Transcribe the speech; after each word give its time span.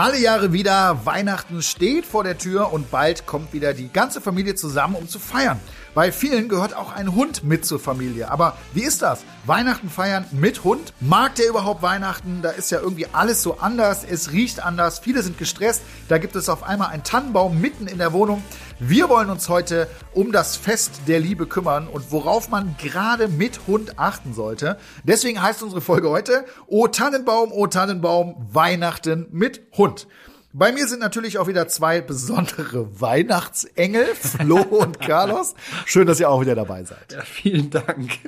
Alle 0.00 0.18
Jahre 0.18 0.54
wieder, 0.54 1.04
Weihnachten 1.04 1.60
steht 1.60 2.06
vor 2.06 2.24
der 2.24 2.38
Tür 2.38 2.72
und 2.72 2.90
bald 2.90 3.26
kommt 3.26 3.52
wieder 3.52 3.74
die 3.74 3.92
ganze 3.92 4.22
Familie 4.22 4.54
zusammen, 4.54 4.94
um 4.94 5.06
zu 5.06 5.18
feiern. 5.18 5.60
Bei 5.92 6.12
vielen 6.12 6.48
gehört 6.48 6.74
auch 6.76 6.92
ein 6.92 7.16
Hund 7.16 7.42
mit 7.42 7.66
zur 7.66 7.80
Familie. 7.80 8.30
Aber 8.30 8.56
wie 8.74 8.84
ist 8.84 9.02
das? 9.02 9.24
Weihnachten 9.44 9.90
feiern 9.90 10.24
mit 10.30 10.62
Hund? 10.62 10.92
Mag 11.00 11.34
der 11.34 11.48
überhaupt 11.48 11.82
Weihnachten? 11.82 12.42
Da 12.42 12.50
ist 12.50 12.70
ja 12.70 12.78
irgendwie 12.78 13.08
alles 13.12 13.42
so 13.42 13.58
anders. 13.58 14.04
Es 14.08 14.30
riecht 14.30 14.64
anders. 14.64 15.00
Viele 15.00 15.22
sind 15.22 15.36
gestresst. 15.36 15.82
Da 16.08 16.18
gibt 16.18 16.36
es 16.36 16.48
auf 16.48 16.62
einmal 16.62 16.90
einen 16.90 17.02
Tannenbaum 17.02 17.60
mitten 17.60 17.88
in 17.88 17.98
der 17.98 18.12
Wohnung. 18.12 18.42
Wir 18.78 19.08
wollen 19.08 19.30
uns 19.30 19.48
heute 19.48 19.88
um 20.14 20.30
das 20.30 20.56
Fest 20.56 21.02
der 21.08 21.18
Liebe 21.18 21.46
kümmern 21.46 21.88
und 21.88 22.12
worauf 22.12 22.50
man 22.50 22.76
gerade 22.78 23.26
mit 23.26 23.66
Hund 23.66 23.98
achten 23.98 24.32
sollte. 24.32 24.78
Deswegen 25.02 25.42
heißt 25.42 25.62
unsere 25.62 25.80
Folge 25.80 26.08
heute 26.08 26.44
O 26.68 26.86
Tannenbaum, 26.86 27.50
O 27.50 27.66
Tannenbaum, 27.66 28.36
Weihnachten 28.52 29.26
mit 29.32 29.62
Hund. 29.76 30.06
Bei 30.52 30.72
mir 30.72 30.88
sind 30.88 30.98
natürlich 30.98 31.38
auch 31.38 31.46
wieder 31.46 31.68
zwei 31.68 32.00
besondere 32.00 33.00
Weihnachtsengel, 33.00 34.06
Flo 34.16 34.60
und 34.70 34.98
Carlos. 34.98 35.54
Schön, 35.86 36.08
dass 36.08 36.18
ihr 36.18 36.28
auch 36.28 36.40
wieder 36.40 36.56
dabei 36.56 36.82
seid. 36.82 37.12
Ja, 37.12 37.20
vielen 37.22 37.70
Dank. 37.70 38.18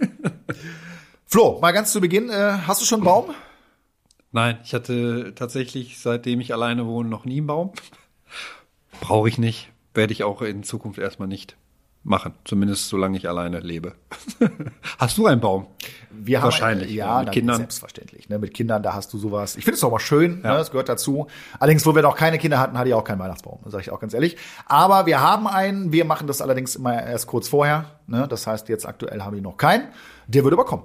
Flo, 1.27 1.59
mal 1.61 1.73
ganz 1.73 1.91
zu 1.91 2.01
Beginn, 2.01 2.31
äh, 2.31 2.59
hast 2.67 2.81
du 2.81 2.87
schon 2.87 3.01
einen 3.01 3.07
Baum? 3.07 3.35
Nein, 4.31 4.61
ich 4.63 4.73
hatte 4.73 5.33
tatsächlich, 5.35 5.99
seitdem 5.99 6.41
ich 6.41 6.53
alleine 6.53 6.87
wohne, 6.87 7.09
noch 7.09 7.25
nie 7.25 7.39
einen 7.39 7.49
Baum. 7.49 7.73
Brauche 9.01 9.29
ich 9.29 9.39
nicht. 9.39 9.71
Werde 9.93 10.13
ich 10.13 10.23
auch 10.23 10.43
in 10.43 10.63
Zukunft 10.63 10.99
erstmal 10.99 11.29
nicht 11.29 11.57
machen, 12.05 12.35
zumindest 12.45 12.89
solange 12.89 13.17
ich 13.17 13.29
alleine 13.29 13.61
lebe. 13.61 13.95
hast 14.99 15.19
du 15.19 15.27
einen 15.27 15.41
Baum? 15.41 15.67
Wir 16.11 16.43
Wahrscheinlich. 16.43 16.89
Haben, 16.89 16.97
ja, 16.97 17.23
mit 17.23 17.33
Kindern. 17.33 17.57
Selbstverständlich. 17.59 18.29
Ne? 18.29 18.39
Mit 18.39 18.55
Kindern, 18.55 18.83
da 18.83 18.95
hast 18.95 19.13
du 19.13 19.19
sowas. 19.19 19.57
Ich 19.57 19.65
finde 19.65 19.77
es 19.77 19.85
auch 19.85 19.91
mal 19.91 20.01
schön, 20.01 20.41
ja. 20.43 20.53
ne? 20.53 20.59
das 20.59 20.71
gehört 20.71 20.89
dazu. 20.89 21.27
Allerdings, 21.59 21.87
wo 21.87 21.95
wir 21.95 22.03
noch 22.03 22.17
keine 22.17 22.39
Kinder 22.39 22.59
hatten, 22.59 22.77
hatte 22.77 22.89
ich 22.89 22.95
auch 22.95 23.05
keinen 23.05 23.21
Weihnachtsbaum, 23.21 23.61
sage 23.67 23.83
ich 23.83 23.91
auch 23.91 24.01
ganz 24.01 24.15
ehrlich. 24.15 24.37
Aber 24.67 25.07
wir 25.07 25.21
haben 25.21 25.47
einen, 25.47 25.93
wir 25.93 26.05
machen 26.05 26.27
das 26.27 26.41
allerdings 26.41 26.77
immer 26.77 27.03
erst 27.03 27.27
kurz 27.27 27.49
vorher. 27.49 28.01
Ne? 28.07 28.27
Das 28.29 28.47
heißt, 28.47 28.69
jetzt 28.69 28.87
aktuell 28.87 29.23
habe 29.23 29.37
ich 29.37 29.43
noch 29.43 29.57
keinen. 29.57 29.89
Der 30.27 30.45
würde 30.45 30.57
aber 30.57 30.65
kommen. 30.65 30.85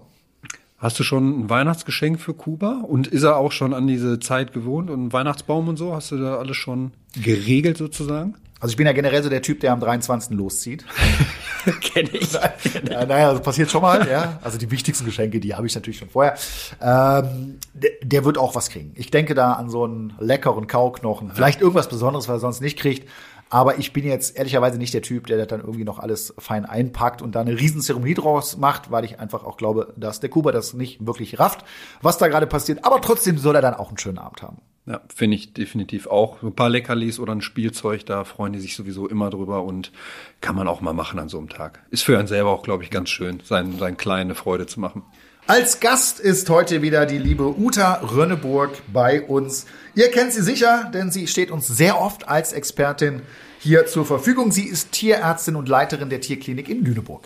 Hast 0.77 0.99
du 0.99 1.03
schon 1.03 1.39
ein 1.39 1.49
Weihnachtsgeschenk 1.49 2.19
für 2.19 2.35
Kuba? 2.35 2.83
Und 2.87 3.07
ist 3.07 3.23
er 3.23 3.37
auch 3.37 3.51
schon 3.51 3.73
an 3.73 3.87
diese 3.87 4.19
Zeit 4.19 4.53
gewohnt 4.53 4.91
und 4.91 4.99
einen 4.99 5.13
Weihnachtsbaum 5.13 5.67
und 5.67 5.77
so? 5.77 5.95
Hast 5.95 6.11
du 6.11 6.17
da 6.17 6.37
alles 6.37 6.55
schon 6.55 6.91
geregelt 7.19 7.77
sozusagen? 7.77 8.35
Also 8.59 8.71
ich 8.71 8.77
bin 8.77 8.87
ja 8.87 8.93
generell 8.93 9.21
so 9.21 9.29
der 9.29 9.41
Typ, 9.41 9.59
der 9.59 9.73
am 9.73 9.79
23. 9.79 10.35
loszieht. 10.35 10.85
Kenne 11.81 12.09
ich. 12.11 12.31
ja, 12.31 13.05
naja, 13.05 13.33
das 13.33 13.41
passiert 13.41 13.69
schon 13.69 13.81
mal, 13.81 14.07
ja. 14.09 14.39
Also 14.43 14.57
die 14.57 14.71
wichtigsten 14.71 15.05
Geschenke, 15.05 15.39
die 15.39 15.53
habe 15.53 15.67
ich 15.67 15.75
natürlich 15.75 15.99
schon 15.99 16.09
vorher. 16.09 16.35
Ähm, 16.81 17.59
der, 17.73 17.91
der, 18.01 18.25
wird 18.25 18.37
auch 18.37 18.55
was 18.55 18.69
kriegen. 18.69 18.93
Ich 18.95 19.11
denke 19.11 19.35
da 19.35 19.53
an 19.53 19.69
so 19.69 19.83
einen 19.83 20.13
leckeren 20.19 20.67
Kauknochen. 20.67 21.31
Vielleicht 21.33 21.61
irgendwas 21.61 21.89
Besonderes, 21.89 22.27
was 22.27 22.37
er 22.37 22.39
sonst 22.39 22.61
nicht 22.61 22.79
kriegt. 22.79 23.07
Aber 23.49 23.77
ich 23.79 23.93
bin 23.93 24.05
jetzt 24.05 24.37
ehrlicherweise 24.37 24.77
nicht 24.77 24.93
der 24.93 25.01
Typ, 25.01 25.27
der 25.27 25.37
das 25.37 25.47
dann 25.47 25.61
irgendwie 25.61 25.85
noch 25.85 25.99
alles 25.99 26.33
fein 26.37 26.65
einpackt 26.65 27.21
und 27.21 27.33
da 27.33 27.41
eine 27.41 27.57
Riesenzeremonie 27.57 28.13
draus 28.13 28.57
macht, 28.57 28.91
weil 28.91 29.05
ich 29.05 29.19
einfach 29.19 29.43
auch 29.45 29.57
glaube, 29.57 29.93
dass 29.95 30.19
der 30.19 30.29
Kuba 30.29 30.51
das 30.51 30.73
nicht 30.73 31.05
wirklich 31.05 31.39
rafft, 31.39 31.63
was 32.01 32.17
da 32.17 32.27
gerade 32.27 32.47
passiert. 32.47 32.83
Aber 32.83 32.99
trotzdem 33.01 33.37
soll 33.37 33.55
er 33.55 33.61
dann 33.61 33.73
auch 33.73 33.87
einen 33.87 33.97
schönen 33.97 34.17
Abend 34.17 34.41
haben. 34.41 34.57
Ja, 34.87 35.01
finde 35.13 35.35
ich 35.35 35.51
definitiv 35.51 36.07
auch. 36.07 36.41
Ein 36.41 36.55
paar 36.55 36.69
Leckerlis 36.69 37.19
oder 37.19 37.33
ein 37.33 37.41
Spielzeug, 37.41 38.05
da 38.05 38.23
freuen 38.23 38.53
die 38.53 38.59
sich 38.59 38.75
sowieso 38.75 39.07
immer 39.07 39.29
drüber 39.29 39.63
und 39.63 39.91
kann 40.39 40.55
man 40.55 40.69
auch 40.69 40.79
mal 40.79 40.93
machen 40.93 41.19
an 41.19 41.27
so 41.27 41.37
einem 41.37 41.49
Tag. 41.49 41.83
Ist 41.91 42.03
für 42.03 42.17
einen 42.17 42.29
selber 42.29 42.51
auch, 42.51 42.63
glaube 42.63 42.83
ich, 42.83 42.89
ganz 42.89 43.09
schön, 43.09 43.41
sein, 43.43 43.77
sein 43.77 43.97
kleine 43.97 44.33
Freude 44.33 44.65
zu 44.65 44.79
machen. 44.79 45.03
Als 45.45 45.81
Gast 45.81 46.21
ist 46.21 46.49
heute 46.49 46.81
wieder 46.81 47.05
die 47.05 47.17
liebe 47.17 47.57
Uta 47.57 47.95
Rönneburg 47.95 48.71
bei 48.91 49.21
uns. 49.21 49.65
Ihr 49.93 50.09
kennt 50.09 50.31
sie 50.31 50.41
sicher, 50.41 50.89
denn 50.93 51.11
sie 51.11 51.27
steht 51.27 51.51
uns 51.51 51.67
sehr 51.67 51.99
oft 51.99 52.29
als 52.29 52.53
Expertin 52.53 53.21
hier 53.59 53.87
zur 53.87 54.05
Verfügung. 54.05 54.53
Sie 54.53 54.65
ist 54.65 54.93
Tierärztin 54.93 55.57
und 55.57 55.67
Leiterin 55.67 56.09
der 56.09 56.21
Tierklinik 56.21 56.69
in 56.69 56.83
Lüneburg. 56.83 57.23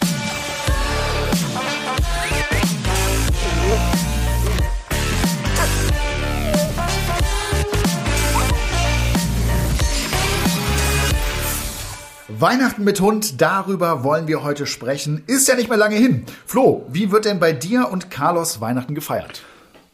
Weihnachten 12.41 12.83
mit 12.83 12.99
Hund, 12.99 13.39
darüber 13.39 14.03
wollen 14.03 14.27
wir 14.27 14.41
heute 14.41 14.65
sprechen. 14.65 15.21
Ist 15.27 15.47
ja 15.47 15.55
nicht 15.55 15.69
mehr 15.69 15.77
lange 15.77 15.95
hin. 15.95 16.23
Flo, 16.47 16.87
wie 16.91 17.11
wird 17.11 17.25
denn 17.25 17.39
bei 17.39 17.53
dir 17.53 17.89
und 17.91 18.09
Carlos 18.09 18.59
Weihnachten 18.59 18.95
gefeiert? 18.95 19.43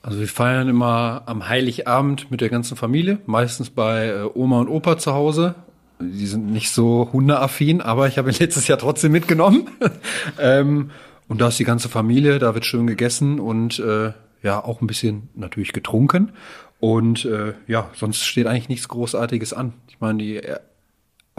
Also 0.02 0.22
wir 0.22 0.30
feiern 0.30 0.70
immer 0.70 1.24
am 1.26 1.50
Heiligabend 1.50 2.32
mit 2.32 2.40
der 2.40 2.48
ganzen 2.48 2.78
Familie, 2.78 3.20
meistens 3.26 3.70
bei 3.70 4.08
äh, 4.08 4.30
Oma 4.34 4.62
und 4.62 4.70
Opa 4.70 4.98
zu 4.98 5.14
Hause. 5.14 5.56
Die 6.00 6.26
sind 6.26 6.50
nicht 6.50 6.72
so 6.72 7.10
hundeaffin, 7.12 7.82
aber 7.82 8.08
ich 8.08 8.18
habe 8.18 8.32
ihn 8.32 8.36
letztes 8.40 8.66
Jahr 8.70 8.78
trotzdem 8.78 9.12
mitgenommen. 9.12 9.70
ähm, 10.40 10.92
und 11.28 11.42
da 11.42 11.50
ist 11.50 11.60
die 11.60 11.66
ganze 11.66 11.90
Familie, 11.90 12.40
da 12.40 12.54
wird 12.54 12.64
schön 12.64 12.88
gegessen 12.88 13.42
und 13.42 13.78
äh, 13.80 14.14
ja 14.42 14.64
auch 14.64 14.80
ein 14.80 14.88
bisschen 14.88 15.28
natürlich 15.36 15.74
getrunken. 15.74 16.32
Und 16.80 17.26
äh, 17.26 17.56
ja, 17.68 17.90
sonst 17.94 18.24
steht 18.24 18.48
eigentlich 18.48 18.70
nichts 18.70 18.88
Großartiges 18.88 19.52
an. 19.52 19.74
Ich 19.90 20.00
meine, 20.00 20.20
die 20.20 20.42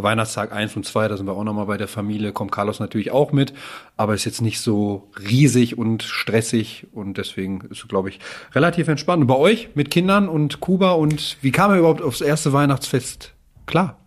Weihnachtstag 0.03 0.53
eins 0.53 0.77
und 0.77 0.87
zwei, 0.87 1.09
da 1.09 1.17
sind 1.17 1.27
wir 1.27 1.33
auch 1.33 1.45
nochmal 1.45 1.67
bei 1.67 1.77
der 1.77 1.89
Familie, 1.89 2.33
kommt 2.33 2.53
Carlos 2.53 2.81
natürlich 2.81 3.11
auch 3.11 3.33
mit, 3.33 3.53
aber 3.97 4.15
ist 4.15 4.25
jetzt 4.25 4.41
nicht 4.41 4.61
so 4.61 5.11
riesig 5.19 5.77
und 5.77 6.03
stressig 6.03 6.87
und 6.93 7.19
deswegen 7.19 7.63
ist, 7.71 7.89
glaube 7.89 8.09
ich, 8.09 8.21
relativ 8.55 8.89
entspannt. 8.89 9.23
Und 9.23 9.27
bei 9.27 9.37
euch 9.37 9.71
mit 9.75 9.91
Kindern 9.91 10.29
und 10.29 10.61
Kuba 10.61 10.93
und 10.93 11.37
wie 11.41 11.51
kam 11.51 11.71
er 11.71 11.79
überhaupt 11.79 12.03
aufs 12.03 12.21
erste 12.21 12.53
Weihnachtsfest? 12.53 13.35
Klar. 13.67 13.99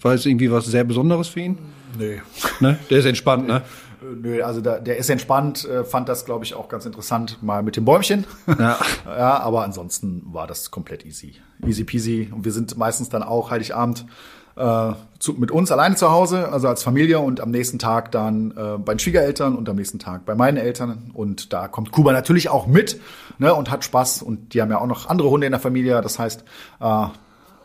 War 0.00 0.14
es 0.14 0.26
irgendwie 0.26 0.50
was 0.50 0.66
sehr 0.66 0.84
Besonderes 0.84 1.28
für 1.28 1.40
ihn? 1.40 1.58
Nee. 1.98 2.20
Ne? 2.60 2.78
Der 2.90 2.98
ist 2.98 3.06
entspannt, 3.06 3.46
ne? 3.46 3.62
Nö, 4.02 4.42
also 4.42 4.60
da, 4.60 4.78
der 4.78 4.98
ist 4.98 5.08
entspannt, 5.08 5.64
äh, 5.64 5.84
fand 5.84 6.08
das, 6.08 6.24
glaube 6.24 6.44
ich, 6.44 6.54
auch 6.54 6.68
ganz 6.68 6.86
interessant, 6.86 7.42
mal 7.42 7.62
mit 7.62 7.76
dem 7.76 7.84
Bäumchen. 7.84 8.24
Ja. 8.46 8.78
ja, 9.06 9.40
aber 9.40 9.64
ansonsten 9.64 10.22
war 10.26 10.46
das 10.46 10.70
komplett 10.70 11.04
easy. 11.04 11.36
Easy 11.66 11.84
peasy. 11.84 12.30
Und 12.32 12.44
wir 12.44 12.52
sind 12.52 12.76
meistens 12.76 13.08
dann 13.08 13.22
auch 13.22 13.50
Heiligabend 13.50 14.06
äh, 14.56 14.92
zu, 15.18 15.34
mit 15.34 15.50
uns 15.50 15.70
alleine 15.70 15.96
zu 15.96 16.10
Hause, 16.10 16.50
also 16.50 16.68
als 16.68 16.82
Familie 16.82 17.20
und 17.20 17.40
am 17.40 17.50
nächsten 17.50 17.78
Tag 17.78 18.10
dann 18.12 18.52
äh, 18.52 18.78
bei 18.78 18.94
den 18.94 18.98
Schwiegereltern 18.98 19.54
und 19.54 19.68
am 19.68 19.76
nächsten 19.76 19.98
Tag 19.98 20.24
bei 20.24 20.34
meinen 20.34 20.56
Eltern. 20.56 21.10
Und 21.14 21.52
da 21.52 21.68
kommt 21.68 21.92
Kuba 21.92 22.12
natürlich 22.12 22.48
auch 22.48 22.66
mit 22.66 23.00
ne, 23.38 23.54
und 23.54 23.70
hat 23.70 23.84
Spaß. 23.84 24.22
Und 24.22 24.54
die 24.54 24.62
haben 24.62 24.70
ja 24.70 24.78
auch 24.78 24.86
noch 24.86 25.08
andere 25.08 25.30
Hunde 25.30 25.46
in 25.46 25.52
der 25.52 25.60
Familie. 25.60 26.00
Das 26.00 26.18
heißt, 26.18 26.42
äh, 26.80 27.06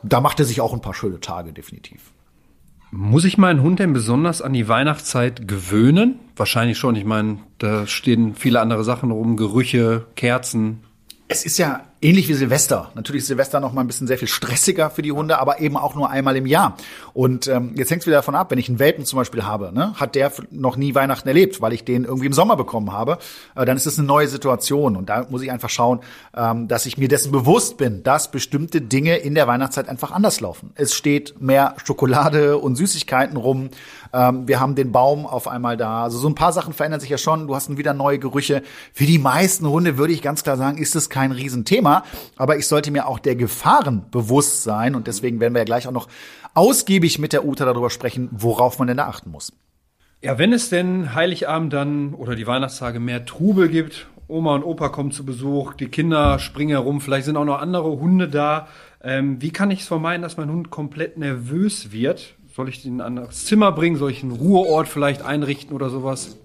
da 0.03 0.21
macht 0.21 0.39
er 0.39 0.45
sich 0.45 0.61
auch 0.61 0.73
ein 0.73 0.81
paar 0.81 0.93
schöne 0.93 1.19
Tage, 1.19 1.53
definitiv. 1.53 2.11
Muss 2.93 3.23
ich 3.23 3.37
meinen 3.37 3.61
Hund 3.61 3.79
denn 3.79 3.93
besonders 3.93 4.41
an 4.41 4.51
die 4.51 4.67
Weihnachtszeit 4.67 5.47
gewöhnen? 5.47 6.19
Wahrscheinlich 6.35 6.77
schon. 6.77 6.95
Ich 6.95 7.05
meine, 7.05 7.37
da 7.57 7.87
stehen 7.87 8.35
viele 8.35 8.59
andere 8.59 8.83
Sachen 8.83 9.11
rum, 9.11 9.37
Gerüche, 9.37 10.07
Kerzen. 10.15 10.83
Es 11.29 11.45
ist 11.45 11.57
ja 11.57 11.85
ähnlich 12.01 12.27
wie 12.27 12.33
Silvester. 12.33 12.91
Natürlich 12.95 13.21
ist 13.21 13.27
Silvester 13.27 13.59
noch 13.59 13.73
mal 13.73 13.81
ein 13.81 13.87
bisschen 13.87 14.07
sehr 14.07 14.17
viel 14.17 14.27
stressiger 14.27 14.89
für 14.89 15.01
die 15.01 15.11
Hunde, 15.11 15.39
aber 15.39 15.59
eben 15.59 15.77
auch 15.77 15.95
nur 15.95 16.09
einmal 16.09 16.35
im 16.35 16.45
Jahr. 16.45 16.75
Und 17.13 17.47
ähm, 17.47 17.73
jetzt 17.75 17.91
hängt 17.91 18.01
es 18.01 18.07
wieder 18.07 18.17
davon 18.17 18.35
ab, 18.35 18.49
wenn 18.51 18.57
ich 18.57 18.69
einen 18.69 18.79
Welpen 18.79 19.05
zum 19.05 19.17
Beispiel 19.17 19.43
habe, 19.43 19.71
ne, 19.73 19.93
hat 19.95 20.15
der 20.15 20.31
noch 20.49 20.77
nie 20.77 20.95
Weihnachten 20.95 21.27
erlebt, 21.27 21.61
weil 21.61 21.73
ich 21.73 21.83
den 21.85 22.03
irgendwie 22.03 22.25
im 22.25 22.33
Sommer 22.33 22.55
bekommen 22.55 22.91
habe, 22.91 23.19
äh, 23.55 23.65
dann 23.65 23.77
ist 23.77 23.85
es 23.85 23.97
eine 23.97 24.07
neue 24.07 24.27
Situation. 24.27 24.95
Und 24.95 25.09
da 25.09 25.27
muss 25.29 25.43
ich 25.43 25.51
einfach 25.51 25.69
schauen, 25.69 25.99
ähm, 26.35 26.67
dass 26.67 26.85
ich 26.85 26.97
mir 26.97 27.07
dessen 27.07 27.31
bewusst 27.31 27.77
bin, 27.77 28.01
dass 28.03 28.31
bestimmte 28.31 28.81
Dinge 28.81 29.17
in 29.17 29.35
der 29.35 29.47
Weihnachtszeit 29.47 29.87
einfach 29.87 30.11
anders 30.11 30.39
laufen. 30.41 30.71
Es 30.75 30.93
steht 30.95 31.39
mehr 31.39 31.75
Schokolade 31.83 32.57
und 32.57 32.75
Süßigkeiten 32.75 33.37
rum. 33.37 33.69
Ähm, 34.13 34.47
wir 34.47 34.59
haben 34.59 34.75
den 34.75 34.91
Baum 34.91 35.25
auf 35.25 35.47
einmal 35.47 35.77
da. 35.77 36.03
Also 36.03 36.17
so 36.17 36.27
ein 36.27 36.35
paar 36.35 36.53
Sachen 36.53 36.73
verändern 36.73 36.99
sich 36.99 37.09
ja 37.09 37.17
schon. 37.17 37.47
Du 37.47 37.55
hast 37.55 37.71
wieder 37.77 37.93
neue 37.93 38.19
Gerüche. 38.19 38.63
Für 38.91 39.05
die 39.05 39.19
meisten 39.19 39.67
Hunde 39.67 39.97
würde 39.97 40.13
ich 40.13 40.21
ganz 40.21 40.43
klar 40.43 40.57
sagen, 40.57 40.77
ist 40.77 40.95
es 40.95 41.09
kein 41.09 41.31
Riesenthema. 41.31 41.90
Aber 42.37 42.57
ich 42.57 42.67
sollte 42.67 42.91
mir 42.91 43.07
auch 43.07 43.19
der 43.19 43.35
Gefahren 43.35 44.05
bewusst 44.11 44.63
sein. 44.63 44.95
Und 44.95 45.07
deswegen 45.07 45.39
werden 45.39 45.53
wir 45.53 45.61
ja 45.61 45.65
gleich 45.65 45.87
auch 45.87 45.91
noch 45.91 46.07
ausgiebig 46.53 47.19
mit 47.19 47.33
der 47.33 47.45
Uta 47.45 47.65
darüber 47.65 47.89
sprechen, 47.89 48.29
worauf 48.31 48.79
man 48.79 48.87
denn 48.87 48.97
da 48.97 49.07
achten 49.07 49.31
muss. 49.31 49.53
Ja, 50.21 50.37
wenn 50.37 50.53
es 50.53 50.69
denn 50.69 51.15
Heiligabend 51.15 51.73
dann 51.73 52.13
oder 52.13 52.35
die 52.35 52.45
Weihnachtstage 52.45 52.99
mehr 52.99 53.25
Trubel 53.25 53.69
gibt, 53.69 54.07
Oma 54.27 54.55
und 54.55 54.63
Opa 54.63 54.89
kommen 54.89 55.11
zu 55.11 55.25
Besuch, 55.25 55.73
die 55.73 55.87
Kinder 55.87 56.39
springen 56.39 56.71
herum, 56.71 57.01
vielleicht 57.01 57.25
sind 57.25 57.37
auch 57.37 57.45
noch 57.45 57.59
andere 57.59 57.99
Hunde 57.99 58.29
da. 58.29 58.67
Ähm, 59.03 59.41
wie 59.41 59.51
kann 59.51 59.71
ich 59.71 59.81
es 59.81 59.87
vermeiden, 59.87 60.21
dass 60.21 60.37
mein 60.37 60.49
Hund 60.49 60.69
komplett 60.69 61.17
nervös 61.17 61.91
wird? 61.91 62.35
Soll 62.55 62.69
ich 62.69 62.81
den 62.81 62.93
in 62.93 63.01
ein 63.01 63.07
anderes 63.07 63.45
Zimmer 63.45 63.71
bringen? 63.71 63.97
Soll 63.97 64.11
ich 64.11 64.23
einen 64.23 64.31
Ruheort 64.31 64.87
vielleicht 64.87 65.23
einrichten 65.23 65.75
oder 65.75 65.89
sowas? 65.89 66.37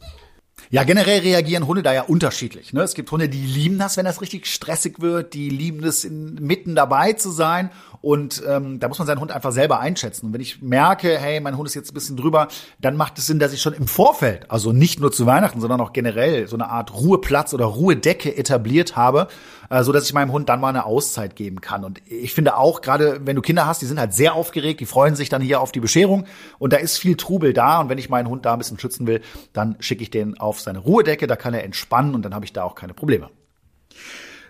Ja, 0.70 0.84
generell 0.84 1.20
reagieren 1.20 1.66
Hunde 1.66 1.82
da 1.82 1.92
ja 1.92 2.02
unterschiedlich. 2.02 2.72
Ne? 2.72 2.82
Es 2.82 2.94
gibt 2.94 3.10
Hunde, 3.10 3.28
die 3.28 3.44
lieben 3.44 3.78
das, 3.78 3.96
wenn 3.96 4.04
das 4.04 4.20
richtig 4.20 4.46
stressig 4.46 5.00
wird, 5.00 5.34
die 5.34 5.48
lieben 5.48 5.84
es, 5.84 6.08
mitten 6.10 6.74
dabei 6.74 7.12
zu 7.12 7.30
sein. 7.30 7.70
Und 8.02 8.42
ähm, 8.46 8.78
da 8.80 8.88
muss 8.88 8.98
man 8.98 9.06
seinen 9.06 9.20
Hund 9.20 9.32
einfach 9.32 9.52
selber 9.52 9.80
einschätzen. 9.80 10.26
Und 10.26 10.32
wenn 10.32 10.40
ich 10.40 10.62
merke, 10.62 11.18
hey, 11.18 11.40
mein 11.40 11.56
Hund 11.56 11.68
ist 11.68 11.74
jetzt 11.74 11.90
ein 11.90 11.94
bisschen 11.94 12.16
drüber, 12.16 12.48
dann 12.80 12.96
macht 12.96 13.18
es 13.18 13.26
Sinn, 13.26 13.38
dass 13.38 13.52
ich 13.52 13.62
schon 13.62 13.72
im 13.72 13.86
Vorfeld, 13.86 14.50
also 14.50 14.72
nicht 14.72 15.00
nur 15.00 15.12
zu 15.12 15.26
Weihnachten, 15.26 15.60
sondern 15.60 15.80
auch 15.80 15.92
generell 15.92 16.46
so 16.48 16.56
eine 16.56 16.68
Art 16.68 16.94
Ruheplatz 16.94 17.54
oder 17.54 17.64
Ruhedecke 17.64 18.36
etabliert 18.36 18.96
habe, 18.96 19.28
äh, 19.70 19.82
so 19.82 19.92
dass 19.92 20.04
ich 20.04 20.12
meinem 20.12 20.32
Hund 20.32 20.48
dann 20.48 20.60
mal 20.60 20.68
eine 20.68 20.84
Auszeit 20.84 21.36
geben 21.36 21.60
kann. 21.60 21.84
Und 21.84 22.00
ich 22.06 22.34
finde 22.34 22.56
auch, 22.56 22.80
gerade 22.80 23.20
wenn 23.24 23.36
du 23.36 23.42
Kinder 23.42 23.66
hast, 23.66 23.82
die 23.82 23.86
sind 23.86 23.98
halt 23.98 24.12
sehr 24.12 24.34
aufgeregt, 24.34 24.80
die 24.80 24.86
freuen 24.86 25.16
sich 25.16 25.28
dann 25.28 25.42
hier 25.42 25.60
auf 25.60 25.72
die 25.72 25.80
Bescherung 25.80 26.24
und 26.58 26.72
da 26.72 26.76
ist 26.76 26.98
viel 26.98 27.16
Trubel 27.16 27.52
da. 27.52 27.80
Und 27.80 27.88
wenn 27.88 27.98
ich 27.98 28.08
meinen 28.08 28.28
Hund 28.28 28.44
da 28.44 28.52
ein 28.52 28.58
bisschen 28.58 28.78
schützen 28.78 29.06
will, 29.06 29.20
dann 29.52 29.76
schicke 29.80 30.02
ich 30.02 30.10
den 30.10 30.38
auf 30.38 30.60
seine 30.60 30.78
Ruhedecke, 30.78 31.26
da 31.26 31.36
kann 31.36 31.54
er 31.54 31.64
entspannen 31.64 32.14
und 32.14 32.22
dann 32.22 32.34
habe 32.34 32.44
ich 32.44 32.52
da 32.52 32.64
auch 32.64 32.74
keine 32.74 32.94
Probleme. 32.94 33.30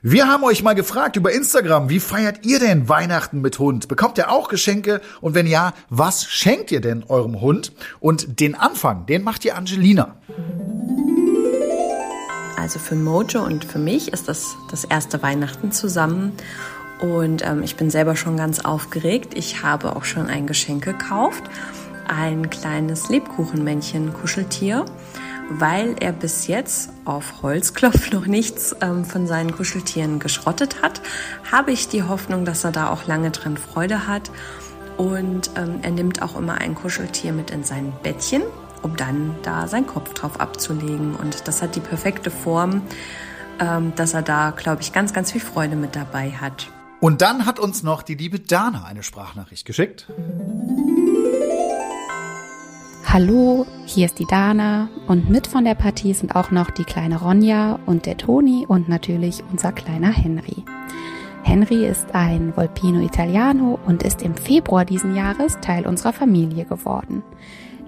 Wir 0.02 0.28
haben 0.28 0.44
euch 0.44 0.62
mal 0.62 0.74
gefragt 0.74 1.16
über 1.16 1.32
Instagram, 1.32 1.88
wie 1.88 2.00
feiert 2.00 2.44
ihr 2.46 2.60
denn 2.60 2.88
Weihnachten 2.88 3.40
mit 3.40 3.58
Hund? 3.58 3.88
Bekommt 3.88 4.18
ihr 4.18 4.30
auch 4.30 4.48
Geschenke? 4.48 5.00
Und 5.20 5.34
wenn 5.34 5.46
ja, 5.46 5.72
was 5.88 6.26
schenkt 6.26 6.70
ihr 6.70 6.80
denn 6.80 7.02
eurem 7.08 7.40
Hund? 7.40 7.72
Und 7.98 8.38
den 8.38 8.54
Anfang, 8.54 9.06
den 9.06 9.24
macht 9.24 9.44
ihr 9.44 9.56
Angelina. 9.56 10.16
Also 12.66 12.80
für 12.80 12.96
Mojo 12.96 13.44
und 13.44 13.64
für 13.64 13.78
mich 13.78 14.12
ist 14.12 14.26
das 14.26 14.56
das 14.68 14.82
erste 14.82 15.22
Weihnachten 15.22 15.70
zusammen. 15.70 16.32
Und 16.98 17.46
ähm, 17.46 17.62
ich 17.62 17.76
bin 17.76 17.90
selber 17.90 18.16
schon 18.16 18.36
ganz 18.36 18.58
aufgeregt. 18.58 19.34
Ich 19.36 19.62
habe 19.62 19.94
auch 19.94 20.02
schon 20.02 20.26
ein 20.26 20.48
Geschenk 20.48 20.84
gekauft. 20.84 21.44
Ein 22.08 22.50
kleines 22.50 23.08
Lebkuchenmännchen-Kuscheltier 23.08 24.84
weil 25.48 25.94
er 26.00 26.10
bis 26.10 26.48
jetzt 26.48 26.90
auf 27.04 27.40
Holzklopf 27.42 28.10
noch 28.12 28.26
nichts 28.26 28.74
ähm, 28.80 29.04
von 29.04 29.28
seinen 29.28 29.54
Kuscheltieren 29.54 30.18
geschrottet 30.18 30.82
hat, 30.82 31.00
habe 31.52 31.70
ich 31.70 31.86
die 31.86 32.02
Hoffnung, 32.02 32.44
dass 32.44 32.64
er 32.64 32.72
da 32.72 32.90
auch 32.90 33.06
lange 33.06 33.30
drin 33.30 33.56
Freude 33.56 34.08
hat. 34.08 34.28
Und 34.96 35.50
ähm, 35.54 35.78
er 35.82 35.92
nimmt 35.92 36.20
auch 36.20 36.36
immer 36.36 36.54
ein 36.54 36.74
Kuscheltier 36.74 37.32
mit 37.32 37.52
in 37.52 37.62
sein 37.62 37.92
Bettchen, 38.02 38.42
um 38.86 38.96
dann 38.96 39.34
da 39.42 39.66
seinen 39.66 39.86
Kopf 39.86 40.14
drauf 40.14 40.40
abzulegen. 40.40 41.14
Und 41.16 41.46
das 41.48 41.60
hat 41.60 41.76
die 41.76 41.80
perfekte 41.80 42.30
Form, 42.30 42.82
ähm, 43.60 43.92
dass 43.96 44.14
er 44.14 44.22
da, 44.22 44.52
glaube 44.52 44.82
ich, 44.82 44.92
ganz, 44.92 45.12
ganz 45.12 45.32
viel 45.32 45.40
Freude 45.40 45.76
mit 45.76 45.96
dabei 45.96 46.30
hat. 46.30 46.68
Und 47.00 47.20
dann 47.20 47.44
hat 47.44 47.58
uns 47.58 47.82
noch 47.82 48.02
die 48.02 48.14
liebe 48.14 48.40
Dana 48.40 48.84
eine 48.84 49.02
Sprachnachricht 49.02 49.66
geschickt. 49.66 50.06
Hallo, 53.04 53.66
hier 53.86 54.06
ist 54.06 54.18
die 54.18 54.26
Dana 54.26 54.88
und 55.06 55.30
mit 55.30 55.46
von 55.46 55.64
der 55.64 55.74
Partie 55.74 56.12
sind 56.12 56.34
auch 56.36 56.50
noch 56.50 56.70
die 56.70 56.84
kleine 56.84 57.20
Ronja 57.20 57.78
und 57.86 58.06
der 58.06 58.16
Toni 58.16 58.66
und 58.66 58.88
natürlich 58.88 59.42
unser 59.50 59.72
kleiner 59.72 60.10
Henry. 60.10 60.64
Henry 61.42 61.86
ist 61.86 62.14
ein 62.14 62.56
Volpino 62.56 63.00
Italiano 63.00 63.78
und 63.86 64.02
ist 64.02 64.22
im 64.22 64.34
Februar 64.34 64.84
diesen 64.84 65.14
Jahres 65.14 65.58
Teil 65.60 65.86
unserer 65.86 66.12
Familie 66.12 66.64
geworden. 66.64 67.22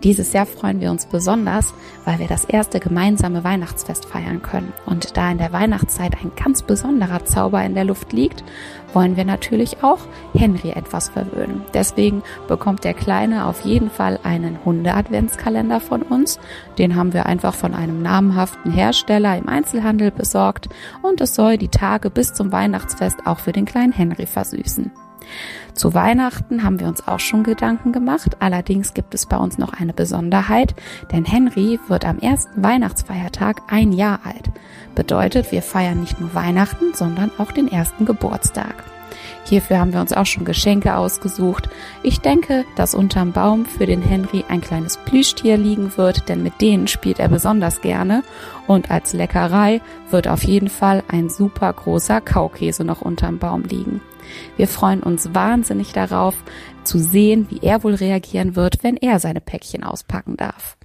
Dieses 0.05 0.33
Jahr 0.33 0.47
freuen 0.47 0.81
wir 0.81 0.93
uns 0.93 1.07
besonders, 1.07 1.75
weil 2.05 2.21
wir 2.21 2.29
das 2.29 2.45
erste 2.45 2.79
gemeinsame 2.79 3.43
Weihnachtsfest 3.43 4.07
feiern 4.07 4.43
können. 4.43 4.73
Und 4.87 5.17
da 5.17 5.31
in 5.31 5.39
der 5.39 5.53
Weihnachtszeit 5.53 6.15
ein 6.23 6.31
ganz 6.37 6.63
besonderer 6.63 7.25
Zauber 7.25 7.65
in 7.65 7.75
der 7.75 7.85
Luft 7.85 8.13
liegt, 8.13 8.45
wollen 8.93 9.17
wir 9.17 9.25
natürlich 9.25 9.83
auch 9.83 9.99
Henry 10.35 10.71
etwas 10.71 11.09
verwöhnen. 11.09 11.63
Deswegen 11.75 12.23
bekommt 12.47 12.85
der 12.85 12.95
Kleine 12.95 13.47
auf 13.47 13.65
jeden 13.65 13.91
Fall 13.91 14.21
einen 14.23 14.65
Hunde-Adventskalender 14.65 15.81
von 15.81 16.03
uns. 16.03 16.39
Den 16.79 16.95
haben 16.95 17.13
wir 17.13 17.27
einfach 17.27 17.55
von 17.55 17.75
einem 17.75 18.01
namhaften 18.01 18.73
Hersteller 18.73 19.37
im 19.37 19.49
Einzelhandel 19.49 20.13
besorgt 20.13 20.69
und 21.03 21.21
es 21.21 21.35
soll 21.35 21.59
die 21.59 21.69
Tage 21.69 22.09
bis 22.09 22.33
zum 22.33 22.53
Weihnachtsfest 22.53 23.27
auch 23.27 23.41
für 23.41 23.53
den 23.53 23.65
kleinen 23.65 23.93
Henry 23.93 24.27
versüßen. 24.27 24.93
Zu 25.79 25.95
Weihnachten 25.95 26.65
haben 26.65 26.81
wir 26.81 26.89
uns 26.89 27.07
auch 27.07 27.21
schon 27.21 27.45
Gedanken 27.45 27.93
gemacht, 27.93 28.39
allerdings 28.41 28.95
gibt 28.95 29.15
es 29.15 29.27
bei 29.27 29.37
uns 29.37 29.59
noch 29.59 29.73
eine 29.73 29.93
Besonderheit, 29.93 30.75
denn 31.13 31.25
Henry 31.25 31.79
wird 31.87 32.05
am 32.05 32.19
ersten 32.19 32.65
Weihnachtsfeiertag 32.65 33.63
ein 33.69 33.93
Jahr 33.93 34.19
alt. 34.25 34.51
Bedeutet, 34.97 35.53
wir 35.53 35.63
feiern 35.63 36.01
nicht 36.01 36.21
nur 36.21 36.35
Weihnachten, 36.35 36.95
sondern 36.95 37.31
auch 37.39 37.53
den 37.53 37.71
ersten 37.71 38.07
Geburtstag. 38.07 38.75
Hierfür 39.45 39.79
haben 39.79 39.93
wir 39.93 40.01
uns 40.01 40.13
auch 40.13 40.27
schon 40.27 40.45
Geschenke 40.45 40.97
ausgesucht. 40.97 41.69
Ich 42.03 42.19
denke, 42.19 42.65
dass 42.75 42.97
unterm 42.97 43.31
Baum 43.31 43.65
für 43.65 43.87
den 43.87 44.03
Henry 44.03 44.45
ein 44.49 44.61
kleines 44.61 44.97
Plüschtier 44.97 45.57
liegen 45.59 45.97
wird, 45.97 46.29
denn 46.29 46.43
mit 46.43 46.61
denen 46.61 46.89
spielt 46.89 47.21
er 47.21 47.29
besonders 47.29 47.83
gerne. 47.83 48.25
Und 48.67 48.91
als 48.91 49.13
Leckerei 49.13 49.81
wird 50.11 50.27
auf 50.27 50.43
jeden 50.43 50.71
Fall 50.71 51.05
ein 51.07 51.31
super 51.31 51.73
großer 51.73 52.21
Kaukäse 52.21 52.83
noch 52.83 53.01
unterm 53.01 53.39
Baum 53.39 53.63
liegen. 53.63 54.01
Wir 54.57 54.69
freuen 54.69 55.03
uns 55.03 55.35
wahnsinnig 55.35 55.93
darauf, 55.93 56.35
zu 56.85 56.99
sehen, 56.99 57.47
wie 57.51 57.61
er 57.61 57.85
wohl 57.85 57.95
reagieren 57.95 58.57
wird, 58.57 58.83
wenn 58.83 58.97
er 58.97 59.21
seine 59.21 59.41
Päckchen 59.41 59.85
auspacken 59.85 60.37
darf. 60.37 60.78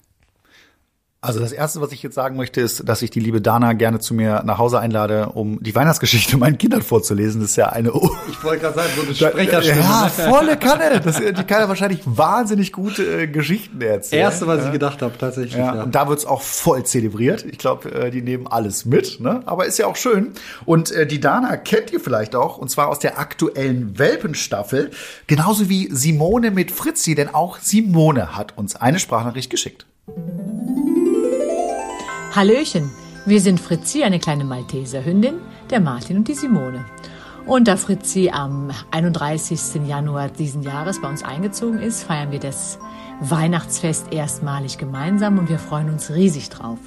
Also 1.23 1.39
das 1.39 1.53
Erste, 1.53 1.79
was 1.79 1.93
ich 1.93 2.03
jetzt 2.03 2.15
sagen 2.15 2.35
möchte, 2.35 2.59
ist, 2.59 2.89
dass 2.89 3.01
ich 3.01 3.09
die 3.09 3.21
liebe 3.21 3.39
Dana 3.39 3.71
gerne 3.71 3.99
zu 3.99 4.13
mir 4.13 4.43
nach 4.43 4.57
Hause 4.57 4.81
einlade, 4.81 5.29
um 5.29 5.63
die 5.63 5.73
Weihnachtsgeschichte 5.73 6.35
meinen 6.37 6.57
Kindern 6.57 6.81
vorzulesen. 6.81 7.39
Das 7.39 7.51
ist 7.51 7.55
ja 7.55 7.69
eine... 7.69 7.93
ich 8.29 8.43
wollte 8.43 8.61
gerade 8.61 8.75
sagen, 8.75 8.89
so 8.93 9.03
eine 9.03 9.15
Sprecherstimme. 9.31 9.79
Ja, 9.79 10.09
volle 10.09 10.57
Kanne. 10.57 10.99
Das, 10.99 11.15
die 11.15 11.43
kann 11.45 11.61
ja 11.61 11.69
wahrscheinlich 11.69 12.01
wahnsinnig 12.03 12.73
gute 12.73 13.21
äh, 13.21 13.27
Geschichten 13.27 13.79
erzählen. 13.79 14.23
Erste, 14.23 14.47
was 14.47 14.59
ja. 14.59 14.65
ich 14.65 14.71
gedacht 14.73 15.01
habe, 15.01 15.17
tatsächlich. 15.17 15.55
Ja. 15.55 15.75
ja. 15.75 15.83
Und 15.83 15.95
da 15.95 16.09
wird's 16.09 16.25
auch 16.25 16.41
voll 16.41 16.83
zelebriert. 16.85 17.45
Ich 17.45 17.57
glaube, 17.57 17.89
äh, 17.89 18.11
die 18.11 18.21
nehmen 18.21 18.45
alles 18.45 18.83
mit. 18.83 19.21
Ne? 19.21 19.43
Aber 19.45 19.65
ist 19.65 19.79
ja 19.79 19.87
auch 19.87 19.95
schön. 19.95 20.33
Und 20.65 20.91
äh, 20.91 21.07
die 21.07 21.21
Dana 21.21 21.55
kennt 21.55 21.93
ihr 21.93 22.01
vielleicht 22.01 22.35
auch, 22.35 22.57
und 22.57 22.69
zwar 22.69 22.89
aus 22.89 22.99
der 22.99 23.17
aktuellen 23.17 23.97
Welpenstaffel. 23.97 24.91
Genauso 25.27 25.69
wie 25.69 25.87
Simone 25.89 26.51
mit 26.51 26.69
Fritzi, 26.69 27.15
denn 27.15 27.33
auch 27.33 27.59
Simone 27.59 28.35
hat 28.35 28.57
uns 28.57 28.75
eine 28.75 28.99
Sprachnachricht 28.99 29.49
geschickt. 29.49 29.85
Hallöchen, 32.35 32.89
wir 33.27 33.39
sind 33.39 33.59
Fritzi, 33.59 34.01
eine 34.01 34.18
kleine 34.18 34.44
Malteser 34.44 35.06
Hündin, 35.06 35.35
der 35.69 35.80
Martin 35.80 36.18
und 36.18 36.27
die 36.27 36.33
Simone. 36.33 36.83
Und 37.45 37.68
da 37.68 37.77
Fritzi 37.77 38.31
am 38.33 38.71
31. 38.89 39.88
Januar 39.88 40.30
diesen 40.30 40.63
Jahres 40.63 41.00
bei 41.00 41.09
uns 41.09 41.21
eingezogen 41.21 41.77
ist, 41.77 42.01
feiern 42.01 42.31
wir 42.31 42.39
das 42.39 42.80
Weihnachtsfest 43.21 44.12
erstmalig 44.12 44.80
gemeinsam 44.80 45.38
und 45.38 45.47
wir 45.47 45.59
freuen 45.59 45.91
uns 45.91 46.09
riesig 46.09 46.50
drauf. 46.50 46.80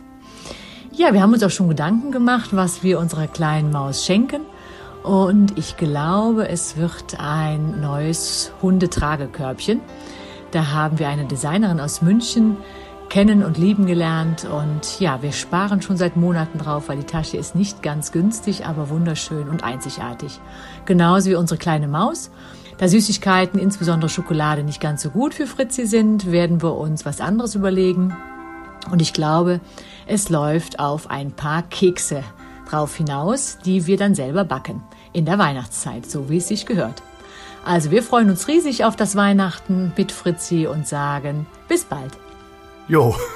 Ja, 0.90 1.12
wir 1.12 1.22
haben 1.22 1.32
uns 1.32 1.44
auch 1.44 1.50
schon 1.50 1.69
Gedanken 1.69 2.10
gemacht, 2.10 2.49
was 2.50 2.82
wir 2.82 2.99
unserer 2.99 3.28
kleinen 3.28 3.70
Maus 3.70 4.04
schenken. 4.04 4.40
Und 5.04 5.56
ich 5.56 5.76
glaube, 5.76 6.49
es 6.49 6.76
wird 6.76 7.20
ein 7.20 7.81
neues 7.81 8.50
Hundetragekörbchen. 8.62 9.81
Da 10.50 10.72
haben 10.72 10.99
wir 10.99 11.08
eine 11.08 11.26
Designerin 11.26 11.78
aus 11.78 12.02
München 12.02 12.56
kennen 13.16 13.42
und 13.42 13.56
lieben 13.56 13.86
gelernt. 13.86 14.44
Und 14.44 15.00
ja, 15.00 15.23
wir 15.23 15.32
sparen 15.32 15.80
schon 15.80 15.96
seit 15.96 16.16
Monaten 16.16 16.58
drauf, 16.58 16.90
weil 16.90 16.99
die 16.99 17.06
Tasche 17.06 17.38
ist 17.38 17.54
nicht 17.54 17.82
ganz 17.82 18.12
günstig, 18.12 18.66
aber 18.66 18.90
wunderschön 18.90 19.49
und 19.49 19.64
einzigartig. 19.64 20.38
Genauso 20.85 21.30
wie 21.30 21.35
unsere 21.35 21.56
kleine 21.56 21.88
Maus. 21.88 22.30
Da 22.76 22.88
Süßigkeiten, 22.88 23.58
insbesondere 23.58 24.11
Schokolade, 24.11 24.64
nicht 24.64 24.82
ganz 24.82 25.00
so 25.00 25.08
gut 25.08 25.32
für 25.32 25.46
Fritzi 25.46 25.87
sind, 25.87 26.30
werden 26.30 26.62
wir 26.62 26.76
uns 26.76 27.06
was 27.06 27.23
anderes 27.23 27.54
überlegen. 27.54 28.14
Und 28.90 29.00
ich 29.00 29.14
glaube, 29.14 29.62
es 30.06 30.28
läuft 30.28 30.78
auf 30.78 31.08
ein 31.08 31.32
paar 31.32 31.62
Kekse 31.62 32.23
drauf 32.68 32.96
hinaus, 32.96 33.56
die 33.64 33.87
wir 33.87 33.96
dann 33.96 34.14
selber 34.14 34.44
backen. 34.44 34.82
In 35.14 35.25
der 35.25 35.38
Weihnachtszeit, 35.38 36.04
so 36.04 36.28
wie 36.28 36.37
es 36.37 36.49
sich 36.49 36.66
gehört. 36.66 37.02
Also 37.64 37.90
wir 37.90 38.02
freuen 38.02 38.28
uns 38.28 38.46
riesig 38.46 38.85
auf 38.85 38.94
das 38.94 39.16
Weihnachten 39.16 39.94
mit 39.96 40.12
Fritzi 40.12 40.66
und 40.66 40.87
sagen 40.87 41.46
bis 41.66 41.85
bald. 41.85 42.12
Jo. 42.88 43.14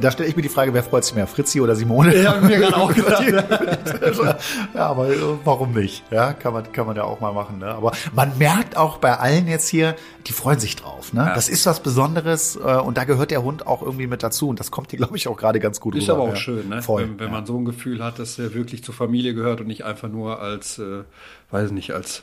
Da 0.00 0.10
stelle 0.10 0.28
ich 0.28 0.36
mir 0.36 0.42
die 0.42 0.48
Frage, 0.48 0.72
wer 0.74 0.82
freut 0.82 1.04
sich 1.04 1.14
mehr, 1.14 1.26
Fritzi 1.26 1.60
oder 1.60 1.76
Simone? 1.76 2.16
Ja, 2.16 2.40
mir 2.40 2.58
gerade 2.58 2.76
auch 2.76 2.94
gedacht. 2.94 3.22
ja, 4.74 4.86
aber 4.86 5.10
äh, 5.10 5.16
warum 5.44 5.72
nicht? 5.72 6.04
Ja, 6.10 6.32
kann 6.32 6.52
man, 6.52 6.72
kann 6.72 6.86
man 6.86 6.96
ja 6.96 7.04
auch 7.04 7.20
mal 7.20 7.32
machen. 7.32 7.58
Ne? 7.58 7.66
Aber 7.66 7.92
man 8.14 8.36
merkt 8.38 8.76
auch 8.76 8.98
bei 8.98 9.14
allen 9.18 9.46
jetzt 9.48 9.68
hier, 9.68 9.94
die 10.26 10.32
freuen 10.32 10.58
sich 10.58 10.76
drauf. 10.76 11.12
Ne? 11.12 11.20
Ja. 11.20 11.34
Das 11.34 11.48
ist 11.48 11.66
was 11.66 11.80
Besonderes 11.80 12.56
äh, 12.56 12.58
und 12.60 12.96
da 12.96 13.04
gehört 13.04 13.30
der 13.30 13.42
Hund 13.42 13.66
auch 13.66 13.82
irgendwie 13.82 14.06
mit 14.06 14.22
dazu 14.22 14.48
und 14.48 14.60
das 14.60 14.70
kommt 14.70 14.90
hier, 14.90 14.98
glaube 14.98 15.16
ich, 15.16 15.28
auch 15.28 15.36
gerade 15.36 15.60
ganz 15.60 15.80
gut 15.80 15.94
ist 15.94 16.04
rüber. 16.04 16.12
Ist 16.12 16.18
aber 16.18 16.22
auch 16.22 16.34
ja. 16.34 16.36
schön, 16.36 16.68
ne? 16.68 16.82
Voll, 16.82 17.02
wenn, 17.02 17.20
wenn 17.20 17.26
ja. 17.26 17.32
man 17.32 17.46
so 17.46 17.58
ein 17.58 17.64
Gefühl 17.64 18.02
hat, 18.02 18.18
dass 18.18 18.38
er 18.38 18.54
wirklich 18.54 18.82
zur 18.84 18.94
Familie 18.94 19.34
gehört 19.34 19.60
und 19.60 19.66
nicht 19.66 19.84
einfach 19.84 20.08
nur 20.08 20.40
als, 20.40 20.78
äh, 20.78 21.02
weiß 21.50 21.72
nicht, 21.72 21.92
als 21.92 22.22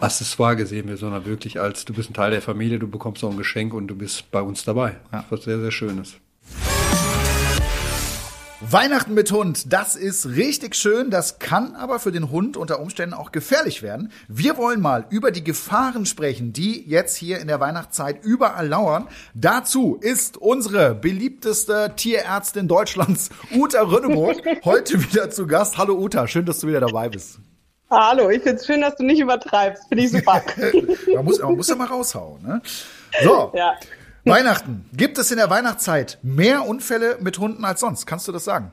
Accessoire 0.00 0.56
gesehen 0.56 0.88
wird, 0.88 0.98
sondern 0.98 1.24
wirklich 1.24 1.60
als 1.60 1.84
du 1.84 1.92
bist 1.92 2.10
ein 2.10 2.14
Teil 2.14 2.30
der 2.30 2.42
Familie, 2.42 2.78
du 2.78 2.88
bekommst 2.88 3.24
auch 3.24 3.30
ein 3.30 3.36
Geschenk 3.36 3.74
und 3.74 3.88
du 3.88 3.94
bist 3.94 4.30
bei 4.30 4.40
uns 4.40 4.64
dabei. 4.64 4.96
Ja. 5.12 5.24
Was 5.30 5.44
sehr, 5.44 5.58
sehr 5.60 5.70
Schönes. 5.70 6.16
Weihnachten 8.60 9.14
mit 9.14 9.30
Hund, 9.30 9.72
das 9.72 9.94
ist 9.94 10.26
richtig 10.26 10.74
schön, 10.74 11.10
das 11.10 11.38
kann 11.38 11.76
aber 11.76 12.00
für 12.00 12.10
den 12.10 12.30
Hund 12.30 12.56
unter 12.56 12.80
Umständen 12.80 13.14
auch 13.14 13.30
gefährlich 13.30 13.82
werden. 13.82 14.10
Wir 14.26 14.56
wollen 14.56 14.80
mal 14.80 15.06
über 15.10 15.30
die 15.30 15.44
Gefahren 15.44 16.06
sprechen, 16.06 16.52
die 16.52 16.82
jetzt 16.86 17.16
hier 17.16 17.38
in 17.38 17.46
der 17.46 17.60
Weihnachtszeit 17.60 18.24
überall 18.24 18.66
lauern. 18.66 19.06
Dazu 19.32 19.96
ist 20.00 20.36
unsere 20.36 20.96
beliebteste 20.96 21.92
Tierärztin 21.94 22.66
Deutschlands, 22.66 23.30
Uta 23.54 23.80
Rönneburg, 23.80 24.42
heute 24.64 25.02
wieder 25.04 25.30
zu 25.30 25.46
Gast. 25.46 25.78
Hallo 25.78 25.94
Uta, 25.94 26.26
schön, 26.26 26.44
dass 26.44 26.58
du 26.58 26.66
wieder 26.66 26.80
dabei 26.80 27.08
bist. 27.08 27.38
Hallo, 27.90 28.28
ich 28.28 28.42
finde 28.42 28.58
es 28.58 28.66
schön, 28.66 28.82
dass 28.82 28.96
du 28.96 29.04
nicht 29.04 29.20
übertreibst. 29.20 29.88
Finde 29.88 30.04
ich 30.04 30.10
super. 30.10 30.42
man, 31.14 31.24
muss, 31.24 31.38
man 31.38 31.56
muss 31.56 31.68
ja 31.68 31.74
mal 31.74 31.86
raushauen. 31.86 32.42
Ne? 32.42 32.60
So, 33.22 33.50
ja. 33.54 33.76
Weihnachten. 34.24 34.88
Gibt 34.92 35.16
es 35.16 35.30
in 35.30 35.38
der 35.38 35.48
Weihnachtszeit 35.48 36.18
mehr 36.22 36.66
Unfälle 36.66 37.16
mit 37.20 37.38
Hunden 37.38 37.64
als 37.64 37.80
sonst? 37.80 38.06
Kannst 38.06 38.28
du 38.28 38.32
das 38.32 38.44
sagen? 38.44 38.72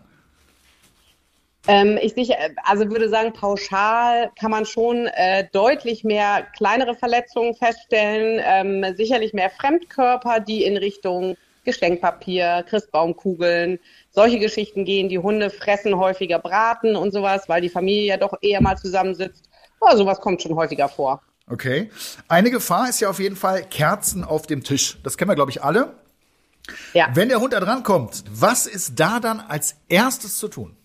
Ähm, 1.67 1.97
ich 2.01 2.13
sicher, 2.13 2.35
also 2.63 2.89
würde 2.89 3.09
sagen, 3.09 3.33
pauschal 3.33 4.31
kann 4.37 4.51
man 4.51 4.65
schon 4.65 5.07
äh, 5.07 5.47
deutlich 5.51 6.03
mehr 6.03 6.45
kleinere 6.55 6.93
Verletzungen 6.93 7.55
feststellen, 7.55 8.41
ähm, 8.43 8.95
sicherlich 8.95 9.33
mehr 9.33 9.49
Fremdkörper, 9.49 10.41
die 10.41 10.63
in 10.63 10.77
Richtung 10.77 11.37
Geschenkpapier, 11.65 12.63
Christbaumkugeln, 12.69 13.79
solche 14.11 14.39
Geschichten 14.39 14.85
gehen. 14.85 15.09
Die 15.09 15.19
Hunde 15.19 15.49
fressen 15.49 15.97
häufiger 15.97 16.39
Braten 16.39 16.95
und 16.95 17.11
sowas, 17.11 17.49
weil 17.49 17.61
die 17.61 17.69
Familie 17.69 18.05
ja 18.05 18.17
doch 18.17 18.37
eher 18.41 18.61
mal 18.61 18.77
zusammensitzt. 18.77 19.49
Oh, 19.79 19.95
sowas 19.95 20.21
kommt 20.21 20.41
schon 20.41 20.55
häufiger 20.55 20.87
vor. 20.87 21.21
Okay. 21.49 21.91
Eine 22.27 22.49
Gefahr 22.49 22.89
ist 22.89 22.99
ja 23.01 23.09
auf 23.09 23.19
jeden 23.19 23.35
Fall 23.35 23.63
Kerzen 23.63 24.23
auf 24.23 24.47
dem 24.47 24.63
Tisch. 24.63 24.97
Das 25.03 25.17
kennen 25.17 25.29
wir, 25.29 25.35
glaube 25.35 25.51
ich, 25.51 25.63
alle. 25.63 25.93
Ja. 26.93 27.09
Wenn 27.13 27.29
der 27.29 27.39
Hund 27.39 27.53
da 27.53 27.59
dran 27.59 27.83
kommt, 27.83 28.23
was 28.29 28.65
ist 28.65 28.99
da 28.99 29.19
dann 29.19 29.39
als 29.39 29.75
erstes 29.87 30.39
zu 30.39 30.47
tun? 30.47 30.75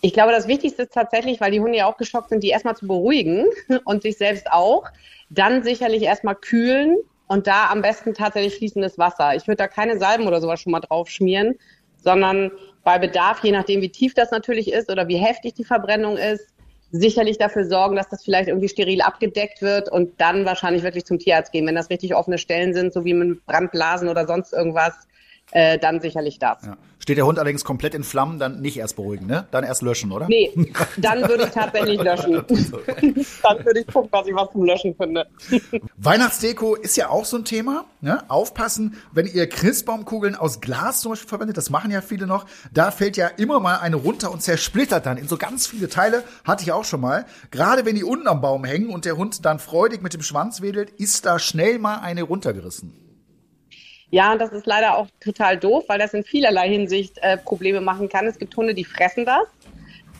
Ich 0.00 0.12
glaube, 0.12 0.32
das 0.32 0.48
Wichtigste 0.48 0.82
ist 0.82 0.92
tatsächlich, 0.92 1.40
weil 1.40 1.52
die 1.52 1.60
Hunde 1.60 1.78
ja 1.78 1.86
auch 1.86 1.96
geschockt 1.96 2.30
sind, 2.30 2.42
die 2.42 2.48
erstmal 2.48 2.76
zu 2.76 2.86
beruhigen 2.86 3.46
und 3.84 4.02
sich 4.02 4.18
selbst 4.18 4.50
auch. 4.50 4.84
Dann 5.30 5.62
sicherlich 5.62 6.02
erstmal 6.02 6.34
kühlen 6.34 6.98
und 7.32 7.46
da 7.46 7.70
am 7.70 7.80
besten 7.80 8.12
tatsächlich 8.12 8.56
fließendes 8.56 8.98
Wasser. 8.98 9.34
Ich 9.34 9.46
würde 9.46 9.56
da 9.56 9.66
keine 9.66 9.98
Salben 9.98 10.26
oder 10.26 10.42
sowas 10.42 10.60
schon 10.60 10.70
mal 10.70 10.80
drauf 10.80 11.08
schmieren, 11.08 11.54
sondern 11.96 12.50
bei 12.84 12.98
Bedarf, 12.98 13.42
je 13.42 13.52
nachdem, 13.52 13.80
wie 13.80 13.88
tief 13.88 14.12
das 14.12 14.30
natürlich 14.30 14.70
ist 14.70 14.90
oder 14.90 15.08
wie 15.08 15.16
heftig 15.16 15.54
die 15.54 15.64
Verbrennung 15.64 16.18
ist, 16.18 16.46
sicherlich 16.90 17.38
dafür 17.38 17.64
sorgen, 17.64 17.96
dass 17.96 18.10
das 18.10 18.22
vielleicht 18.22 18.48
irgendwie 18.48 18.68
steril 18.68 19.00
abgedeckt 19.00 19.62
wird 19.62 19.90
und 19.90 20.20
dann 20.20 20.44
wahrscheinlich 20.44 20.82
wirklich 20.82 21.06
zum 21.06 21.18
Tierarzt 21.18 21.52
gehen. 21.52 21.66
Wenn 21.66 21.74
das 21.74 21.88
richtig 21.88 22.14
offene 22.14 22.36
Stellen 22.36 22.74
sind, 22.74 22.92
so 22.92 23.06
wie 23.06 23.14
mit 23.14 23.46
Brandblasen 23.46 24.10
oder 24.10 24.26
sonst 24.26 24.52
irgendwas, 24.52 24.92
äh, 25.52 25.78
dann 25.78 26.00
sicherlich 26.00 26.38
das. 26.38 26.64
Ja. 26.64 26.76
Steht 26.98 27.16
der 27.16 27.26
Hund 27.26 27.38
allerdings 27.38 27.64
komplett 27.64 27.94
in 27.94 28.04
Flammen, 28.04 28.38
dann 28.38 28.60
nicht 28.60 28.76
erst 28.76 28.94
beruhigen, 28.94 29.26
ne? 29.26 29.46
Dann 29.50 29.64
erst 29.64 29.82
löschen, 29.82 30.12
oder? 30.12 30.28
Nee, 30.28 30.52
dann 30.98 31.20
würde 31.28 31.44
ich 31.44 31.50
tatsächlich 31.50 32.00
löschen. 32.02 32.34
dann 33.42 33.64
würde 33.64 33.80
ich 33.80 33.86
gucken, 33.88 34.08
dass 34.12 34.26
ich 34.26 34.34
was 34.34 34.52
zum 34.52 34.64
Löschen 34.64 34.94
finde. 34.94 35.26
Weihnachtsdeko 35.96 36.76
ist 36.76 36.96
ja 36.96 37.08
auch 37.08 37.24
so 37.24 37.38
ein 37.38 37.44
Thema. 37.44 37.86
Ne? 38.00 38.22
Aufpassen, 38.30 38.96
wenn 39.12 39.26
ihr 39.26 39.48
Christbaumkugeln 39.48 40.36
aus 40.36 40.60
Glas 40.60 41.00
zum 41.00 41.12
Beispiel 41.12 41.28
verwendet, 41.28 41.56
das 41.56 41.70
machen 41.70 41.90
ja 41.90 42.02
viele 42.02 42.26
noch, 42.26 42.46
da 42.72 42.92
fällt 42.92 43.16
ja 43.16 43.26
immer 43.26 43.58
mal 43.58 43.78
eine 43.78 43.96
runter 43.96 44.30
und 44.30 44.40
zersplittert 44.40 45.04
dann 45.04 45.16
in 45.16 45.26
so 45.26 45.36
ganz 45.36 45.66
viele 45.66 45.88
Teile. 45.88 46.22
Hatte 46.44 46.62
ich 46.62 46.70
auch 46.70 46.84
schon 46.84 47.00
mal. 47.00 47.26
Gerade 47.50 47.84
wenn 47.84 47.96
die 47.96 48.04
unten 48.04 48.28
am 48.28 48.40
Baum 48.40 48.64
hängen 48.64 48.90
und 48.90 49.04
der 49.04 49.16
Hund 49.16 49.44
dann 49.44 49.58
freudig 49.58 50.02
mit 50.02 50.14
dem 50.14 50.22
Schwanz 50.22 50.62
wedelt, 50.62 50.90
ist 50.90 51.26
da 51.26 51.40
schnell 51.40 51.80
mal 51.80 51.98
eine 51.98 52.22
runtergerissen. 52.22 53.01
Ja, 54.12 54.36
das 54.36 54.52
ist 54.52 54.66
leider 54.66 54.98
auch 54.98 55.06
total 55.20 55.56
doof, 55.56 55.84
weil 55.88 55.98
das 55.98 56.12
in 56.12 56.22
vielerlei 56.22 56.68
Hinsicht 56.68 57.16
äh, 57.22 57.38
Probleme 57.38 57.80
machen 57.80 58.10
kann. 58.10 58.26
Es 58.26 58.38
gibt 58.38 58.54
Hunde, 58.54 58.74
die 58.74 58.84
fressen 58.84 59.24
das. 59.24 59.46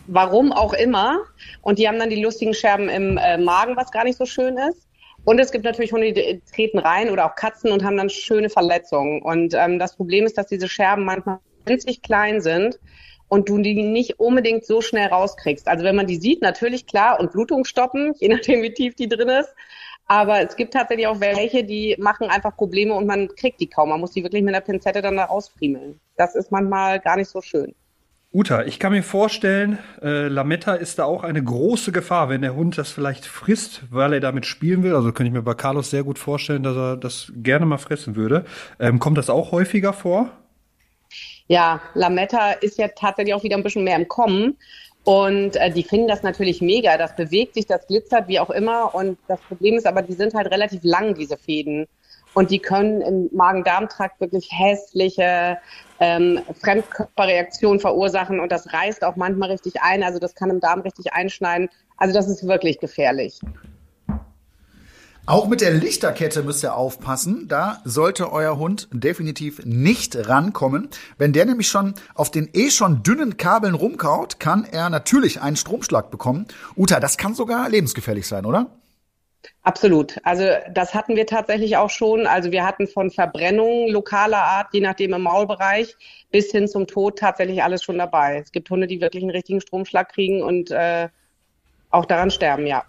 Warum 0.06 0.50
auch 0.50 0.72
immer. 0.72 1.18
Und 1.60 1.78
die 1.78 1.86
haben 1.86 1.98
dann 1.98 2.08
die 2.08 2.22
lustigen 2.22 2.54
Scherben 2.54 2.88
im 2.88 3.18
äh, 3.18 3.36
Magen, 3.36 3.76
was 3.76 3.90
gar 3.90 4.04
nicht 4.04 4.16
so 4.16 4.24
schön 4.24 4.56
ist. 4.56 4.88
Und 5.24 5.38
es 5.38 5.52
gibt 5.52 5.66
natürlich 5.66 5.92
Hunde, 5.92 6.14
die 6.14 6.40
treten 6.50 6.78
rein 6.78 7.10
oder 7.10 7.26
auch 7.26 7.34
Katzen 7.34 7.70
und 7.70 7.84
haben 7.84 7.98
dann 7.98 8.08
schöne 8.08 8.48
Verletzungen. 8.48 9.20
Und 9.20 9.52
ähm, 9.52 9.78
das 9.78 9.94
Problem 9.94 10.24
ist, 10.24 10.38
dass 10.38 10.46
diese 10.46 10.70
Scherben 10.70 11.04
manchmal 11.04 11.40
winzig 11.66 12.00
klein 12.00 12.40
sind 12.40 12.80
und 13.28 13.50
du 13.50 13.58
die 13.58 13.74
nicht 13.82 14.18
unbedingt 14.18 14.64
so 14.64 14.80
schnell 14.80 15.08
rauskriegst. 15.08 15.68
Also 15.68 15.84
wenn 15.84 15.96
man 15.96 16.06
die 16.06 16.16
sieht, 16.16 16.40
natürlich 16.40 16.86
klar 16.86 17.20
und 17.20 17.32
Blutung 17.32 17.66
stoppen, 17.66 18.14
je 18.18 18.28
nachdem 18.28 18.62
wie 18.62 18.72
tief 18.72 18.94
die 18.94 19.08
drin 19.08 19.28
ist. 19.28 19.54
Aber 20.06 20.40
es 20.40 20.56
gibt 20.56 20.74
tatsächlich 20.74 21.06
auch 21.06 21.20
welche, 21.20 21.64
die 21.64 21.96
machen 21.98 22.28
einfach 22.28 22.56
Probleme 22.56 22.94
und 22.94 23.06
man 23.06 23.28
kriegt 23.28 23.60
die 23.60 23.68
kaum. 23.68 23.90
Man 23.90 24.00
muss 24.00 24.12
die 24.12 24.22
wirklich 24.22 24.42
mit 24.42 24.54
einer 24.54 24.64
Pinzette 24.64 25.00
dann 25.00 25.16
da 25.16 25.24
rausfriemeln. 25.24 26.00
Das 26.16 26.34
ist 26.34 26.50
manchmal 26.50 27.00
gar 27.00 27.16
nicht 27.16 27.28
so 27.28 27.40
schön. 27.40 27.74
Uta, 28.34 28.64
ich 28.64 28.78
kann 28.78 28.92
mir 28.92 29.02
vorstellen, 29.02 29.78
äh, 30.00 30.26
Lametta 30.28 30.72
ist 30.72 30.98
da 30.98 31.04
auch 31.04 31.22
eine 31.22 31.44
große 31.44 31.92
Gefahr, 31.92 32.30
wenn 32.30 32.40
der 32.40 32.54
Hund 32.54 32.78
das 32.78 32.90
vielleicht 32.90 33.26
frisst, 33.26 33.82
weil 33.90 34.14
er 34.14 34.20
damit 34.20 34.46
spielen 34.46 34.82
will. 34.82 34.94
Also 34.94 35.12
könnte 35.12 35.28
ich 35.28 35.34
mir 35.34 35.42
bei 35.42 35.52
Carlos 35.52 35.90
sehr 35.90 36.02
gut 36.02 36.18
vorstellen, 36.18 36.62
dass 36.62 36.74
er 36.74 36.96
das 36.96 37.30
gerne 37.36 37.66
mal 37.66 37.76
fressen 37.76 38.16
würde. 38.16 38.46
Ähm, 38.80 38.98
kommt 38.98 39.18
das 39.18 39.28
auch 39.28 39.52
häufiger 39.52 39.92
vor? 39.92 40.30
Ja, 41.46 41.82
Lametta 41.92 42.52
ist 42.52 42.78
ja 42.78 42.88
tatsächlich 42.88 43.34
auch 43.34 43.42
wieder 43.42 43.58
ein 43.58 43.62
bisschen 43.62 43.84
mehr 43.84 43.96
im 43.96 44.08
Kommen. 44.08 44.56
Und 45.04 45.56
äh, 45.56 45.70
die 45.70 45.82
finden 45.82 46.08
das 46.08 46.22
natürlich 46.22 46.60
mega. 46.60 46.96
Das 46.96 47.16
bewegt 47.16 47.54
sich, 47.54 47.66
das 47.66 47.86
glitzert, 47.86 48.28
wie 48.28 48.38
auch 48.38 48.50
immer. 48.50 48.94
Und 48.94 49.18
das 49.26 49.40
Problem 49.40 49.76
ist 49.76 49.86
aber, 49.86 50.02
die 50.02 50.12
sind 50.12 50.34
halt 50.34 50.50
relativ 50.50 50.80
lang, 50.84 51.14
diese 51.14 51.36
Fäden. 51.36 51.86
Und 52.34 52.50
die 52.50 52.60
können 52.60 53.02
im 53.02 53.28
Magen-Darm-Trakt 53.32 54.20
wirklich 54.20 54.48
hässliche 54.52 55.58
ähm, 56.00 56.40
Fremdkörperreaktionen 56.60 57.80
verursachen. 57.80 58.40
Und 58.40 58.52
das 58.52 58.72
reißt 58.72 59.04
auch 59.04 59.16
manchmal 59.16 59.50
richtig 59.50 59.82
ein. 59.82 60.02
Also 60.02 60.18
das 60.18 60.34
kann 60.34 60.50
im 60.50 60.60
Darm 60.60 60.80
richtig 60.80 61.12
einschneiden. 61.12 61.68
Also 61.96 62.14
das 62.14 62.28
ist 62.28 62.46
wirklich 62.46 62.78
gefährlich. 62.78 63.40
Auch 65.24 65.46
mit 65.46 65.60
der 65.60 65.70
Lichterkette 65.70 66.42
müsst 66.42 66.64
ihr 66.64 66.74
aufpassen. 66.74 67.46
Da 67.46 67.80
sollte 67.84 68.32
euer 68.32 68.58
Hund 68.58 68.88
definitiv 68.92 69.64
nicht 69.64 70.28
rankommen. 70.28 70.88
Wenn 71.16 71.32
der 71.32 71.46
nämlich 71.46 71.68
schon 71.68 71.94
auf 72.14 72.32
den 72.32 72.50
eh 72.54 72.70
schon 72.70 73.04
dünnen 73.04 73.36
Kabeln 73.36 73.74
rumkaut, 73.74 74.40
kann 74.40 74.64
er 74.64 74.90
natürlich 74.90 75.40
einen 75.40 75.54
Stromschlag 75.54 76.10
bekommen. 76.10 76.46
Uta, 76.76 76.98
das 76.98 77.18
kann 77.18 77.34
sogar 77.34 77.68
lebensgefährlich 77.68 78.26
sein, 78.26 78.44
oder? 78.44 78.66
Absolut. 79.62 80.16
Also 80.24 80.44
das 80.74 80.92
hatten 80.92 81.14
wir 81.14 81.26
tatsächlich 81.26 81.76
auch 81.76 81.90
schon. 81.90 82.26
Also 82.26 82.50
wir 82.50 82.66
hatten 82.66 82.88
von 82.88 83.12
Verbrennungen 83.12 83.92
lokaler 83.92 84.42
Art, 84.42 84.68
je 84.72 84.80
nachdem 84.80 85.14
im 85.14 85.22
Maulbereich, 85.22 85.96
bis 86.32 86.50
hin 86.50 86.66
zum 86.66 86.88
Tod 86.88 87.20
tatsächlich 87.20 87.62
alles 87.62 87.84
schon 87.84 87.98
dabei. 87.98 88.38
Es 88.38 88.50
gibt 88.50 88.68
Hunde, 88.70 88.88
die 88.88 89.00
wirklich 89.00 89.22
einen 89.22 89.30
richtigen 89.30 89.60
Stromschlag 89.60 90.12
kriegen 90.12 90.42
und 90.42 90.72
äh, 90.72 91.10
auch 91.90 92.06
daran 92.06 92.32
sterben, 92.32 92.66
ja. 92.66 92.84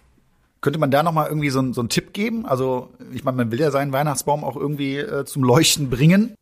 Könnte 0.64 0.78
man 0.78 0.90
da 0.90 1.02
noch 1.02 1.12
mal 1.12 1.28
irgendwie 1.28 1.50
so, 1.50 1.60
so 1.74 1.82
einen 1.82 1.90
Tipp 1.90 2.14
geben? 2.14 2.46
Also 2.46 2.88
ich 3.12 3.22
meine, 3.22 3.36
man 3.36 3.52
will 3.52 3.60
ja 3.60 3.70
seinen 3.70 3.92
Weihnachtsbaum 3.92 4.42
auch 4.44 4.56
irgendwie 4.56 4.96
äh, 4.96 5.26
zum 5.26 5.42
Leuchten 5.44 5.90
bringen. 5.90 6.36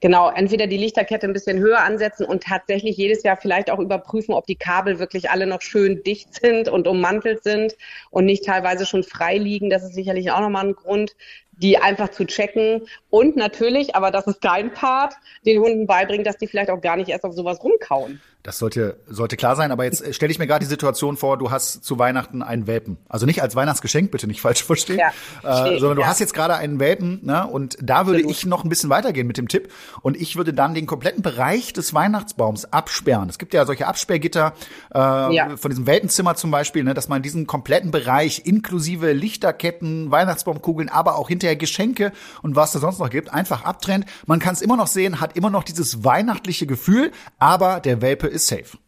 Genau, 0.00 0.30
entweder 0.30 0.66
die 0.66 0.78
Lichterkette 0.78 1.26
ein 1.26 1.34
bisschen 1.34 1.58
höher 1.58 1.80
ansetzen 1.80 2.24
und 2.24 2.42
tatsächlich 2.42 2.96
jedes 2.96 3.22
Jahr 3.22 3.36
vielleicht 3.36 3.70
auch 3.70 3.78
überprüfen, 3.78 4.32
ob 4.32 4.46
die 4.46 4.54
Kabel 4.54 4.98
wirklich 4.98 5.28
alle 5.28 5.46
noch 5.46 5.60
schön 5.60 6.02
dicht 6.02 6.32
sind 6.32 6.70
und 6.70 6.88
ummantelt 6.88 7.44
sind 7.44 7.76
und 8.10 8.24
nicht 8.24 8.46
teilweise 8.46 8.86
schon 8.86 9.04
frei 9.04 9.36
liegen. 9.36 9.68
Das 9.68 9.84
ist 9.84 9.92
sicherlich 9.92 10.30
auch 10.30 10.40
nochmal 10.40 10.68
ein 10.68 10.74
Grund, 10.74 11.14
die 11.52 11.76
einfach 11.76 12.08
zu 12.08 12.24
checken 12.24 12.86
und 13.10 13.36
natürlich, 13.36 13.94
aber 13.94 14.10
das 14.10 14.26
ist 14.26 14.42
dein 14.42 14.72
Part, 14.72 15.16
den 15.44 15.60
Hunden 15.60 15.86
beibringen, 15.86 16.24
dass 16.24 16.38
die 16.38 16.46
vielleicht 16.46 16.70
auch 16.70 16.80
gar 16.80 16.96
nicht 16.96 17.10
erst 17.10 17.24
auf 17.24 17.34
sowas 17.34 17.62
rumkauen. 17.62 18.22
Das 18.46 18.58
sollte, 18.58 19.00
sollte 19.08 19.36
klar 19.36 19.56
sein, 19.56 19.72
aber 19.72 19.82
jetzt 19.82 20.06
äh, 20.06 20.12
stelle 20.12 20.30
ich 20.30 20.38
mir 20.38 20.46
gerade 20.46 20.64
die 20.64 20.68
Situation 20.68 21.16
vor, 21.16 21.36
du 21.36 21.50
hast 21.50 21.84
zu 21.84 21.98
Weihnachten 21.98 22.42
einen 22.44 22.68
Welpen. 22.68 22.96
Also 23.08 23.26
nicht 23.26 23.42
als 23.42 23.56
Weihnachtsgeschenk, 23.56 24.12
bitte 24.12 24.28
nicht 24.28 24.40
falsch 24.40 24.62
verstehen, 24.62 25.00
ja, 25.00 25.08
äh, 25.42 25.80
sondern 25.80 25.96
du 25.96 26.02
ja. 26.02 26.06
hast 26.06 26.20
jetzt 26.20 26.32
gerade 26.32 26.54
einen 26.54 26.78
Welpen, 26.78 27.18
ne? 27.24 27.44
Und 27.44 27.76
da 27.82 28.06
würde 28.06 28.20
Absolut. 28.20 28.36
ich 28.36 28.46
noch 28.46 28.62
ein 28.62 28.68
bisschen 28.68 28.88
weitergehen 28.88 29.26
mit 29.26 29.36
dem 29.36 29.48
Tipp. 29.48 29.72
Und 30.00 30.16
ich 30.16 30.36
würde 30.36 30.54
dann 30.54 30.74
den 30.74 30.86
kompletten 30.86 31.24
Bereich 31.24 31.72
des 31.72 31.92
Weihnachtsbaums 31.92 32.72
absperren. 32.72 33.28
Es 33.28 33.38
gibt 33.38 33.52
ja 33.52 33.66
solche 33.66 33.88
Absperrgitter 33.88 34.52
äh, 34.94 34.98
ja. 34.98 35.56
von 35.56 35.72
diesem 35.72 35.88
Welpenzimmer 35.88 36.36
zum 36.36 36.52
Beispiel, 36.52 36.84
ne, 36.84 36.94
dass 36.94 37.08
man 37.08 37.22
diesen 37.22 37.48
kompletten 37.48 37.90
Bereich 37.90 38.42
inklusive 38.44 39.10
Lichterketten, 39.10 40.12
Weihnachtsbaumkugeln, 40.12 40.88
aber 40.88 41.16
auch 41.16 41.26
hinterher 41.26 41.56
Geschenke 41.56 42.12
und 42.42 42.54
was 42.54 42.70
da 42.70 42.78
sonst 42.78 43.00
noch 43.00 43.10
gibt, 43.10 43.34
einfach 43.34 43.64
abtrennt. 43.64 44.06
Man 44.26 44.38
kann 44.38 44.54
es 44.54 44.62
immer 44.62 44.76
noch 44.76 44.86
sehen, 44.86 45.20
hat 45.20 45.36
immer 45.36 45.50
noch 45.50 45.64
dieses 45.64 46.04
weihnachtliche 46.04 46.68
Gefühl, 46.68 47.10
aber 47.40 47.80
der 47.80 48.00
Welpe 48.02 48.35
ist 48.36 48.46
safe. 48.46 48.78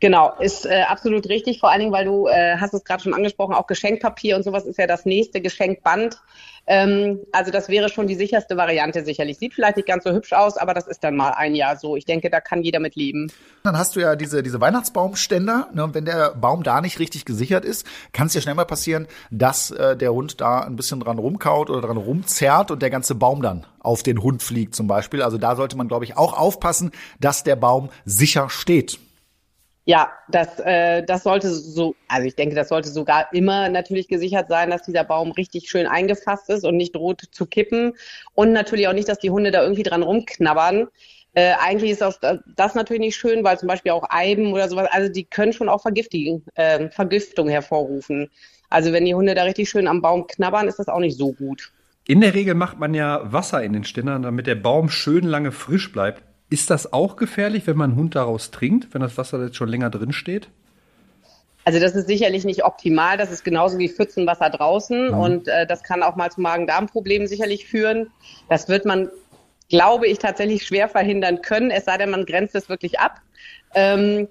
Genau, 0.00 0.34
ist 0.38 0.66
äh, 0.66 0.82
absolut 0.82 1.28
richtig, 1.28 1.60
vor 1.60 1.70
allen 1.70 1.80
Dingen, 1.80 1.92
weil 1.92 2.04
du 2.04 2.26
äh, 2.26 2.56
hast 2.58 2.74
es 2.74 2.84
gerade 2.84 3.02
schon 3.02 3.14
angesprochen, 3.14 3.54
auch 3.54 3.66
Geschenkpapier 3.66 4.36
und 4.36 4.42
sowas 4.42 4.66
ist 4.66 4.78
ja 4.78 4.86
das 4.86 5.06
nächste 5.06 5.40
Geschenkband. 5.40 6.20
Ähm, 6.66 7.20
also 7.32 7.50
das 7.50 7.68
wäre 7.68 7.88
schon 7.88 8.06
die 8.06 8.14
sicherste 8.14 8.56
Variante 8.56 9.04
sicherlich. 9.04 9.38
Sieht 9.38 9.54
vielleicht 9.54 9.76
nicht 9.76 9.88
ganz 9.88 10.04
so 10.04 10.12
hübsch 10.12 10.32
aus, 10.32 10.56
aber 10.56 10.74
das 10.74 10.86
ist 10.88 11.04
dann 11.04 11.14
mal 11.14 11.30
ein 11.30 11.54
Jahr 11.54 11.76
so. 11.76 11.96
Ich 11.96 12.06
denke, 12.06 12.30
da 12.30 12.40
kann 12.40 12.62
jeder 12.62 12.80
mit 12.80 12.96
leben. 12.96 13.30
Dann 13.62 13.76
hast 13.78 13.96
du 13.96 14.00
ja 14.00 14.16
diese, 14.16 14.42
diese 14.42 14.60
Weihnachtsbaumständer. 14.60 15.68
Ne, 15.74 15.84
und 15.84 15.94
wenn 15.94 16.06
der 16.06 16.34
Baum 16.34 16.62
da 16.62 16.80
nicht 16.80 16.98
richtig 16.98 17.24
gesichert 17.24 17.64
ist, 17.64 17.86
kann 18.12 18.28
es 18.28 18.34
ja 18.34 18.40
schnell 18.40 18.54
mal 18.54 18.64
passieren, 18.64 19.06
dass 19.30 19.70
äh, 19.70 19.96
der 19.96 20.12
Hund 20.12 20.40
da 20.40 20.60
ein 20.60 20.76
bisschen 20.76 21.00
dran 21.00 21.18
rumkaut 21.18 21.70
oder 21.70 21.82
dran 21.82 21.98
rumzerrt 21.98 22.70
und 22.70 22.80
der 22.80 22.90
ganze 22.90 23.14
Baum 23.14 23.42
dann 23.42 23.66
auf 23.80 24.02
den 24.02 24.22
Hund 24.22 24.42
fliegt 24.42 24.74
zum 24.74 24.86
Beispiel. 24.86 25.22
Also 25.22 25.36
da 25.36 25.56
sollte 25.56 25.76
man, 25.76 25.88
glaube 25.88 26.04
ich, 26.04 26.16
auch 26.16 26.32
aufpassen, 26.32 26.92
dass 27.20 27.44
der 27.44 27.56
Baum 27.56 27.90
sicher 28.06 28.48
steht. 28.48 28.98
Ja, 29.86 30.12
das, 30.28 30.58
äh, 30.60 31.02
das 31.02 31.24
sollte 31.24 31.50
so, 31.50 31.94
also 32.08 32.26
ich 32.26 32.36
denke, 32.36 32.54
das 32.54 32.70
sollte 32.70 32.88
sogar 32.88 33.28
immer 33.34 33.68
natürlich 33.68 34.08
gesichert 34.08 34.48
sein, 34.48 34.70
dass 34.70 34.82
dieser 34.82 35.04
Baum 35.04 35.30
richtig 35.32 35.68
schön 35.68 35.86
eingefasst 35.86 36.48
ist 36.48 36.64
und 36.64 36.76
nicht 36.76 36.94
droht 36.94 37.22
zu 37.30 37.44
kippen. 37.44 37.92
Und 38.34 38.52
natürlich 38.52 38.88
auch 38.88 38.94
nicht, 38.94 39.08
dass 39.08 39.18
die 39.18 39.30
Hunde 39.30 39.50
da 39.50 39.62
irgendwie 39.62 39.82
dran 39.82 40.02
rumknabbern. 40.02 40.88
Äh, 41.34 41.52
eigentlich 41.60 41.90
ist 41.90 42.02
auch 42.02 42.14
das 42.56 42.74
natürlich 42.74 43.00
nicht 43.00 43.16
schön, 43.16 43.44
weil 43.44 43.58
zum 43.58 43.68
Beispiel 43.68 43.92
auch 43.92 44.06
Eiben 44.08 44.52
oder 44.52 44.68
sowas, 44.68 44.88
also 44.90 45.12
die 45.12 45.24
können 45.24 45.52
schon 45.52 45.68
auch 45.68 45.82
Vergiftung, 45.82 46.42
äh, 46.54 46.88
Vergiftung 46.88 47.48
hervorrufen. 47.48 48.30
Also 48.70 48.92
wenn 48.92 49.04
die 49.04 49.14
Hunde 49.14 49.34
da 49.34 49.42
richtig 49.42 49.68
schön 49.68 49.86
am 49.86 50.00
Baum 50.00 50.26
knabbern, 50.26 50.66
ist 50.66 50.78
das 50.78 50.88
auch 50.88 51.00
nicht 51.00 51.18
so 51.18 51.32
gut. 51.32 51.72
In 52.06 52.20
der 52.20 52.34
Regel 52.34 52.54
macht 52.54 52.78
man 52.78 52.94
ja 52.94 53.20
Wasser 53.32 53.62
in 53.62 53.72
den 53.72 53.84
Ständern, 53.84 54.22
damit 54.22 54.46
der 54.46 54.54
Baum 54.54 54.88
schön 54.88 55.24
lange 55.24 55.52
frisch 55.52 55.92
bleibt. 55.92 56.22
Ist 56.50 56.70
das 56.70 56.92
auch 56.92 57.16
gefährlich, 57.16 57.66
wenn 57.66 57.76
man 57.76 57.90
einen 57.90 57.98
Hund 57.98 58.14
daraus 58.14 58.50
trinkt, 58.50 58.92
wenn 58.92 59.00
das 59.00 59.16
Wasser 59.18 59.42
jetzt 59.42 59.56
schon 59.56 59.68
länger 59.68 59.90
drin 59.90 60.12
steht? 60.12 60.48
Also 61.64 61.80
das 61.80 61.94
ist 61.94 62.06
sicherlich 62.06 62.44
nicht 62.44 62.64
optimal. 62.64 63.16
Das 63.16 63.32
ist 63.32 63.42
genauso 63.44 63.78
wie 63.78 63.88
Pfützenwasser 63.88 64.50
draußen 64.50 65.08
mhm. 65.08 65.18
und 65.18 65.48
äh, 65.48 65.66
das 65.66 65.82
kann 65.82 66.02
auch 66.02 66.16
mal 66.16 66.30
zu 66.30 66.40
Magen-Darm-Problemen 66.40 67.26
sicherlich 67.26 67.66
führen. 67.66 68.10
Das 68.48 68.68
wird 68.68 68.84
man, 68.84 69.08
glaube 69.70 70.06
ich, 70.06 70.18
tatsächlich 70.18 70.66
schwer 70.66 70.88
verhindern 70.88 71.40
können, 71.40 71.70
es 71.70 71.86
sei 71.86 71.96
denn, 71.96 72.10
man 72.10 72.26
grenzt 72.26 72.54
es 72.54 72.68
wirklich 72.68 73.00
ab. 73.00 73.20
Ähm, 73.74 74.28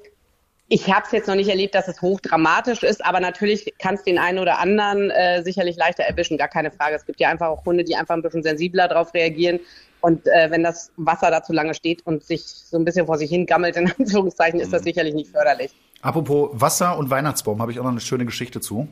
ich 0.70 0.92
habe 0.92 1.06
es 1.06 1.12
jetzt 1.12 1.28
noch 1.28 1.36
nicht 1.36 1.50
erlebt, 1.50 1.76
dass 1.76 1.88
es 1.88 2.02
hochdramatisch 2.02 2.84
ist, 2.84 3.06
aber 3.06 3.20
natürlich 3.20 3.74
kann 3.80 3.96
es 3.96 4.04
den 4.04 4.18
einen 4.18 4.40
oder 4.40 4.60
anderen 4.60 5.12
äh, 5.12 5.44
sicherlich 5.44 5.76
leichter 5.76 6.04
erwischen, 6.04 6.38
gar 6.38 6.48
keine 6.48 6.72
Frage. 6.72 6.96
Es 6.96 7.06
gibt 7.06 7.20
ja 7.20 7.30
einfach 7.30 7.48
auch 7.48 7.66
Hunde, 7.66 7.84
die 7.84 7.96
einfach 7.96 8.16
ein 8.16 8.22
bisschen 8.22 8.44
sensibler 8.44 8.88
darauf 8.88 9.14
reagieren. 9.14 9.60
Und 10.02 10.26
äh, 10.28 10.50
wenn 10.50 10.64
das 10.64 10.92
Wasser 10.98 11.32
da 11.32 11.44
zu 11.44 11.54
lange 11.54 11.74
steht 11.74 12.06
und 12.06 12.24
sich 12.24 12.44
so 12.44 12.78
ein 12.78 12.86
bisschen 12.86 13.06
vor 13.06 13.18
sich 13.18 13.30
hin 13.30 13.46
gammelt, 13.46 13.76
in 13.78 13.92
Anführungszeichen, 13.98 14.60
ist 14.60 14.74
das 14.74 14.82
mhm. 14.82 14.86
sicherlich 14.86 15.14
nicht 15.14 15.32
förderlich. 15.32 15.72
Apropos 16.02 16.50
Wasser 16.54 16.98
und 16.98 17.10
Weihnachtsbaum, 17.10 17.62
habe 17.62 17.72
ich 17.72 17.80
auch 17.80 17.84
noch 17.84 17.92
eine 17.92 18.02
schöne 18.02 18.26
Geschichte 18.26 18.60
zu. 18.60 18.88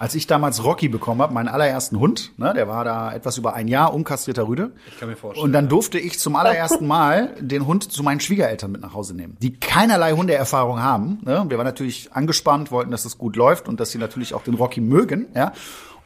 Als 0.00 0.14
ich 0.14 0.26
damals 0.26 0.64
Rocky 0.64 0.88
bekommen 0.88 1.20
habe, 1.20 1.34
meinen 1.34 1.48
allerersten 1.48 2.00
Hund, 2.00 2.32
ne, 2.38 2.54
der 2.54 2.66
war 2.66 2.84
da 2.84 3.12
etwas 3.12 3.36
über 3.36 3.52
ein 3.52 3.68
Jahr 3.68 3.92
unkastrierter 3.92 4.48
Rüde. 4.48 4.72
Ich 4.88 4.98
kann 4.98 5.10
mir 5.10 5.14
vorstellen. 5.14 5.44
Und 5.44 5.52
dann 5.52 5.68
durfte 5.68 5.98
ich 5.98 6.18
zum 6.18 6.36
allerersten 6.36 6.86
Mal 6.86 7.34
den 7.38 7.66
Hund 7.66 7.92
zu 7.92 8.02
meinen 8.02 8.18
Schwiegereltern 8.18 8.72
mit 8.72 8.80
nach 8.80 8.94
Hause 8.94 9.14
nehmen, 9.14 9.36
die 9.42 9.60
keinerlei 9.60 10.12
Hundeerfahrung 10.12 10.82
haben. 10.82 11.18
Ne? 11.20 11.44
Wir 11.48 11.58
waren 11.58 11.66
natürlich 11.66 12.14
angespannt, 12.14 12.70
wollten, 12.70 12.90
dass 12.90 13.04
es 13.04 13.18
gut 13.18 13.36
läuft 13.36 13.68
und 13.68 13.78
dass 13.78 13.90
sie 13.90 13.98
natürlich 13.98 14.32
auch 14.32 14.42
den 14.42 14.54
Rocky 14.54 14.80
mögen. 14.80 15.28
Ja? 15.34 15.52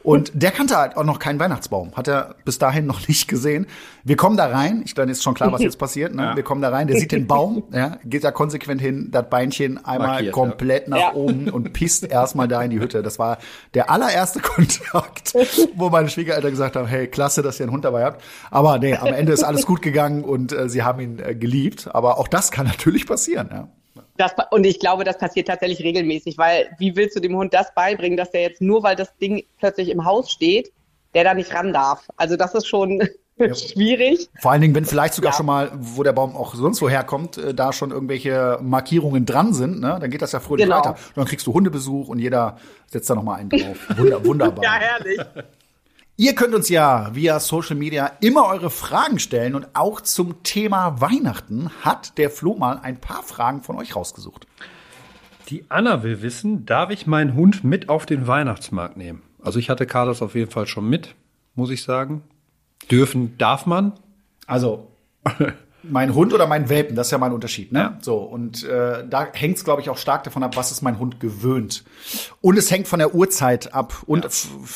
Und 0.05 0.31
der 0.35 0.51
kannte 0.51 0.77
halt 0.77 0.97
auch 0.97 1.03
noch 1.03 1.17
keinen 1.17 1.39
Weihnachtsbaum. 1.39 1.93
Hat 1.95 2.07
er 2.07 2.35
bis 2.45 2.59
dahin 2.59 2.85
noch 2.85 3.07
nicht 3.07 3.27
gesehen. 3.27 3.65
Wir 4.03 4.15
kommen 4.15 4.37
da 4.37 4.45
rein. 4.45 4.83
Ich 4.85 4.93
dann 4.93 5.09
ist 5.09 5.23
schon 5.23 5.33
klar, 5.33 5.51
was 5.51 5.61
jetzt 5.61 5.79
passiert. 5.79 6.13
Ne? 6.13 6.21
Ja. 6.21 6.35
Wir 6.35 6.43
kommen 6.43 6.61
da 6.61 6.69
rein. 6.69 6.87
Der 6.87 6.99
sieht 6.99 7.11
den 7.11 7.25
Baum, 7.25 7.63
ja, 7.71 7.97
geht 8.05 8.23
da 8.23 8.29
konsequent 8.29 8.79
hin, 8.79 9.09
das 9.11 9.27
Beinchen 9.29 9.83
einmal 9.83 10.09
Markiert, 10.09 10.33
komplett 10.33 10.83
ja. 10.83 10.89
nach 10.89 10.99
ja. 10.99 11.13
oben 11.15 11.49
und 11.49 11.73
pisst 11.73 12.03
erstmal 12.03 12.47
da 12.47 12.61
in 12.61 12.69
die 12.69 12.79
Hütte. 12.79 13.01
Das 13.01 13.17
war 13.17 13.39
der 13.73 13.89
allererste 13.89 14.39
Kontakt, 14.41 15.33
wo 15.75 15.89
meine 15.89 16.09
Schwiegereltern 16.09 16.51
gesagt 16.51 16.75
haben, 16.75 16.87
hey, 16.87 17.07
klasse, 17.07 17.41
dass 17.41 17.59
ihr 17.59 17.63
einen 17.63 17.73
Hund 17.73 17.83
dabei 17.83 18.05
habt. 18.05 18.23
Aber 18.51 18.77
nee, 18.77 18.95
am 18.95 19.07
Ende 19.07 19.33
ist 19.33 19.43
alles 19.43 19.65
gut 19.65 19.81
gegangen 19.81 20.23
und 20.23 20.53
äh, 20.53 20.69
sie 20.69 20.83
haben 20.83 20.99
ihn 20.99 21.17
äh, 21.17 21.33
geliebt. 21.33 21.89
Aber 21.93 22.19
auch 22.19 22.27
das 22.27 22.51
kann 22.51 22.67
natürlich 22.67 23.07
passieren. 23.07 23.49
Ja. 23.51 23.67
Das, 24.17 24.33
und 24.51 24.65
ich 24.65 24.79
glaube, 24.79 25.03
das 25.03 25.17
passiert 25.17 25.47
tatsächlich 25.47 25.81
regelmäßig, 25.81 26.37
weil 26.37 26.69
wie 26.77 26.95
willst 26.95 27.15
du 27.15 27.19
dem 27.19 27.35
Hund 27.35 27.53
das 27.53 27.73
beibringen, 27.73 28.17
dass 28.17 28.31
der 28.31 28.41
jetzt 28.41 28.61
nur, 28.61 28.81
weil 28.83 28.95
das 28.95 29.15
Ding 29.17 29.43
plötzlich 29.57 29.89
im 29.89 30.05
Haus 30.05 30.31
steht, 30.31 30.71
der 31.13 31.23
da 31.23 31.33
nicht 31.33 31.53
ran 31.53 31.73
darf? 31.73 32.07
Also 32.15 32.37
das 32.37 32.53
ist 32.53 32.67
schon 32.67 33.01
ja. 33.37 33.53
schwierig. 33.53 34.29
Vor 34.39 34.51
allen 34.51 34.61
Dingen, 34.61 34.75
wenn 34.75 34.85
vielleicht 34.85 35.15
sogar 35.15 35.31
ja. 35.31 35.37
schon 35.37 35.45
mal, 35.45 35.71
wo 35.75 36.03
der 36.03 36.13
Baum 36.13 36.35
auch 36.35 36.55
sonst 36.55 36.81
woher 36.81 37.03
kommt, 37.03 37.37
äh, 37.37 37.53
da 37.53 37.73
schon 37.73 37.91
irgendwelche 37.91 38.57
Markierungen 38.61 39.25
dran 39.25 39.53
sind, 39.53 39.81
ne? 39.81 39.97
dann 39.99 40.09
geht 40.09 40.21
das 40.21 40.31
ja 40.31 40.39
fröhlich 40.39 40.65
genau. 40.65 40.77
weiter. 40.77 40.91
Und 40.91 41.17
dann 41.17 41.25
kriegst 41.25 41.45
du 41.45 41.53
Hundebesuch 41.53 42.07
und 42.07 42.19
jeder 42.19 42.57
setzt 42.87 43.09
da 43.09 43.15
noch 43.15 43.23
mal 43.23 43.35
einen 43.35 43.49
drauf. 43.49 43.77
Wunder, 43.97 44.25
wunderbar. 44.25 44.63
ja, 44.63 44.73
herrlich. 44.75 45.19
Ihr 46.17 46.33
könnt 46.33 46.55
uns 46.55 46.69
ja 46.69 47.13
via 47.13 47.41
Social 47.41 47.75
Media 47.75 48.09
immer 48.21 48.45
eure 48.45 48.69
Fragen 48.69 49.19
stellen 49.19 49.53
und 49.53 49.67
auch 49.73 49.99
zum 49.99 50.43
Thema 50.43 51.01
Weihnachten 51.01 51.69
hat 51.81 52.17
der 52.17 52.29
Flo 52.29 52.55
mal 52.55 52.79
ein 52.81 53.01
paar 53.01 53.21
Fragen 53.21 53.63
von 53.63 53.75
euch 53.75 53.97
rausgesucht. 53.97 54.47
Die 55.49 55.65
Anna 55.67 56.03
will 56.03 56.21
wissen, 56.21 56.65
darf 56.65 56.89
ich 56.89 57.05
meinen 57.05 57.35
Hund 57.35 57.65
mit 57.65 57.89
auf 57.89 58.05
den 58.05 58.27
Weihnachtsmarkt 58.27 58.95
nehmen? 58.95 59.23
Also 59.43 59.59
ich 59.59 59.69
hatte 59.69 59.85
Carlos 59.85 60.21
auf 60.21 60.35
jeden 60.35 60.49
Fall 60.49 60.67
schon 60.67 60.89
mit, 60.89 61.15
muss 61.53 61.69
ich 61.69 61.83
sagen. 61.83 62.23
Dürfen 62.89 63.37
darf 63.37 63.65
man? 63.65 63.91
Also 64.47 64.87
mein 65.89 66.13
Hund 66.13 66.33
oder 66.33 66.47
mein 66.47 66.69
Welpen, 66.69 66.95
das 66.95 67.07
ist 67.07 67.11
ja 67.11 67.17
mein 67.17 67.33
Unterschied. 67.33 67.71
Ne? 67.71 67.79
Ja. 67.79 67.97
So, 68.01 68.17
und 68.17 68.63
äh, 68.63 69.07
da 69.07 69.27
hängt 69.31 69.57
es, 69.57 69.63
glaube 69.63 69.81
ich, 69.81 69.89
auch 69.89 69.97
stark 69.97 70.23
davon 70.23 70.43
ab, 70.43 70.55
was 70.55 70.71
ist 70.71 70.81
mein 70.81 70.99
Hund 70.99 71.19
gewöhnt. 71.19 71.83
Und 72.41 72.57
es 72.57 72.71
hängt 72.71 72.87
von 72.87 72.99
der 72.99 73.15
Uhrzeit 73.15 73.73
ab 73.73 74.03
und 74.05 74.23
ja. 74.23 74.29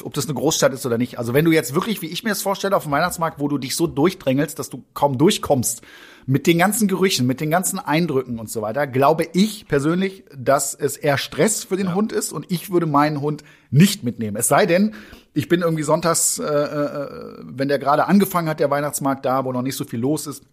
ob 0.03 0.13
das 0.13 0.25
eine 0.25 0.33
Großstadt 0.33 0.73
ist 0.73 0.85
oder 0.85 0.97
nicht. 0.97 1.19
Also 1.19 1.33
wenn 1.33 1.45
du 1.45 1.51
jetzt 1.51 1.73
wirklich, 1.73 2.01
wie 2.01 2.07
ich 2.07 2.23
mir 2.23 2.29
das 2.29 2.41
vorstelle, 2.41 2.75
auf 2.75 2.83
dem 2.83 2.91
Weihnachtsmarkt, 2.91 3.39
wo 3.39 3.47
du 3.47 3.57
dich 3.57 3.75
so 3.75 3.87
durchdrängelst, 3.87 4.57
dass 4.57 4.69
du 4.69 4.83
kaum 4.93 5.17
durchkommst, 5.17 5.81
mit 6.25 6.45
den 6.45 6.59
ganzen 6.59 6.87
Gerüchen, 6.87 7.25
mit 7.25 7.41
den 7.41 7.49
ganzen 7.49 7.79
Eindrücken 7.79 8.37
und 8.37 8.51
so 8.51 8.61
weiter, 8.61 8.85
glaube 8.85 9.27
ich 9.33 9.67
persönlich, 9.67 10.23
dass 10.37 10.75
es 10.75 10.95
eher 10.95 11.17
Stress 11.17 11.63
für 11.63 11.75
den 11.75 11.87
ja. 11.87 11.95
Hund 11.95 12.11
ist 12.11 12.31
und 12.31 12.45
ich 12.49 12.69
würde 12.69 12.85
meinen 12.85 13.19
Hund 13.19 13.43
nicht 13.71 14.03
mitnehmen. 14.03 14.37
Es 14.37 14.47
sei 14.47 14.67
denn, 14.67 14.93
ich 15.33 15.49
bin 15.49 15.61
irgendwie 15.61 15.81
sonntags, 15.81 16.37
äh, 16.37 16.43
äh, 16.43 17.37
wenn 17.41 17.67
der 17.67 17.79
gerade 17.79 18.05
angefangen 18.05 18.47
hat, 18.47 18.59
der 18.59 18.69
Weihnachtsmarkt 18.69 19.25
da, 19.25 19.43
wo 19.43 19.51
noch 19.51 19.63
nicht 19.63 19.75
so 19.75 19.85
viel 19.85 19.99
los 19.99 20.27
ist, 20.27 20.43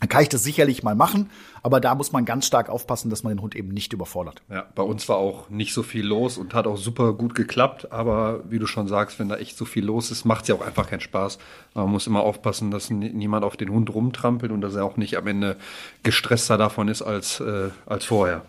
dann 0.00 0.10
kann 0.10 0.22
ich 0.22 0.28
das 0.28 0.42
sicherlich 0.42 0.82
mal 0.82 0.94
machen, 0.94 1.30
aber 1.62 1.80
da 1.80 1.94
muss 1.94 2.12
man 2.12 2.26
ganz 2.26 2.46
stark 2.46 2.68
aufpassen, 2.68 3.08
dass 3.08 3.22
man 3.22 3.34
den 3.34 3.40
Hund 3.40 3.56
eben 3.56 3.68
nicht 3.68 3.94
überfordert. 3.94 4.42
Ja, 4.50 4.66
bei 4.74 4.82
uns 4.82 5.08
war 5.08 5.16
auch 5.16 5.48
nicht 5.48 5.72
so 5.72 5.82
viel 5.82 6.04
los 6.04 6.36
und 6.36 6.52
hat 6.52 6.66
auch 6.66 6.76
super 6.76 7.14
gut 7.14 7.34
geklappt, 7.34 7.92
aber 7.92 8.40
wie 8.50 8.58
du 8.58 8.66
schon 8.66 8.88
sagst, 8.88 9.18
wenn 9.18 9.30
da 9.30 9.36
echt 9.36 9.56
so 9.56 9.64
viel 9.64 9.84
los 9.84 10.10
ist, 10.10 10.26
macht 10.26 10.42
es 10.42 10.48
ja 10.48 10.54
auch 10.54 10.60
einfach 10.60 10.90
keinen 10.90 11.00
Spaß. 11.00 11.38
Man 11.72 11.88
muss 11.88 12.06
immer 12.06 12.20
aufpassen, 12.20 12.70
dass 12.70 12.90
niemand 12.90 13.42
auf 13.42 13.56
den 13.56 13.70
Hund 13.70 13.92
rumtrampelt 13.94 14.52
und 14.52 14.60
dass 14.60 14.74
er 14.74 14.84
auch 14.84 14.98
nicht 14.98 15.16
am 15.16 15.26
Ende 15.26 15.56
gestresster 16.02 16.58
davon 16.58 16.88
ist 16.88 17.00
als, 17.00 17.40
äh, 17.40 17.70
als 17.86 18.04
vorher. 18.04 18.42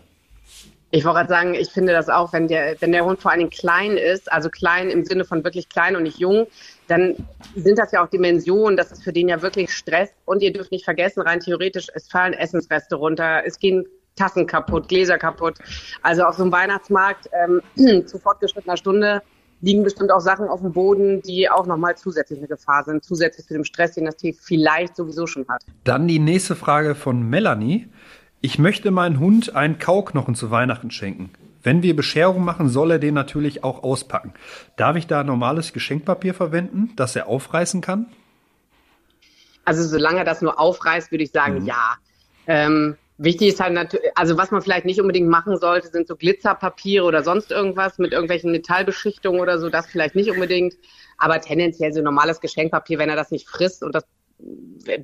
Ich 0.92 1.04
wollte 1.06 1.18
gerade 1.18 1.30
sagen, 1.30 1.54
ich 1.54 1.70
finde 1.70 1.94
das 1.94 2.10
auch, 2.10 2.34
wenn 2.34 2.48
der, 2.48 2.76
wenn 2.82 2.92
der 2.92 3.04
Hund 3.04 3.22
vor 3.22 3.32
allem 3.32 3.50
klein 3.50 3.98
ist, 3.98 4.32
also 4.32 4.50
klein 4.50 4.90
im 4.90 5.06
Sinne 5.06 5.26
von 5.26 5.44
wirklich 5.44 5.70
klein 5.70 5.96
und 5.96 6.04
nicht 6.04 6.18
jung, 6.18 6.48
dann 6.88 7.16
sind 7.56 7.78
das 7.78 7.92
ja 7.92 8.04
auch 8.04 8.10
Dimensionen, 8.10 8.78
das 8.78 8.92
ist 8.92 9.04
für 9.04 9.14
den 9.14 9.30
ja 9.30 9.42
wirklich 9.42 9.72
Stress. 9.72 10.10
Und 10.26 10.42
ihr 10.42 10.54
dürft 10.54 10.72
nicht 10.72 10.86
vergessen, 10.86 11.22
rein 11.22 11.40
theoretisch, 11.40 11.88
es 11.94 12.08
fallen 12.08 12.34
Essensreste 12.34 12.96
runter, 12.96 13.44
es 13.46 13.60
gehen 13.60 13.86
Tassen 14.16 14.48
kaputt, 14.48 14.88
Gläser 14.88 15.18
kaputt. 15.18 15.56
Also 16.02 16.24
auf 16.24 16.36
so 16.36 16.44
einem 16.44 16.52
Weihnachtsmarkt 16.52 17.30
ähm, 17.34 18.06
zu 18.08 18.18
fortgeschrittener 18.18 18.78
Stunde 18.78 19.22
liegen 19.62 19.84
bestimmt 19.84 20.12
auch 20.12 20.20
Sachen 20.20 20.48
auf 20.48 20.62
dem 20.62 20.72
Boden, 20.72 21.22
die 21.22 21.50
auch 21.50 21.66
nochmal 21.66 21.98
zusätzlich 21.98 22.40
eine 22.40 22.48
Gefahr 22.48 22.84
sind, 22.84 23.04
zusätzlich 23.04 23.48
zu 23.48 23.54
dem 23.54 23.64
Stress, 23.64 23.94
den 23.94 24.06
das 24.06 24.18
Tier 24.18 24.34
vielleicht 24.34 24.96
sowieso 24.96 25.26
schon 25.26 25.48
hat. 25.48 25.64
Dann 25.84 26.08
die 26.08 26.20
nächste 26.20 26.56
Frage 26.56 26.96
von 26.96 27.28
Melanie. 27.28 27.88
Ich 28.40 28.60
möchte 28.60 28.92
meinen 28.92 29.20
Hund 29.20 29.56
einen 29.56 29.80
Kauknochen 29.80 30.36
zu 30.36 30.52
Weihnachten 30.52 30.92
schenken. 30.92 31.32
Wenn 31.64 31.84
wir 31.84 31.96
Bescherung 31.96 32.44
machen, 32.44 32.70
soll 32.70 32.92
er 32.92 33.00
den 33.00 33.14
natürlich 33.14 33.64
auch 33.64 33.84
auspacken. 33.84 34.34
Darf 34.76 34.96
ich 34.96 35.08
da 35.08 35.24
normales 35.24 35.74
Geschenkpapier 35.74 36.34
verwenden, 36.34 36.94
das 36.96 37.16
er 37.16 37.28
aufreißen 37.28 37.82
kann? 37.82 38.08
Also 39.66 39.84
solange 39.84 40.20
er 40.20 40.26
das 40.26 40.42
nur 40.42 40.60
aufreißt, 40.60 41.12
würde 41.12 41.24
ich 41.24 41.32
sagen, 41.32 41.60
mhm. 41.60 41.66
ja. 41.66 41.98
Ähm, 42.48 42.96
wichtig 43.18 43.50
ist 43.50 43.60
halt 43.60 43.74
natürlich, 43.74 44.10
also 44.16 44.38
was 44.38 44.52
man 44.52 44.62
vielleicht 44.62 44.86
nicht 44.86 45.02
unbedingt 45.02 45.28
machen 45.28 45.58
sollte, 45.58 45.90
sind 45.90 46.08
so 46.08 46.16
Glitzerpapiere 46.16 47.04
oder 47.04 47.24
sonst 47.24 47.52
irgendwas 47.52 47.98
mit 47.98 48.14
irgendwelchen 48.14 48.52
Metallbeschichtungen 48.52 49.42
oder 49.42 49.60
so, 49.60 49.70
das 49.70 49.88
vielleicht 49.88 50.16
nicht 50.16 50.32
unbedingt. 50.32 50.76
Aber 51.18 51.42
tendenziell 51.42 51.92
so 51.92 52.02
normales 52.02 52.40
Geschenkpapier, 52.40 53.00
wenn 53.00 53.10
er 53.10 53.16
das 53.16 53.32
nicht 53.32 53.50
frisst 53.50 53.84
und 53.84 53.94
das 53.94 54.06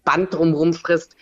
Band 0.05 0.33
drumherum 0.33 0.73
frisst, 0.73 1.15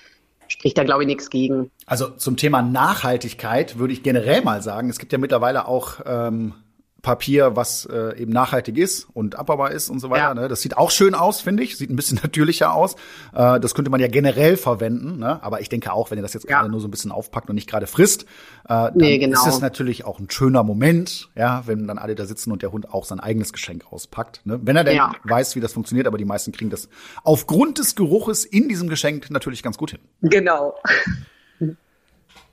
spricht 0.52 0.78
da, 0.78 0.84
glaube 0.84 1.04
ich, 1.04 1.08
nichts 1.08 1.30
gegen. 1.30 1.72
Also 1.86 2.10
zum 2.10 2.36
Thema 2.38 2.62
Nachhaltigkeit 2.62 3.78
würde 3.80 3.94
ich 3.94 4.04
generell 4.04 4.42
mal 4.42 4.62
sagen, 4.62 4.90
es 4.90 5.00
gibt 5.00 5.14
ja 5.14 5.18
mittlerweile 5.18 5.68
auch 5.68 6.02
ähm, 6.06 6.54
Papier, 7.02 7.56
was 7.56 7.86
äh, 7.86 8.20
eben 8.20 8.32
nachhaltig 8.32 8.78
ist 8.78 9.08
und 9.14 9.36
abbaubar 9.36 9.72
ist 9.72 9.90
und 9.90 10.00
so 10.00 10.10
weiter. 10.10 10.22
Ja. 10.22 10.34
Ne? 10.34 10.48
Das 10.48 10.62
sieht 10.62 10.78
auch 10.78 10.92
schön 10.92 11.16
aus, 11.16 11.42
finde 11.42 11.64
ich. 11.64 11.78
Sieht 11.78 11.90
ein 11.90 11.96
bisschen 11.96 12.20
natürlicher 12.24 12.74
aus. 12.74 12.96
Äh, 13.34 13.60
das 13.60 13.74
könnte 13.74 13.90
man 13.90 14.00
ja 14.00 14.08
generell 14.08 14.56
verwenden. 14.56 15.18
Ne? 15.18 15.44
Aber 15.44 15.62
ich 15.62 15.70
denke 15.70 15.92
auch, 15.94 16.12
wenn 16.12 16.20
ihr 16.20 16.22
das 16.22 16.34
jetzt 16.34 16.50
ja. 16.50 16.60
gerade 16.60 16.72
nur 16.72 16.80
so 16.80 16.88
ein 16.88 16.92
bisschen 16.92 17.12
aufpackt 17.12 17.50
und 17.50 17.56
nicht 17.56 17.70
gerade 17.70 17.88
frisst, 17.88 18.24
äh, 18.24 18.28
dann 18.68 18.94
nee, 18.96 19.18
genau. 19.18 19.40
ist 19.40 19.48
es 19.48 19.62
natürlich 19.62 20.06
auch 20.06 20.20
ein 20.20 20.30
schöner 20.30 20.64
Moment, 20.64 21.30
ja, 21.36 21.64
wenn 21.66 21.88
dann 21.88 21.98
alle 21.98 22.14
da 22.14 22.26
sitzen 22.26 22.52
und 22.52 22.62
der 22.62 22.72
Hund 22.72 22.94
auch 22.94 23.06
sein 23.06 23.20
eigenes 23.20 23.52
Geschenk 23.52 23.92
auspackt. 23.92 24.42
Ne? 24.46 24.60
Wenn 24.62 24.76
er 24.76 24.84
denn 24.84 24.98
ja. 24.98 25.14
weiß, 25.24 25.56
wie 25.56 25.60
das 25.60 25.74
funktioniert, 25.74 26.06
aber 26.08 26.18
die 26.18 26.26
meisten 26.26 26.52
kriegen 26.52 26.70
das 26.70 26.88
aufgrund 27.24 27.80
des 27.80 27.96
Geruches 27.96 28.46
in 28.46 28.70
diesem 28.70 28.90
Geschenk 28.90 29.32
natürlich 29.32 29.64
ganz 29.64 29.78
gut 29.78 29.92
hin. 29.92 30.00
Genau. 30.22 30.76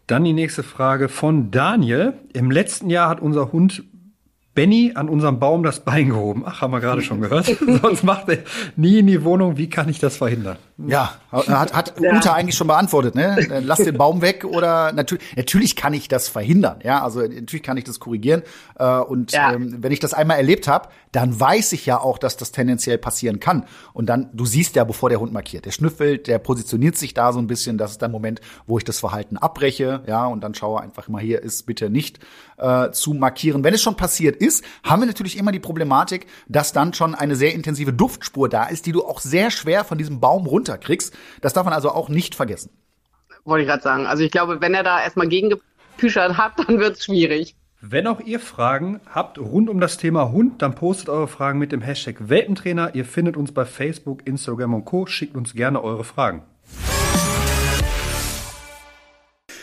Dann 0.06 0.24
die 0.24 0.32
nächste 0.32 0.62
Frage 0.62 1.10
von 1.10 1.50
Daniel. 1.50 2.14
Im 2.32 2.50
letzten 2.50 2.88
Jahr 2.88 3.10
hat 3.10 3.20
unser 3.20 3.52
Hund 3.52 3.84
Benny 4.58 4.90
an 4.96 5.08
unserem 5.08 5.38
Baum 5.38 5.62
das 5.62 5.78
Bein 5.78 6.08
gehoben. 6.08 6.42
Ach, 6.44 6.62
haben 6.62 6.72
wir 6.72 6.80
gerade 6.80 7.00
schon 7.00 7.20
gehört. 7.20 7.46
Sonst 7.82 8.02
macht 8.02 8.28
er 8.28 8.38
nie 8.74 8.98
in 8.98 9.06
die 9.06 9.22
Wohnung. 9.22 9.56
Wie 9.56 9.70
kann 9.70 9.88
ich 9.88 10.00
das 10.00 10.16
verhindern? 10.16 10.56
Ja, 10.84 11.14
hat, 11.30 11.72
hat 11.72 11.94
ja. 12.00 12.16
Uta 12.16 12.32
eigentlich 12.32 12.56
schon 12.56 12.66
beantwortet, 12.66 13.14
ne? 13.14 13.36
Lass 13.64 13.78
den 13.78 13.96
Baum 13.96 14.20
weg 14.20 14.44
oder 14.44 14.92
natürlich, 14.92 15.36
natürlich 15.36 15.76
kann 15.76 15.94
ich 15.94 16.08
das 16.08 16.28
verhindern. 16.28 16.80
Ja, 16.82 17.04
also 17.04 17.20
natürlich 17.20 17.62
kann 17.62 17.76
ich 17.76 17.84
das 17.84 18.00
korrigieren. 18.00 18.42
Äh, 18.78 18.98
und 18.98 19.32
ja. 19.32 19.52
ähm, 19.52 19.76
wenn 19.78 19.92
ich 19.92 20.00
das 20.00 20.12
einmal 20.12 20.38
erlebt 20.38 20.66
habe, 20.66 20.88
dann 21.12 21.38
weiß 21.38 21.72
ich 21.72 21.86
ja 21.86 22.00
auch, 22.00 22.18
dass 22.18 22.36
das 22.36 22.52
tendenziell 22.52 22.98
passieren 22.98 23.40
kann. 23.40 23.64
Und 23.92 24.06
dann, 24.06 24.30
du 24.32 24.44
siehst 24.44 24.76
ja, 24.76 24.84
bevor 24.84 25.08
der 25.08 25.20
Hund 25.20 25.32
markiert, 25.32 25.66
der 25.66 25.70
schnüffelt, 25.70 26.26
der 26.26 26.38
positioniert 26.38 26.96
sich 26.96 27.14
da 27.14 27.32
so 27.32 27.38
ein 27.38 27.46
bisschen. 27.46 27.78
Das 27.78 27.92
ist 27.92 28.02
der 28.02 28.08
Moment, 28.08 28.40
wo 28.66 28.78
ich 28.78 28.84
das 28.84 29.00
Verhalten 29.00 29.36
abbreche, 29.36 30.02
ja, 30.06 30.26
und 30.26 30.42
dann 30.42 30.54
schaue 30.54 30.80
einfach 30.80 31.08
immer 31.08 31.20
hier 31.20 31.42
ist 31.42 31.66
bitte 31.66 31.90
nicht 31.90 32.20
äh, 32.58 32.90
zu 32.90 33.14
markieren. 33.14 33.64
Wenn 33.64 33.74
es 33.74 33.82
schon 33.82 33.96
passiert 33.96 34.36
ist, 34.36 34.47
haben 34.82 35.02
wir 35.02 35.06
natürlich 35.06 35.36
immer 35.38 35.52
die 35.52 35.58
Problematik, 35.58 36.26
dass 36.48 36.72
dann 36.72 36.94
schon 36.94 37.14
eine 37.14 37.36
sehr 37.36 37.54
intensive 37.54 37.92
Duftspur 37.92 38.48
da 38.48 38.64
ist, 38.64 38.86
die 38.86 38.92
du 38.92 39.04
auch 39.04 39.20
sehr 39.20 39.50
schwer 39.50 39.84
von 39.84 39.98
diesem 39.98 40.20
Baum 40.20 40.46
runterkriegst. 40.46 41.14
Das 41.40 41.52
darf 41.52 41.64
man 41.64 41.74
also 41.74 41.90
auch 41.90 42.08
nicht 42.08 42.34
vergessen. 42.34 42.70
wollte 43.44 43.62
ich 43.62 43.68
gerade 43.68 43.82
sagen. 43.82 44.06
Also 44.06 44.22
ich 44.22 44.30
glaube, 44.30 44.60
wenn 44.60 44.74
er 44.74 44.82
da 44.82 45.00
erstmal 45.00 45.28
gegengepüschert 45.28 46.36
hat, 46.36 46.52
dann 46.66 46.78
wird 46.78 46.96
es 46.96 47.04
schwierig. 47.04 47.54
Wenn 47.80 48.08
auch 48.08 48.18
ihr 48.18 48.40
Fragen 48.40 49.00
habt 49.08 49.38
rund 49.38 49.70
um 49.70 49.78
das 49.78 49.98
Thema 49.98 50.32
Hund, 50.32 50.62
dann 50.62 50.74
postet 50.74 51.08
eure 51.08 51.28
Fragen 51.28 51.60
mit 51.60 51.70
dem 51.70 51.80
Hashtag 51.80 52.28
Welpentrainer. 52.28 52.96
Ihr 52.96 53.04
findet 53.04 53.36
uns 53.36 53.52
bei 53.52 53.64
Facebook, 53.64 54.26
Instagram 54.26 54.74
und 54.74 54.84
Co. 54.84 55.06
Schickt 55.06 55.36
uns 55.36 55.54
gerne 55.54 55.80
eure 55.82 56.02
Fragen. 56.02 56.42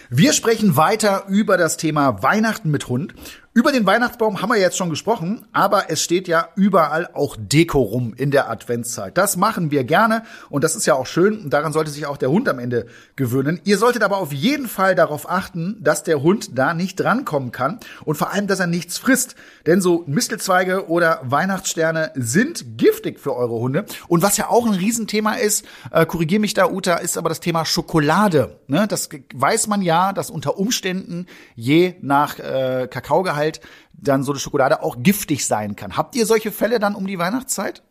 Wir 0.10 0.32
sprechen 0.34 0.78
weiter 0.78 1.26
über 1.28 1.58
das 1.58 1.76
Thema 1.76 2.24
Weihnachten 2.24 2.72
mit 2.72 2.88
Hund. 2.88 3.16
Über 3.58 3.72
den 3.72 3.86
Weihnachtsbaum 3.86 4.42
haben 4.42 4.50
wir 4.50 4.60
jetzt 4.60 4.76
schon 4.76 4.90
gesprochen, 4.90 5.46
aber 5.54 5.90
es 5.90 6.04
steht 6.04 6.28
ja 6.28 6.50
überall 6.58 7.08
auch 7.14 7.38
Deko 7.40 7.82
rum 7.84 8.14
in 8.18 8.30
der 8.30 8.50
Adventszeit. 8.50 9.18
Das 9.18 9.38
machen 9.38 9.72
wir 9.72 9.86
gerne 9.86 10.24
und 10.50 10.66
das 10.66 10.76
ist 10.76 10.86
ja 10.86 10.96
auch 10.96 11.06
schön 11.06 11.40
und 11.40 11.52
daran 11.52 11.72
sollte 11.72 11.90
sich 11.90 12.06
auch 12.06 12.18
der 12.18 12.30
Hund 12.30 12.50
am 12.50 12.60
Ende 12.60 12.86
gewöhnen. 13.16 13.62
Ihr 13.64 13.78
solltet 13.78 14.04
aber 14.04 14.18
auf 14.18 14.34
jeden 14.34 14.68
Fall 14.68 14.94
darauf 14.94 15.30
achten, 15.30 15.78
dass 15.80 16.04
der 16.04 16.22
Hund 16.22 16.58
da 16.58 16.74
nicht 16.74 17.00
drankommen 17.00 17.54
kann 17.54 17.80
und 18.04 18.18
vor 18.18 18.34
allem, 18.34 18.48
dass 18.48 18.60
er 18.60 18.68
nichts 18.68 18.98
frisst. 18.98 19.36
Denn 19.66 19.80
so 19.80 20.04
Mistelzweige 20.06 20.90
oder 20.90 21.22
Weihnachtssterne 21.24 22.12
sind 22.14 22.78
giftig 22.78 23.22
für 23.22 23.38
eure 23.38 23.56
Hunde. 23.56 23.86
Und 24.10 24.22
was 24.22 24.36
ja 24.36 24.50
auch 24.50 24.66
ein 24.66 24.74
Riesenthema 24.74 25.36
ist, 25.36 25.64
äh, 25.92 26.06
korrigier 26.06 26.42
mich 26.42 26.56
da, 26.56 26.70
Uta, 26.70 26.96
ist 26.96 27.18
aber 27.18 27.30
das 27.30 27.40
Thema 27.40 27.64
Schokolade. 27.64 28.60
Ne? 28.68 28.86
Das 28.90 29.08
weiß 29.34 29.68
man 29.68 29.82
ja, 29.82 30.12
dass 30.12 30.30
unter 30.30 30.58
Umständen 30.58 31.26
je 31.56 31.96
nach 32.02 32.38
äh, 32.38 32.90
Kakaogehalt 32.92 33.45
halt 33.46 33.62
dann 33.94 34.24
so 34.24 34.32
eine 34.32 34.40
Schokolade 34.40 34.84
auch 34.84 34.98
giftig 35.00 35.46
sein 35.46 35.76
kann. 35.76 35.98
Habt 35.98 36.16
ihr 36.16 36.26
solche 36.26 36.52
Fälle 36.52 36.80
dann 36.80 36.96
um 36.96 37.08
die 37.08 37.20
Weihnachtszeit? 37.20 37.84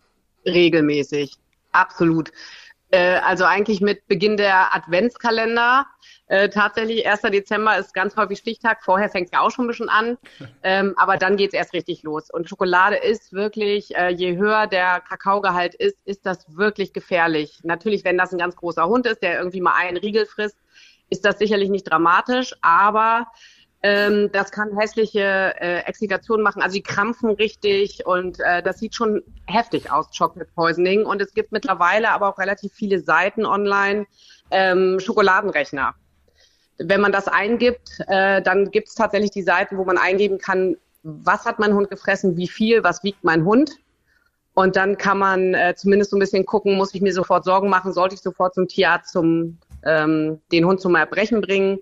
Regelmäßig, 0.44 1.36
absolut. 1.72 2.30
Äh, 2.90 3.18
also 3.24 3.44
eigentlich 3.44 3.80
mit 3.80 4.06
Beginn 4.06 4.36
der 4.36 4.74
Adventskalender. 4.74 5.86
Äh, 6.26 6.48
tatsächlich, 6.48 7.06
1. 7.06 7.22
Dezember 7.22 7.76
ist 7.78 7.92
ganz 7.92 8.16
häufig 8.16 8.38
Stichtag. 8.38 8.82
Vorher 8.82 9.08
fängt 9.08 9.26
es 9.26 9.32
ja 9.32 9.40
auch 9.40 9.50
schon 9.50 9.64
ein 9.64 9.68
bisschen 9.68 9.88
an. 9.88 10.18
Ähm, 10.66 10.94
aber 10.96 11.18
dann 11.18 11.36
geht 11.36 11.48
es 11.48 11.54
erst 11.54 11.74
richtig 11.74 12.04
los. 12.04 12.30
Und 12.30 12.48
Schokolade 12.48 12.96
ist 12.96 13.34
wirklich, 13.34 13.94
äh, 13.96 14.08
je 14.08 14.38
höher 14.38 14.66
der 14.66 15.00
Kakaogehalt 15.00 15.74
ist, 15.74 15.98
ist 16.06 16.24
das 16.24 16.46
wirklich 16.56 16.94
gefährlich. 16.94 17.60
Natürlich, 17.64 18.02
wenn 18.02 18.16
das 18.16 18.32
ein 18.32 18.38
ganz 18.38 18.56
großer 18.56 18.86
Hund 18.86 19.04
ist, 19.04 19.22
der 19.22 19.36
irgendwie 19.36 19.60
mal 19.60 19.74
einen 19.74 19.98
Riegel 19.98 20.24
frisst, 20.24 20.56
ist 21.10 21.26
das 21.26 21.38
sicherlich 21.38 21.68
nicht 21.68 21.84
dramatisch. 21.84 22.54
Aber 22.62 23.26
ähm, 23.84 24.30
das 24.32 24.50
kann 24.50 24.74
hässliche 24.78 25.54
äh, 25.60 25.80
Explikationen 25.80 26.42
machen. 26.42 26.62
Also 26.62 26.72
die 26.72 26.82
krampfen 26.82 27.28
richtig 27.32 28.06
und 28.06 28.40
äh, 28.40 28.62
das 28.62 28.78
sieht 28.78 28.94
schon 28.94 29.22
heftig 29.44 29.92
aus, 29.92 30.06
Chocolate 30.16 30.50
Poisoning. 30.54 31.04
Und 31.04 31.20
es 31.20 31.34
gibt 31.34 31.52
mittlerweile 31.52 32.10
aber 32.10 32.30
auch 32.30 32.38
relativ 32.38 32.72
viele 32.72 33.00
Seiten 33.00 33.44
online, 33.44 34.06
ähm, 34.50 34.98
Schokoladenrechner. 35.00 35.94
Wenn 36.78 37.02
man 37.02 37.12
das 37.12 37.28
eingibt, 37.28 37.90
äh, 38.08 38.40
dann 38.40 38.70
gibt 38.70 38.88
es 38.88 38.94
tatsächlich 38.94 39.32
die 39.32 39.42
Seiten, 39.42 39.76
wo 39.76 39.84
man 39.84 39.98
eingeben 39.98 40.38
kann, 40.38 40.78
was 41.02 41.44
hat 41.44 41.58
mein 41.58 41.74
Hund 41.74 41.90
gefressen, 41.90 42.38
wie 42.38 42.48
viel, 42.48 42.82
was 42.84 43.04
wiegt 43.04 43.22
mein 43.22 43.44
Hund. 43.44 43.72
Und 44.54 44.76
dann 44.76 44.96
kann 44.96 45.18
man 45.18 45.52
äh, 45.52 45.74
zumindest 45.76 46.10
so 46.10 46.16
ein 46.16 46.20
bisschen 46.20 46.46
gucken, 46.46 46.76
muss 46.76 46.94
ich 46.94 47.02
mir 47.02 47.12
sofort 47.12 47.44
Sorgen 47.44 47.68
machen, 47.68 47.92
sollte 47.92 48.14
ich 48.14 48.22
sofort 48.22 48.54
zum 48.54 48.66
Tierarzt 48.66 49.12
zum 49.12 49.58
ähm, 49.84 50.40
den 50.52 50.64
Hund 50.64 50.80
zum 50.80 50.94
Erbrechen 50.94 51.42
bringen 51.42 51.80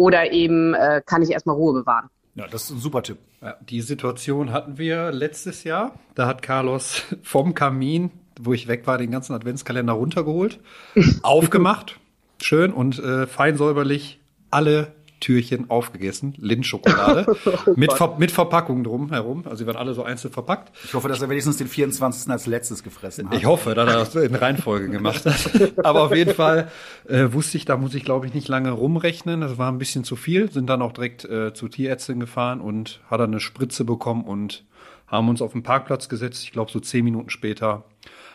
oder 0.00 0.32
eben 0.32 0.72
äh, 0.72 1.02
kann 1.04 1.20
ich 1.20 1.30
erstmal 1.30 1.56
Ruhe 1.56 1.74
bewahren. 1.74 2.08
Ja, 2.34 2.46
das 2.50 2.64
ist 2.64 2.70
ein 2.70 2.78
super 2.78 3.02
Tipp. 3.02 3.18
Ja, 3.42 3.56
die 3.60 3.82
Situation 3.82 4.50
hatten 4.50 4.78
wir 4.78 5.12
letztes 5.12 5.62
Jahr. 5.62 5.94
Da 6.14 6.26
hat 6.26 6.40
Carlos 6.40 7.02
vom 7.22 7.52
Kamin, 7.52 8.10
wo 8.40 8.54
ich 8.54 8.66
weg 8.66 8.86
war, 8.86 8.96
den 8.96 9.10
ganzen 9.10 9.34
Adventskalender 9.34 9.92
runtergeholt, 9.92 10.58
aufgemacht, 11.22 12.00
schön 12.40 12.72
und 12.72 12.98
äh, 12.98 13.26
fein 13.26 13.58
säuberlich 13.58 14.20
alle 14.50 14.94
Türchen 15.20 15.70
aufgegessen, 15.70 16.34
Lindschokolade, 16.38 17.26
oh 17.66 17.72
mit, 17.76 17.92
Ver 17.92 18.16
mit 18.18 18.30
Verpackung 18.30 18.82
drum 18.82 19.10
herum. 19.10 19.42
Also 19.44 19.56
sie 19.56 19.66
waren 19.66 19.76
alle 19.76 19.94
so 19.94 20.02
einzeln 20.02 20.32
verpackt. 20.32 20.72
Ich 20.84 20.94
hoffe, 20.94 21.08
dass 21.08 21.20
er 21.22 21.28
wenigstens 21.28 21.58
den 21.58 21.68
24. 21.68 22.30
als 22.30 22.46
letztes 22.46 22.82
gefressen 22.82 23.28
hat. 23.28 23.36
Ich 23.36 23.44
hoffe, 23.44 23.74
dass 23.74 23.88
er 23.88 23.98
das 23.98 24.14
in 24.14 24.34
Reihenfolge 24.34 24.88
gemacht 24.88 25.24
hat. 25.26 25.50
Aber 25.84 26.02
auf 26.02 26.14
jeden 26.14 26.34
Fall 26.34 26.70
äh, 27.06 27.32
wusste 27.32 27.58
ich, 27.58 27.66
da 27.66 27.76
muss 27.76 27.94
ich, 27.94 28.04
glaube 28.04 28.26
ich, 28.26 28.34
nicht 28.34 28.48
lange 28.48 28.70
rumrechnen. 28.70 29.42
Das 29.42 29.58
war 29.58 29.70
ein 29.70 29.78
bisschen 29.78 30.04
zu 30.04 30.16
viel. 30.16 30.50
Sind 30.50 30.68
dann 30.68 30.82
auch 30.82 30.92
direkt 30.92 31.24
äh, 31.26 31.52
zur 31.52 31.70
Tierärztin 31.70 32.18
gefahren 32.18 32.60
und 32.60 33.00
hat 33.10 33.20
dann 33.20 33.30
eine 33.30 33.40
Spritze 33.40 33.84
bekommen 33.84 34.24
und 34.24 34.64
haben 35.06 35.28
uns 35.28 35.42
auf 35.42 35.52
den 35.52 35.62
Parkplatz 35.62 36.08
gesetzt. 36.08 36.42
Ich 36.44 36.52
glaube, 36.52 36.70
so 36.70 36.80
zehn 36.80 37.04
Minuten 37.04 37.30
später 37.30 37.84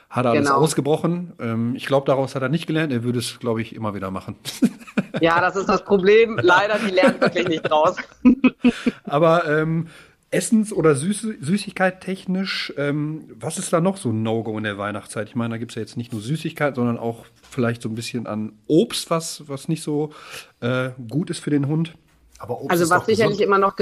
hat 0.10 0.26
er 0.26 0.32
alles 0.32 0.48
genau. 0.48 0.60
ausgebrochen. 0.60 1.34
Ähm, 1.40 1.76
ich 1.76 1.86
glaube, 1.86 2.06
daraus 2.08 2.36
hat 2.36 2.42
er 2.42 2.50
nicht 2.50 2.68
gelernt. 2.68 2.92
Er 2.94 3.04
würde 3.04 3.20
es, 3.20 3.40
glaube 3.40 3.62
ich, 3.62 3.76
immer 3.76 3.94
wieder 3.96 4.12
machen. 4.12 4.36
Ja, 5.22 5.40
das 5.40 5.56
ist 5.56 5.70
das 5.70 5.86
Problem. 5.86 6.38
Leider, 6.42 6.78
die 6.78 6.92
lernen 6.92 7.22
wirklich 7.22 7.48
nicht 7.48 7.70
draus. 7.70 7.96
Aber 9.06 9.48
ähm, 9.50 9.88
Essens- 10.30 10.74
oder 10.74 10.96
Süß 10.96 11.28
Süßigkeit 11.40 12.02
technisch, 12.02 12.74
ähm, 12.78 13.24
was 13.40 13.58
ist 13.58 13.72
da 13.72 13.80
noch 13.80 13.96
so 13.96 14.10
ein 14.10 14.24
No-Go 14.24 14.58
in 14.58 14.66
der 14.66 14.78
Weihnachtszeit? 14.78 15.30
Ich 15.30 15.36
meine, 15.36 15.54
da 15.54 15.58
gibt 15.58 15.72
es 15.72 15.76
ja 15.76 15.82
jetzt 15.82 15.96
nicht 15.96 16.12
nur 16.12 16.22
Süßigkeit, 16.22 16.76
sondern 16.76 16.98
auch 16.98 17.26
vielleicht 17.50 17.82
so 17.82 17.90
ein 17.90 17.96
bisschen 17.96 18.28
an 18.28 18.54
Obst, 18.68 19.10
was, 19.10 19.48
was 19.48 19.70
nicht 19.70 19.84
so 19.84 20.12
äh, 20.60 20.90
gut 21.10 21.30
ist 21.30 21.40
für 21.40 21.50
den 21.50 21.68
Hund. 21.68 21.96
Aber 22.40 22.60
Obst 22.60 22.72
also 22.72 22.90
was 22.90 23.06
sicherlich 23.06 23.38
gesund. 23.38 23.48
immer 23.48 23.58
noch 23.58 23.78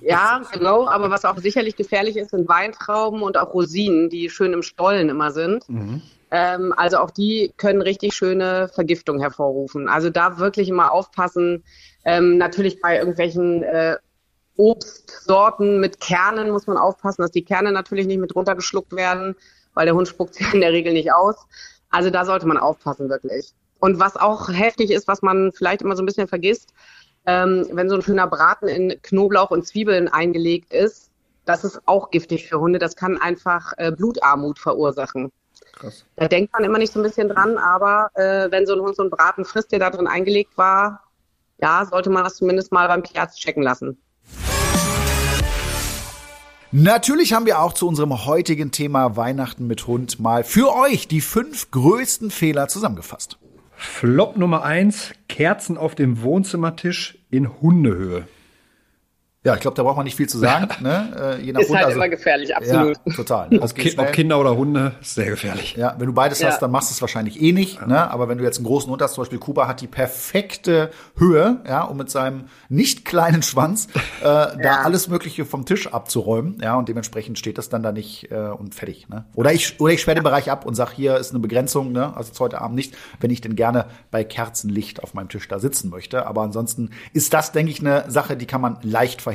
ja, 0.00 0.42
genau, 0.52 0.86
aber 0.86 1.10
was 1.10 1.24
auch 1.24 1.38
sicherlich 1.38 1.76
gefährlich 1.76 2.16
ist, 2.16 2.30
sind 2.30 2.48
Weintrauben 2.48 3.22
und 3.22 3.36
auch 3.36 3.52
Rosinen, 3.52 4.08
die 4.08 4.30
schön 4.30 4.52
im 4.52 4.62
Stollen 4.62 5.08
immer 5.08 5.30
sind. 5.32 5.68
Mhm. 5.68 6.02
Ähm, 6.30 6.72
also 6.76 6.98
auch 6.98 7.10
die 7.10 7.52
können 7.58 7.82
richtig 7.82 8.14
schöne 8.14 8.68
Vergiftung 8.68 9.20
hervorrufen. 9.20 9.88
Also 9.88 10.08
da 10.08 10.38
wirklich 10.38 10.68
immer 10.68 10.92
aufpassen. 10.92 11.62
Ähm, 12.04 12.38
natürlich 12.38 12.80
bei 12.80 12.96
irgendwelchen 12.96 13.62
äh, 13.62 13.96
Obstsorten 14.56 15.80
mit 15.80 16.00
Kernen 16.00 16.50
muss 16.50 16.66
man 16.66 16.76
aufpassen, 16.76 17.22
dass 17.22 17.30
die 17.30 17.44
Kerne 17.44 17.72
natürlich 17.72 18.06
nicht 18.06 18.18
mit 18.18 18.34
runtergeschluckt 18.34 18.92
werden, 18.92 19.36
weil 19.74 19.86
der 19.86 19.94
Hund 19.94 20.08
spuckt 20.08 20.34
sie 20.34 20.44
in 20.52 20.60
der 20.60 20.72
Regel 20.72 20.92
nicht 20.92 21.12
aus. 21.12 21.36
Also 21.90 22.10
da 22.10 22.24
sollte 22.24 22.46
man 22.46 22.58
aufpassen, 22.58 23.08
wirklich. 23.10 23.52
Und 23.78 23.98
was 23.98 24.16
auch 24.16 24.48
heftig 24.48 24.90
ist, 24.90 25.08
was 25.08 25.22
man 25.22 25.52
vielleicht 25.52 25.82
immer 25.82 25.96
so 25.96 26.02
ein 26.02 26.06
bisschen 26.06 26.28
vergisst, 26.28 26.72
ähm, 27.26 27.66
wenn 27.72 27.88
so 27.88 27.96
ein 27.96 28.02
schöner 28.02 28.26
Braten 28.26 28.68
in 28.68 29.00
Knoblauch 29.02 29.50
und 29.50 29.66
Zwiebeln 29.66 30.08
eingelegt 30.08 30.72
ist, 30.72 31.10
das 31.44 31.64
ist 31.64 31.80
auch 31.86 32.10
giftig 32.10 32.48
für 32.48 32.60
Hunde. 32.60 32.78
Das 32.78 32.96
kann 32.96 33.20
einfach 33.20 33.72
äh, 33.76 33.90
Blutarmut 33.90 34.58
verursachen. 34.58 35.32
Krass. 35.72 36.04
Da 36.16 36.28
denkt 36.28 36.52
man 36.52 36.64
immer 36.64 36.78
nicht 36.78 36.92
so 36.92 37.00
ein 37.00 37.02
bisschen 37.02 37.28
dran, 37.28 37.58
aber 37.58 38.10
äh, 38.14 38.50
wenn 38.50 38.66
so 38.66 38.74
ein 38.74 38.80
Hund 38.80 38.96
so 38.96 39.02
einen 39.02 39.10
Braten 39.10 39.44
frisst, 39.44 39.72
der 39.72 39.78
da 39.78 39.90
drin 39.90 40.06
eingelegt 40.06 40.56
war, 40.56 41.02
ja, 41.60 41.84
sollte 41.84 42.10
man 42.10 42.24
das 42.24 42.36
zumindest 42.36 42.72
mal 42.72 42.88
beim 42.88 43.04
Tierarzt 43.04 43.40
checken 43.40 43.62
lassen. 43.62 43.98
Natürlich 46.74 47.34
haben 47.34 47.44
wir 47.44 47.60
auch 47.60 47.74
zu 47.74 47.86
unserem 47.86 48.24
heutigen 48.24 48.72
Thema 48.72 49.16
Weihnachten 49.16 49.66
mit 49.66 49.86
Hund 49.86 50.18
mal 50.20 50.42
für 50.42 50.74
euch 50.74 51.06
die 51.06 51.20
fünf 51.20 51.70
größten 51.70 52.30
Fehler 52.30 52.66
zusammengefasst. 52.66 53.38
Flop 53.82 54.36
Nummer 54.36 54.62
eins: 54.62 55.12
Kerzen 55.28 55.76
auf 55.76 55.94
dem 55.94 56.22
Wohnzimmertisch 56.22 57.18
in 57.30 57.60
Hundehöhe. 57.60 58.26
Ja, 59.44 59.54
ich 59.54 59.60
glaube, 59.60 59.74
da 59.74 59.82
braucht 59.82 59.96
man 59.96 60.04
nicht 60.04 60.16
viel 60.16 60.28
zu 60.28 60.38
sagen. 60.38 60.68
ne? 60.82 61.36
Äh, 61.40 61.44
je 61.44 61.52
nach 61.52 61.60
ist 61.62 61.68
Hund, 61.68 61.78
halt 61.78 61.86
also, 61.86 61.96
immer 61.96 62.08
gefährlich, 62.08 62.54
absolut. 62.54 62.96
Ja, 63.04 63.12
total. 63.12 63.58
ob, 63.58 63.74
ki 63.74 63.98
ob, 63.98 64.12
Kinder 64.12 64.38
oder 64.38 64.56
Hunde, 64.56 64.94
sehr 65.00 65.30
gefährlich. 65.30 65.74
Ja, 65.74 65.96
wenn 65.98 66.06
du 66.06 66.12
beides 66.12 66.38
ja. 66.38 66.48
hast, 66.48 66.62
dann 66.62 66.70
machst 66.70 66.90
du 66.90 66.94
es 66.94 67.00
wahrscheinlich 67.00 67.42
eh 67.42 67.50
nicht. 67.50 67.80
Ja. 67.80 67.86
Ne? 67.88 68.10
Aber 68.10 68.28
wenn 68.28 68.38
du 68.38 68.44
jetzt 68.44 68.58
einen 68.58 68.66
großen 68.66 68.88
Hund 68.88 69.02
hast, 69.02 69.14
zum 69.14 69.22
Beispiel 69.22 69.40
Kuba 69.40 69.66
hat 69.66 69.80
die 69.80 69.88
perfekte 69.88 70.90
Höhe, 71.16 71.60
ja, 71.66 71.82
um 71.82 71.96
mit 71.96 72.08
seinem 72.08 72.44
nicht 72.68 73.04
kleinen 73.04 73.42
Schwanz 73.42 73.88
äh, 74.20 74.22
da 74.22 74.82
alles 74.84 75.08
Mögliche 75.08 75.44
vom 75.44 75.66
Tisch 75.66 75.88
abzuräumen. 75.88 76.58
Ja, 76.62 76.76
und 76.76 76.88
dementsprechend 76.88 77.36
steht 77.36 77.58
das 77.58 77.68
dann 77.68 77.82
da 77.82 77.90
nicht 77.90 78.30
äh, 78.30 78.36
und 78.36 78.76
fertig. 78.76 79.08
Ne? 79.08 79.24
Oder 79.34 79.52
ich 79.52 79.80
oder 79.80 79.92
ich 79.92 80.00
sperre 80.00 80.14
den 80.14 80.24
Bereich 80.24 80.52
ab 80.52 80.64
und 80.64 80.76
sag, 80.76 80.92
hier 80.92 81.16
ist 81.16 81.30
eine 81.30 81.40
Begrenzung, 81.40 81.90
ne? 81.90 82.16
also 82.16 82.32
heute 82.38 82.60
Abend 82.60 82.76
nicht, 82.76 82.94
wenn 83.18 83.30
ich 83.30 83.40
denn 83.40 83.56
gerne 83.56 83.86
bei 84.12 84.22
Kerzenlicht 84.22 85.02
auf 85.02 85.14
meinem 85.14 85.28
Tisch 85.28 85.48
da 85.48 85.58
sitzen 85.58 85.90
möchte. 85.90 86.26
Aber 86.26 86.42
ansonsten 86.42 86.90
ist 87.12 87.34
das, 87.34 87.50
denke 87.50 87.72
ich, 87.72 87.80
eine 87.80 88.08
Sache, 88.08 88.36
die 88.36 88.46
kann 88.46 88.60
man 88.60 88.78
leicht 88.82 89.20
verhindern. 89.20 89.31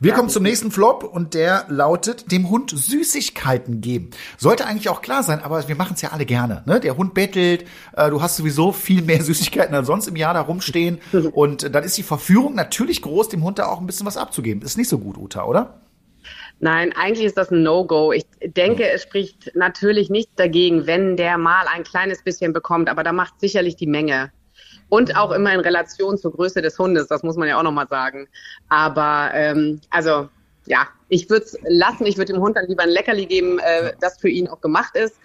Wir 0.00 0.12
kommen 0.12 0.28
zum 0.28 0.42
nächsten 0.42 0.70
Flop 0.70 1.04
und 1.04 1.34
der 1.34 1.66
lautet, 1.68 2.30
dem 2.30 2.50
Hund 2.50 2.70
Süßigkeiten 2.70 3.80
geben. 3.80 4.10
Sollte 4.36 4.66
eigentlich 4.66 4.88
auch 4.88 5.00
klar 5.00 5.22
sein, 5.22 5.40
aber 5.40 5.66
wir 5.68 5.76
machen 5.76 5.94
es 5.94 6.02
ja 6.02 6.10
alle 6.10 6.26
gerne. 6.26 6.62
Ne? 6.66 6.80
Der 6.80 6.96
Hund 6.96 7.14
bettelt, 7.14 7.64
äh, 7.96 8.10
du 8.10 8.20
hast 8.20 8.36
sowieso 8.36 8.72
viel 8.72 9.02
mehr 9.02 9.22
Süßigkeiten 9.22 9.74
als 9.74 9.86
sonst 9.86 10.06
im 10.08 10.16
Jahr 10.16 10.34
da 10.34 10.42
rumstehen 10.42 11.00
und 11.32 11.74
dann 11.74 11.84
ist 11.84 11.96
die 11.96 12.02
Verführung 12.02 12.54
natürlich 12.54 13.02
groß, 13.02 13.28
dem 13.28 13.44
Hund 13.44 13.58
da 13.58 13.66
auch 13.66 13.80
ein 13.80 13.86
bisschen 13.86 14.06
was 14.06 14.16
abzugeben. 14.16 14.62
Ist 14.62 14.76
nicht 14.76 14.88
so 14.88 14.98
gut, 14.98 15.16
Uta, 15.16 15.44
oder? 15.44 15.80
Nein, 16.60 16.92
eigentlich 16.94 17.26
ist 17.26 17.36
das 17.38 17.50
ein 17.50 17.62
No-Go. 17.62 18.12
Ich 18.12 18.24
denke, 18.42 18.88
es 18.88 19.02
spricht 19.02 19.52
natürlich 19.54 20.10
nichts 20.10 20.34
dagegen, 20.34 20.86
wenn 20.86 21.16
der 21.16 21.38
mal 21.38 21.66
ein 21.72 21.84
kleines 21.84 22.22
bisschen 22.22 22.52
bekommt, 22.52 22.88
aber 22.88 23.04
da 23.04 23.12
macht 23.12 23.40
sicherlich 23.40 23.76
die 23.76 23.86
Menge. 23.86 24.32
Und 24.88 25.16
auch 25.16 25.32
immer 25.32 25.52
in 25.52 25.60
Relation 25.60 26.18
zur 26.18 26.32
Größe 26.32 26.62
des 26.62 26.78
Hundes, 26.78 27.08
das 27.08 27.22
muss 27.22 27.36
man 27.36 27.48
ja 27.48 27.58
auch 27.58 27.62
nochmal 27.62 27.88
sagen. 27.88 28.28
Aber 28.68 29.30
ähm, 29.32 29.80
also 29.90 30.28
ja, 30.66 30.88
ich 31.08 31.28
würde 31.28 31.44
es 31.44 31.58
lassen, 31.62 32.06
ich 32.06 32.16
würde 32.16 32.32
dem 32.32 32.42
Hund 32.42 32.56
dann 32.56 32.66
lieber 32.66 32.82
ein 32.82 32.88
Leckerli 32.88 33.26
geben, 33.26 33.58
äh, 33.58 33.92
das 34.00 34.18
für 34.18 34.28
ihn 34.28 34.48
auch 34.48 34.60
gemacht 34.60 34.96
ist. 34.96 35.16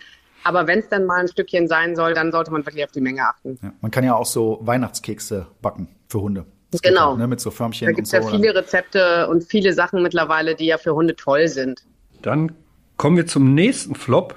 Aber 0.43 0.67
wenn 0.67 0.79
es 0.79 0.89
dann 0.89 1.05
mal 1.05 1.19
ein 1.19 1.27
Stückchen 1.27 1.67
sein 1.67 1.95
soll, 1.95 2.13
dann 2.13 2.31
sollte 2.31 2.51
man 2.51 2.65
wirklich 2.65 2.83
auf 2.83 2.91
die 2.91 3.01
Menge 3.01 3.23
achten. 3.23 3.59
Ja, 3.61 3.73
man 3.81 3.91
kann 3.91 4.03
ja 4.03 4.15
auch 4.15 4.25
so 4.25 4.59
Weihnachtskekse 4.61 5.47
backen 5.61 5.89
für 6.07 6.21
Hunde. 6.21 6.45
Das 6.71 6.81
genau. 6.81 7.13
Auch, 7.13 7.17
ne, 7.17 7.27
mit 7.27 7.39
so 7.39 7.51
Förmchen 7.51 7.87
da 7.87 7.91
gibt 7.91 8.07
es 8.07 8.11
so, 8.11 8.17
ja 8.17 8.27
viele 8.27 8.55
Rezepte 8.55 9.27
und 9.27 9.43
viele 9.43 9.73
Sachen 9.73 10.01
mittlerweile, 10.01 10.55
die 10.55 10.67
ja 10.67 10.77
für 10.77 10.93
Hunde 10.93 11.15
toll 11.15 11.47
sind. 11.47 11.83
Dann 12.21 12.53
kommen 12.97 13.17
wir 13.17 13.27
zum 13.27 13.53
nächsten 13.53 13.95
Flop. 13.95 14.35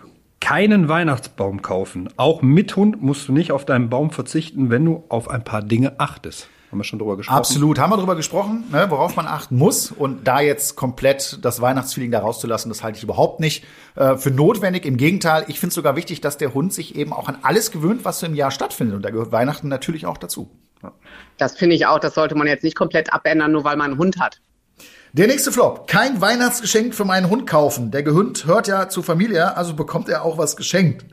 Keinen 0.53 0.87
Weihnachtsbaum 0.87 1.63
kaufen. 1.63 2.11
Auch 2.19 2.43
mit 2.43 2.77
Hund 2.77 3.01
musst 3.01 3.27
du 3.27 3.33
nicht 3.33 3.53
auf 3.53 3.65
deinen 3.65 3.89
Baum 3.89 4.11
verzichten, 4.11 4.69
wenn 4.69 4.85
du 4.85 5.03
auf 5.09 5.31
ein 5.31 5.45
paar 5.45 5.63
Dinge 5.63 5.99
achtest. 5.99 6.47
Haben 6.71 6.79
wir 6.79 6.85
schon 6.85 6.99
drüber 6.99 7.17
gesprochen? 7.17 7.39
Absolut, 7.39 7.79
haben 7.79 7.89
wir 7.89 7.97
drüber 7.97 8.17
gesprochen, 8.17 8.65
ne, 8.71 8.85
worauf 8.91 9.17
man 9.17 9.27
achten 9.27 9.57
muss. 9.57 9.91
Und 9.91 10.29
da 10.29 10.43
jetzt 10.43 10.77
komplett 10.77 11.39
das 11.41 11.63
Weihnachtsfeeling 11.63 12.11
da 12.11 12.19
rauszulassen, 12.19 12.69
das 12.69 12.83
halte 12.83 12.99
ich 12.99 13.03
überhaupt 13.03 13.41
nicht 13.41 13.65
äh, 13.95 14.19
für 14.19 14.31
notwendig. 14.31 14.85
Im 14.85 14.99
Gegenteil, 14.99 15.47
ich 15.49 15.59
finde 15.59 15.69
es 15.69 15.75
sogar 15.75 15.97
wichtig, 15.97 16.21
dass 16.21 16.37
der 16.37 16.53
Hund 16.53 16.75
sich 16.75 16.97
eben 16.97 17.15
auch 17.15 17.29
an 17.29 17.39
alles 17.41 17.71
gewöhnt, 17.71 18.05
was 18.05 18.21
so 18.21 18.27
im 18.27 18.35
Jahr 18.35 18.51
stattfindet. 18.51 18.97
Und 18.97 19.03
da 19.07 19.09
gehört 19.09 19.33
Weihnachten 19.33 19.69
natürlich 19.69 20.05
auch 20.05 20.19
dazu. 20.19 20.51
Ja. 20.83 20.93
Das 21.39 21.57
finde 21.57 21.77
ich 21.77 21.87
auch, 21.87 21.99
das 21.99 22.13
sollte 22.13 22.35
man 22.35 22.47
jetzt 22.47 22.63
nicht 22.63 22.77
komplett 22.77 23.11
abändern, 23.11 23.53
nur 23.53 23.65
weil 23.65 23.79
man 23.79 23.93
einen 23.93 23.99
Hund 23.99 24.21
hat. 24.21 24.43
Der 25.15 25.27
nächste 25.27 25.53
Flop. 25.53 25.87
Kein 25.89 26.23
Weihnachtsgeschenk 26.23 26.95
für 26.95 27.05
meinen 27.05 27.29
Hund 27.29 27.47
kaufen. 27.47 27.91
Der 27.91 28.03
Hund 28.07 28.47
hört 28.47 28.67
ja 28.67 28.89
zur 28.89 29.05
Familie, 29.05 29.57
also 29.57 29.75
bekommt 29.75 30.09
er 30.09 30.25
auch 30.25 30.39
was 30.39 30.57
geschenkt. 30.57 31.05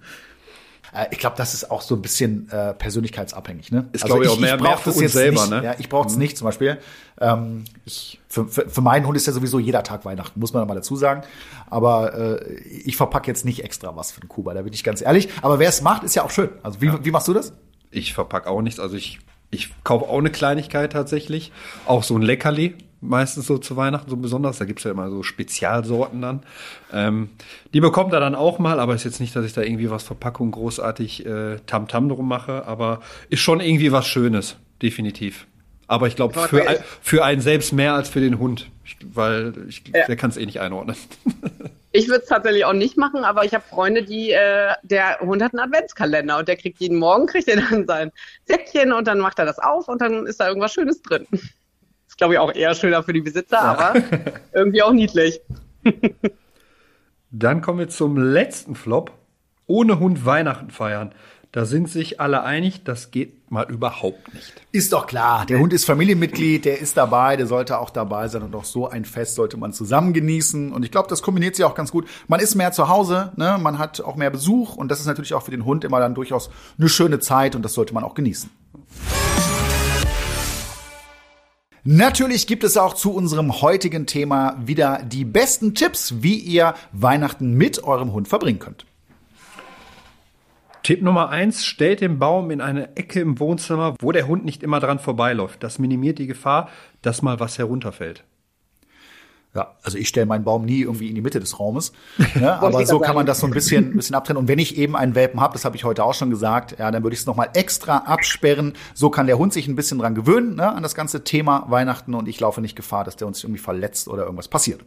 Äh, 0.93 1.07
ich 1.11 1.17
glaube, 1.17 1.35
das 1.35 1.53
ist 1.53 1.69
auch 1.69 1.81
so 1.81 1.95
ein 1.95 2.01
bisschen 2.01 2.49
äh, 2.49 2.73
persönlichkeitsabhängig. 2.73 3.73
Ne? 3.73 3.89
Ist, 3.91 4.03
also 4.03 4.15
glaube 4.15 4.25
ich, 4.25 4.31
auch 4.31 4.39
mehr, 4.39 4.55
ich 4.55 4.61
mehr 4.61 4.77
für 4.77 4.91
uns 4.91 5.11
selber. 5.11 5.41
Nicht, 5.41 5.49
ne? 5.49 5.63
ja, 5.65 5.75
ich 5.77 5.89
brauche 5.89 6.07
es 6.07 6.13
mhm. 6.13 6.19
nicht 6.19 6.37
zum 6.37 6.45
Beispiel. 6.45 6.77
Ähm, 7.19 7.65
ich, 7.83 8.21
für, 8.29 8.47
für, 8.47 8.69
für 8.69 8.79
meinen 8.79 9.05
Hund 9.05 9.17
ist 9.17 9.27
ja 9.27 9.33
sowieso 9.33 9.59
jeder 9.59 9.83
Tag 9.83 10.05
Weihnachten, 10.05 10.39
muss 10.39 10.53
man 10.53 10.65
mal 10.65 10.75
dazu 10.75 10.95
sagen. 10.95 11.23
Aber 11.69 12.13
äh, 12.13 12.53
ich 12.61 12.95
verpacke 12.95 13.27
jetzt 13.27 13.43
nicht 13.43 13.65
extra 13.65 13.97
was 13.97 14.13
für 14.13 14.21
den 14.21 14.29
Kuba, 14.29 14.53
da 14.53 14.61
bin 14.61 14.71
ich 14.71 14.85
ganz 14.85 15.01
ehrlich. 15.01 15.27
Aber 15.41 15.59
wer 15.59 15.67
es 15.67 15.81
macht, 15.81 16.03
ist 16.03 16.15
ja 16.15 16.23
auch 16.23 16.31
schön. 16.31 16.49
Also 16.63 16.79
wie, 16.79 16.85
ja. 16.85 16.99
wie 17.03 17.11
machst 17.11 17.27
du 17.27 17.33
das? 17.33 17.51
Ich 17.91 18.13
verpacke 18.13 18.49
auch 18.49 18.61
nichts. 18.61 18.79
Also 18.79 18.95
ich, 18.95 19.19
ich 19.51 19.73
kaufe 19.83 20.05
auch 20.05 20.19
eine 20.19 20.31
Kleinigkeit 20.31 20.93
tatsächlich. 20.93 21.51
Auch 21.85 22.03
so 22.03 22.15
ein 22.15 22.21
Leckerli 22.21 22.75
meistens 23.01 23.47
so 23.47 23.57
zu 23.57 23.77
Weihnachten 23.77 24.09
so 24.09 24.17
besonders. 24.17 24.57
Da 24.57 24.65
gibt's 24.65 24.83
ja 24.83 24.91
immer 24.91 25.09
so 25.09 25.23
Spezialsorten 25.23 26.21
dann. 26.21 26.43
Ähm, 26.91 27.29
die 27.73 27.79
bekommt 27.79 28.13
er 28.13 28.19
dann 28.19 28.35
auch 28.35 28.59
mal, 28.59 28.79
aber 28.79 28.95
ist 28.95 29.05
jetzt 29.05 29.19
nicht, 29.19 29.35
dass 29.35 29.45
ich 29.45 29.53
da 29.53 29.61
irgendwie 29.61 29.89
was 29.89 30.03
Verpackung 30.03 30.51
großartig 30.51 31.25
äh, 31.25 31.57
Tamtam 31.65 32.05
-Tam 32.05 32.09
drum 32.09 32.27
mache, 32.27 32.65
aber 32.65 33.01
ist 33.29 33.41
schon 33.41 33.59
irgendwie 33.59 33.91
was 33.91 34.07
Schönes, 34.07 34.57
definitiv. 34.81 35.47
Aber 35.87 36.05
ich 36.05 36.15
glaube, 36.15 36.39
für, 36.39 36.67
ein, 36.67 36.77
für 37.01 37.23
einen 37.23 37.41
selbst 37.41 37.73
mehr 37.73 37.95
als 37.95 38.09
für 38.09 38.19
den 38.19 38.37
Hund, 38.37 38.69
ich, 38.85 38.97
weil 39.11 39.53
ich, 39.67 39.81
ja. 39.87 40.05
der 40.05 40.15
kann 40.15 40.29
es 40.29 40.37
eh 40.37 40.45
nicht 40.45 40.59
einordnen. 40.59 40.95
Ich 41.91 42.07
würde 42.07 42.21
es 42.21 42.29
tatsächlich 42.29 42.65
auch 42.65 42.73
nicht 42.73 42.97
machen, 42.97 43.23
aber 43.23 43.45
ich 43.45 43.55
habe 43.55 43.63
Freunde, 43.67 44.03
die, 44.03 44.29
äh, 44.29 44.73
der 44.83 45.19
Hund 45.21 45.41
hat 45.41 45.53
einen 45.53 45.61
Adventskalender 45.61 46.37
und 46.37 46.47
der 46.47 46.55
kriegt 46.55 46.79
jeden 46.79 46.99
Morgen, 46.99 47.25
kriegt 47.25 47.47
er 47.47 47.59
dann 47.59 47.87
sein 47.87 48.11
Säckchen 48.45 48.93
und 48.93 49.07
dann 49.07 49.17
macht 49.17 49.39
er 49.39 49.45
das 49.45 49.57
auf 49.57 49.87
und 49.87 49.99
dann 49.99 50.27
ist 50.27 50.39
da 50.39 50.47
irgendwas 50.47 50.71
Schönes 50.71 51.01
drin 51.01 51.25
glaube 52.19 52.35
ich, 52.35 52.39
auch 52.39 52.53
eher 52.53 52.75
schöner 52.75 53.01
für 53.01 53.13
die 53.13 53.21
Besitzer, 53.21 53.57
ja. 53.57 53.61
aber 53.61 54.01
irgendwie 54.53 54.83
auch 54.83 54.91
niedlich. 54.91 55.41
Dann 57.31 57.61
kommen 57.61 57.79
wir 57.79 57.89
zum 57.89 58.17
letzten 58.17 58.75
Flop. 58.75 59.11
Ohne 59.65 59.99
Hund 59.99 60.25
Weihnachten 60.25 60.71
feiern. 60.71 61.13
Da 61.51 61.65
sind 61.65 61.89
sich 61.89 62.19
alle 62.19 62.43
einig, 62.43 62.83
das 62.83 63.09
geht 63.09 63.51
mal 63.51 63.65
überhaupt 63.71 64.33
nicht. 64.35 64.53
Ist 64.71 64.93
doch 64.93 65.07
klar. 65.07 65.47
Der 65.47 65.57
Hund 65.57 65.73
ist 65.73 65.85
Familienmitglied, 65.85 66.65
der 66.65 66.79
ist 66.79 66.95
dabei, 66.95 67.37
der 67.37 67.47
sollte 67.47 67.79
auch 67.79 67.89
dabei 67.89 68.27
sein 68.27 68.43
und 68.43 68.55
auch 68.55 68.65
so 68.65 68.87
ein 68.87 69.03
Fest 69.03 69.33
sollte 69.33 69.57
man 69.57 69.73
zusammen 69.73 70.13
genießen. 70.13 70.71
Und 70.71 70.85
ich 70.85 70.91
glaube, 70.91 71.09
das 71.09 71.23
kombiniert 71.23 71.55
sich 71.55 71.65
auch 71.65 71.73
ganz 71.73 71.91
gut. 71.91 72.07
Man 72.27 72.39
ist 72.39 72.53
mehr 72.53 72.71
zu 72.71 72.87
Hause, 72.87 73.31
ne? 73.35 73.57
man 73.59 73.79
hat 73.79 74.01
auch 74.01 74.15
mehr 74.15 74.29
Besuch 74.29 74.75
und 74.75 74.91
das 74.91 74.99
ist 74.99 75.07
natürlich 75.07 75.33
auch 75.33 75.43
für 75.43 75.51
den 75.51 75.65
Hund 75.65 75.83
immer 75.83 75.99
dann 75.99 76.13
durchaus 76.13 76.51
eine 76.77 76.89
schöne 76.89 77.19
Zeit 77.19 77.55
und 77.55 77.63
das 77.63 77.73
sollte 77.73 77.95
man 77.95 78.03
auch 78.03 78.13
genießen. 78.13 78.49
Natürlich 81.83 82.45
gibt 82.45 82.63
es 82.63 82.77
auch 82.77 82.93
zu 82.93 83.13
unserem 83.13 83.61
heutigen 83.61 84.05
Thema 84.05 84.57
wieder 84.63 85.01
die 85.03 85.25
besten 85.25 85.75
Tipps, 85.75 86.21
wie 86.21 86.35
ihr 86.35 86.73
Weihnachten 86.91 87.53
mit 87.53 87.83
eurem 87.83 88.11
Hund 88.11 88.27
verbringen 88.27 88.59
könnt. 88.59 88.85
Tipp 90.83 91.01
Nummer 91.01 91.29
eins, 91.29 91.65
stellt 91.65 92.01
den 92.01 92.19
Baum 92.19 92.51
in 92.51 92.61
eine 92.61 92.95
Ecke 92.97 93.19
im 93.19 93.39
Wohnzimmer, 93.39 93.95
wo 93.99 94.11
der 94.11 94.27
Hund 94.27 94.45
nicht 94.45 94.63
immer 94.63 94.79
dran 94.79 94.99
vorbeiläuft. 94.99 95.63
Das 95.63 95.79
minimiert 95.79 96.19
die 96.19 96.27
Gefahr, 96.27 96.69
dass 97.01 97.21
mal 97.21 97.39
was 97.39 97.57
herunterfällt. 97.57 98.23
Ja, 99.55 99.75
also 99.81 99.97
ich 99.97 100.07
stelle 100.07 100.27
meinen 100.27 100.43
Baum 100.43 100.63
nie 100.63 100.81
irgendwie 100.81 101.09
in 101.09 101.15
die 101.15 101.21
Mitte 101.21 101.39
des 101.39 101.59
Raumes. 101.59 101.91
Ne? 102.35 102.53
aber 102.53 102.85
so 102.85 102.99
kann 102.99 103.15
man 103.15 103.25
das 103.25 103.39
so 103.39 103.47
ein 103.47 103.51
bisschen, 103.51 103.91
ein 103.91 103.95
bisschen 103.97 104.15
abtrennen. 104.15 104.39
Und 104.39 104.47
wenn 104.47 104.59
ich 104.59 104.77
eben 104.77 104.95
einen 104.95 105.15
Welpen 105.15 105.41
habe, 105.41 105.53
das 105.53 105.65
habe 105.65 105.75
ich 105.75 105.83
heute 105.83 106.03
auch 106.03 106.13
schon 106.13 106.29
gesagt, 106.29 106.77
ja, 106.77 106.91
dann 106.91 107.03
würde 107.03 107.15
ich 107.15 107.21
es 107.21 107.25
nochmal 107.25 107.49
extra 107.53 107.97
absperren. 107.97 108.73
So 108.93 109.09
kann 109.09 109.25
der 109.25 109.37
Hund 109.37 109.51
sich 109.51 109.67
ein 109.67 109.75
bisschen 109.75 109.97
dran 109.97 110.13
gewöhnen, 110.13 110.55
ne, 110.55 110.71
an 110.71 110.83
das 110.83 110.93
ganze 110.93 111.23
Thema 111.23 111.65
Weihnachten 111.69 112.13
und 112.13 112.27
ich 112.27 112.39
laufe 112.39 112.61
nicht 112.61 112.75
Gefahr, 112.75 113.03
dass 113.03 113.15
der 113.15 113.27
uns 113.27 113.43
irgendwie 113.43 113.59
verletzt 113.59 114.07
oder 114.07 114.23
irgendwas 114.23 114.47
passiert. 114.47 114.85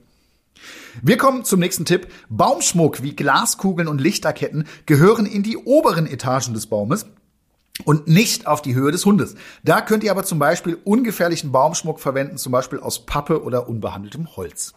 Wir 1.03 1.16
kommen 1.16 1.44
zum 1.44 1.59
nächsten 1.59 1.85
Tipp. 1.85 2.07
Baumschmuck 2.29 3.03
wie 3.03 3.16
Glaskugeln 3.16 3.88
und 3.88 4.01
Lichterketten 4.01 4.66
gehören 4.87 5.27
in 5.27 5.42
die 5.42 5.57
oberen 5.57 6.07
Etagen 6.07 6.55
des 6.55 6.66
Baumes 6.66 7.07
und 7.85 8.06
nicht 8.06 8.46
auf 8.46 8.62
die 8.62 8.74
Höhe 8.74 8.92
des 8.92 9.06
Hundes. 9.06 9.35
Da 9.62 9.80
könnt 9.80 10.04
ihr 10.04 10.11
aber 10.11 10.24
zum 10.24 10.38
Beispiel 10.38 10.78
ungefährlichen 10.85 11.52
Baumschmuck 11.52 12.00
verwenden, 12.00 12.37
zum 12.37 12.52
Beispiel 12.52 12.80
aus 12.80 13.06
Pappe 13.06 13.42
oder 13.42 13.68
unbehandeltem 13.68 14.37
Holz. 14.37 14.74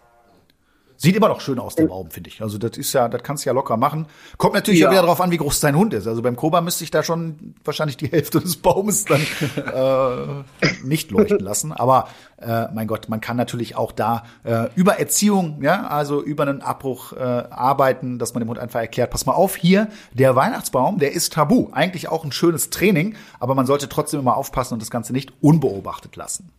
Sieht 0.98 1.16
immer 1.16 1.28
noch 1.28 1.42
schön 1.42 1.60
aus, 1.60 1.76
der 1.76 1.88
Baum, 1.88 2.10
finde 2.10 2.30
ich. 2.30 2.42
Also 2.42 2.58
das 2.58 2.78
ist 2.78 2.94
ja, 2.94 3.10
das 3.10 3.22
kannst 3.24 3.46
du 3.46 3.50
ja 3.50 3.54
locker 3.54 3.78
machen. 3.78 4.08
Kommt 4.38 4.54
natürlich 4.54 4.80
ja. 4.80 4.88
auch 4.88 4.92
wieder 4.92 5.02
darauf 5.02 5.20
an, 5.20 5.32
wie 5.32 5.38
groß 5.38 5.60
dein 5.60 5.76
Hund 5.76 5.94
ist. 5.94 6.08
Also 6.08 6.22
beim 6.22 6.36
Koba 6.36 6.62
müsste 6.62 6.84
ich 6.84 6.92
da 6.92 7.04
schon 7.04 7.56
wahrscheinlich 7.64 7.98
die 7.98 8.08
Hälfte 8.08 8.40
des 8.40 8.58
Baumes 8.58 9.06
dann 9.06 9.22
äh, 9.56 10.86
nicht 10.86 11.12
leuchten 11.12 11.40
lassen. 11.40 11.74
Aber 11.74 12.08
äh, 12.38 12.68
mein 12.74 12.88
Gott, 12.88 13.10
man 13.10 13.22
kann 13.22 13.38
natürlich 13.38 13.76
auch 13.76 13.92
da 13.92 14.24
äh, 14.44 14.70
über 14.76 15.00
Erziehung, 15.00 15.62
ja, 15.62 15.88
also 15.88 16.22
über 16.22 16.44
einen 16.44 16.62
Abbruch 16.62 17.14
äh, 17.14 17.20
arbeiten, 17.20 18.20
dass 18.20 18.34
man 18.34 18.42
dem 18.42 18.50
Hund 18.50 18.60
einfach 18.60 18.80
erklärt, 18.80 19.12
pass 19.12 19.26
mal 19.26 19.34
auf, 19.34 19.56
hier, 19.56 19.90
der 20.14 20.36
Weihnachtsbaum, 20.36 21.00
der 21.00 21.14
ist 21.14 21.34
tabu. 21.34 21.70
Eigentlich 21.72 22.08
auch 22.08 22.24
ein 22.24 22.32
schönes 22.32 22.70
Training, 22.70 23.16
aber 23.40 23.56
man 23.56 23.66
sollte 23.66 23.90
trotzdem 23.90 24.20
immer 24.22 24.38
aufpassen 24.38 24.74
und 24.76 24.82
das 24.82 24.92
Ganze 24.92 25.14
nicht 25.14 25.34
unbeobachtet 25.42 26.16
lassen. 26.16 26.52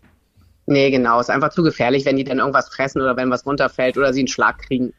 Nee, 0.67 0.91
genau. 0.91 1.21
Ist 1.21 1.31
einfach 1.31 1.51
zu 1.51 1.63
gefährlich, 1.63 2.05
wenn 2.05 2.17
die 2.17 2.25
dann 2.25 2.39
irgendwas 2.39 2.69
fressen 2.69 3.01
oder 3.01 3.17
wenn 3.17 3.31
was 3.31 3.47
runterfällt 3.47 3.97
oder 3.97 4.13
sie 4.13 4.21
einen 4.21 4.29
Schlag 4.29 4.59
kriegen. 4.59 4.93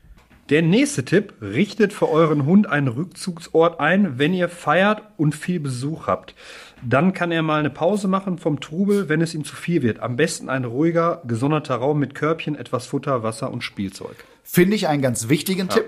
Der 0.50 0.62
nächste 0.62 1.04
Tipp, 1.04 1.34
richtet 1.42 1.92
für 1.92 2.10
euren 2.10 2.46
Hund 2.46 2.70
einen 2.70 2.88
Rückzugsort 2.88 3.82
ein, 3.82 4.18
wenn 4.18 4.34
ihr 4.34 4.48
feiert 4.48 5.02
und 5.18 5.36
viel 5.36 5.60
Besuch 5.60 6.08
habt. 6.08 6.36
Dann 6.82 7.12
kann 7.12 7.34
er 7.34 7.42
mal 7.42 7.60
eine 7.60 7.70
Pause 7.70 8.08
machen 8.08 8.38
vom 8.38 8.62
Trubel, 8.62 9.10
wenn 9.10 9.20
es 9.20 9.36
ihm 9.36 9.44
zu 9.44 9.58
viel 9.58 9.82
wird. 9.82 10.00
Am 10.00 10.16
besten 10.16 10.48
ein 10.48 10.64
ruhiger, 10.64 11.22
gesonderter 11.28 11.76
Raum 11.76 12.00
mit 12.00 12.16
Körbchen, 12.16 12.56
etwas 12.56 12.86
Futter, 12.86 13.24
Wasser 13.24 13.52
und 13.52 13.62
Spielzeug. 13.62 14.16
Finde 14.44 14.78
ich 14.78 14.88
einen 14.88 15.02
ganz 15.02 15.28
wichtigen 15.28 15.68
ja. 15.68 15.76
Tipp. 15.76 15.86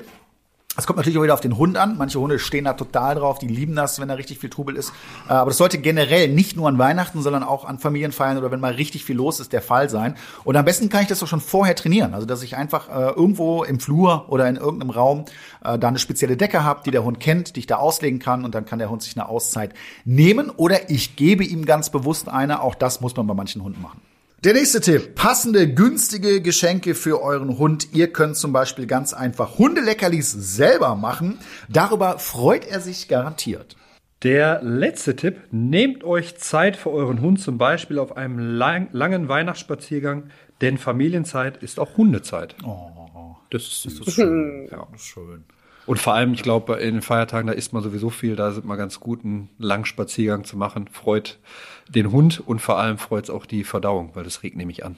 Es 0.77 0.86
kommt 0.86 0.97
natürlich 0.97 1.17
auch 1.17 1.23
wieder 1.23 1.34
auf 1.34 1.41
den 1.41 1.58
Hund 1.58 1.77
an. 1.77 1.97
Manche 1.97 2.19
Hunde 2.19 2.38
stehen 2.39 2.65
da 2.65 2.73
total 2.73 3.15
drauf, 3.15 3.39
die 3.39 3.47
lieben 3.47 3.75
das, 3.75 3.99
wenn 3.99 4.08
da 4.08 4.13
richtig 4.13 4.38
viel 4.39 4.49
Trubel 4.49 4.75
ist. 4.75 4.93
Äh, 5.27 5.34
aber 5.34 5.49
das 5.49 5.58
sollte 5.58 5.79
generell 5.79 6.29
nicht 6.29 6.55
nur 6.55 6.69
an 6.69 6.77
Weihnachten, 6.77 7.21
sondern 7.21 7.43
auch 7.43 7.65
an 7.65 7.79
Familienfeiern 7.79 8.38
oder 8.38 8.51
wenn 8.51 8.60
mal 8.60 8.73
richtig 8.73 9.03
viel 9.03 9.17
los 9.17 9.39
ist, 9.39 9.51
der 9.51 9.62
Fall 9.62 9.89
sein. 9.89 10.15
Und 10.43 10.55
am 10.55 10.63
besten 10.63 10.89
kann 10.89 11.01
ich 11.01 11.08
das 11.08 11.21
auch 11.23 11.27
schon 11.27 11.41
vorher 11.41 11.75
trainieren. 11.75 12.13
Also 12.13 12.27
dass 12.27 12.43
ich 12.43 12.55
einfach 12.55 12.88
äh, 12.88 13.10
irgendwo 13.10 13.63
im 13.63 13.79
Flur 13.79 14.25
oder 14.29 14.47
in 14.47 14.55
irgendeinem 14.58 14.91
Raum 14.91 15.25
äh, 15.63 15.77
da 15.79 15.88
eine 15.88 15.99
spezielle 15.99 16.38
Decke 16.38 16.63
habe, 16.63 16.82
die 16.86 16.91
der 16.91 17.03
Hund 17.03 17.19
kennt, 17.19 17.55
die 17.55 17.62
ich 17.62 17.67
da 17.67 17.77
auslegen 17.77 18.19
kann 18.19 18.45
und 18.45 18.53
dann 18.53 18.65
kann 18.65 18.79
der 18.79 18.89
Hund 18.89 19.01
sich 19.01 19.17
eine 19.17 19.27
Auszeit 19.27 19.73
nehmen 20.05 20.49
oder 20.49 20.89
ich 20.89 21.15
gebe 21.15 21.43
ihm 21.43 21.65
ganz 21.65 21.89
bewusst 21.89 22.29
eine. 22.29 22.62
Auch 22.62 22.75
das 22.75 23.01
muss 23.01 23.15
man 23.15 23.25
bei 23.27 23.34
manchen 23.34 23.63
Hunden 23.63 23.82
machen. 23.82 23.99
Der 24.45 24.54
nächste 24.54 24.80
Tipp. 24.80 25.15
Passende, 25.15 25.67
günstige 25.73 26.41
Geschenke 26.41 26.95
für 26.95 27.21
euren 27.21 27.58
Hund. 27.58 27.89
Ihr 27.91 28.13
könnt 28.13 28.38
zum 28.38 28.54
Beispiel 28.54 28.88
ganz 28.88 29.13
einfach 29.13 29.58
Hundeleckerlis 29.58 30.32
selber 30.32 30.95
machen. 30.95 31.39
Darüber 31.67 32.19
freut 32.19 32.65
er 32.65 32.80
sich 32.80 33.10
garantiert. 33.10 33.75
Der 34.23 34.63
letzte 34.63 35.17
Tipp. 35.17 35.41
Nehmt 35.52 36.06
euch 36.06 36.38
Zeit 36.38 36.78
für 36.78 36.89
euren 36.89 37.19
Hund, 37.19 37.41
zum 37.41 37.58
Beispiel 37.58 37.99
auf 37.99 38.15
einem 38.15 38.39
lang, 38.39 38.88
langen 38.93 39.28
Weihnachtsspaziergang, 39.28 40.30
denn 40.62 40.78
Familienzeit 40.78 41.62
ist 41.62 41.78
auch 41.78 41.97
Hundezeit. 41.97 42.56
Oh, 42.63 43.36
das 43.49 43.63
ist, 43.63 43.86
das 43.88 44.08
ist 44.08 44.13
schön. 44.13 44.69
ja, 44.71 44.88
schön. 44.95 45.43
Und 45.89 45.97
vor 45.97 46.13
allem, 46.13 46.36
ich 46.36 46.43
glaube, 46.43 46.75
in 46.75 46.93
den 46.93 47.02
Feiertagen, 47.02 47.47
da 47.47 47.54
isst 47.54 47.73
man 47.73 47.82
sowieso 47.82 48.12
viel, 48.12 48.36
da 48.36 48.52
sind 48.52 48.67
wir 48.67 48.78
ganz 48.78 48.99
gut, 48.99 49.25
einen 49.25 49.49
langen 49.58 49.86
Spaziergang 49.86 50.43
zu 50.43 50.56
machen. 50.56 50.88
Freut 50.88 51.39
den 51.88 52.12
Hund 52.12 52.43
und 52.45 52.62
vor 52.62 52.78
allem 52.78 52.99
freut 52.99 53.23
es 53.23 53.32
auch 53.32 53.47
die 53.47 53.63
Verdauung, 53.63 54.12
weil 54.13 54.23
das 54.23 54.43
regt 54.43 54.56
nämlich 54.56 54.86
an. 54.86 54.97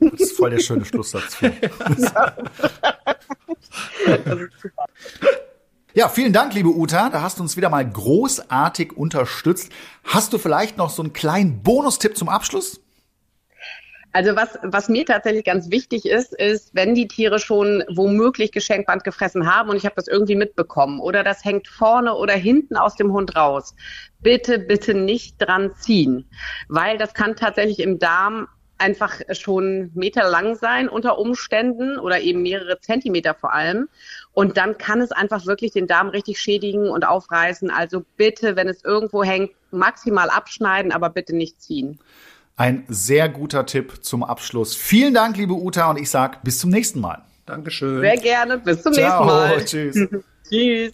Das 0.00 0.20
ist 0.20 0.34
voll 0.38 0.48
der 0.48 0.60
schöne 0.60 0.86
Schlusssatz. 0.86 1.36
Ja, 5.92 6.08
vielen 6.08 6.32
Dank, 6.32 6.54
liebe 6.54 6.70
Uta. 6.70 7.10
Da 7.10 7.20
hast 7.20 7.38
du 7.38 7.42
uns 7.42 7.54
wieder 7.58 7.68
mal 7.68 7.86
großartig 7.86 8.96
unterstützt. 8.96 9.70
Hast 10.04 10.32
du 10.32 10.38
vielleicht 10.38 10.78
noch 10.78 10.88
so 10.88 11.02
einen 11.02 11.12
kleinen 11.12 11.62
Bonustipp 11.62 12.16
zum 12.16 12.30
Abschluss? 12.30 12.80
Also 14.18 14.34
was, 14.34 14.58
was 14.64 14.88
mir 14.88 15.06
tatsächlich 15.06 15.44
ganz 15.44 15.70
wichtig 15.70 16.04
ist, 16.04 16.34
ist, 16.34 16.74
wenn 16.74 16.96
die 16.96 17.06
Tiere 17.06 17.38
schon 17.38 17.84
womöglich 17.88 18.50
Geschenkband 18.50 19.04
gefressen 19.04 19.48
haben 19.48 19.70
und 19.70 19.76
ich 19.76 19.84
habe 19.84 19.94
das 19.94 20.08
irgendwie 20.08 20.34
mitbekommen 20.34 20.98
oder 20.98 21.22
das 21.22 21.44
hängt 21.44 21.68
vorne 21.68 22.12
oder 22.16 22.32
hinten 22.32 22.76
aus 22.76 22.96
dem 22.96 23.12
Hund 23.12 23.36
raus, 23.36 23.76
bitte, 24.18 24.58
bitte 24.58 24.94
nicht 24.94 25.36
dran 25.38 25.70
ziehen, 25.76 26.28
weil 26.66 26.98
das 26.98 27.14
kann 27.14 27.36
tatsächlich 27.36 27.78
im 27.78 28.00
Darm 28.00 28.48
einfach 28.76 29.20
schon 29.30 29.92
meterlang 29.94 30.56
sein 30.56 30.88
unter 30.88 31.16
Umständen 31.18 31.96
oder 31.96 32.18
eben 32.18 32.42
mehrere 32.42 32.80
Zentimeter 32.80 33.34
vor 33.34 33.52
allem. 33.52 33.88
Und 34.32 34.56
dann 34.56 34.78
kann 34.78 35.00
es 35.00 35.12
einfach 35.12 35.46
wirklich 35.46 35.70
den 35.70 35.86
Darm 35.86 36.08
richtig 36.08 36.40
schädigen 36.40 36.90
und 36.90 37.06
aufreißen. 37.06 37.70
Also 37.70 38.04
bitte, 38.16 38.56
wenn 38.56 38.66
es 38.66 38.82
irgendwo 38.82 39.22
hängt, 39.22 39.52
maximal 39.70 40.28
abschneiden, 40.28 40.90
aber 40.90 41.08
bitte 41.10 41.36
nicht 41.36 41.62
ziehen. 41.62 42.00
Ein 42.58 42.84
sehr 42.88 43.28
guter 43.28 43.66
Tipp 43.66 44.00
zum 44.04 44.24
Abschluss. 44.24 44.74
Vielen 44.74 45.14
Dank, 45.14 45.36
liebe 45.36 45.52
Uta, 45.52 45.88
und 45.90 45.96
ich 45.96 46.10
sag 46.10 46.42
bis 46.42 46.58
zum 46.58 46.70
nächsten 46.70 46.98
Mal. 46.98 47.22
Dankeschön. 47.46 48.00
Sehr 48.00 48.16
gerne. 48.16 48.58
Bis 48.58 48.82
zum 48.82 48.92
Ciao, 48.92 49.48
nächsten 49.56 49.92
Tschüss. 49.94 50.10
Mal. 50.10 50.22
Tschüss. 50.48 50.92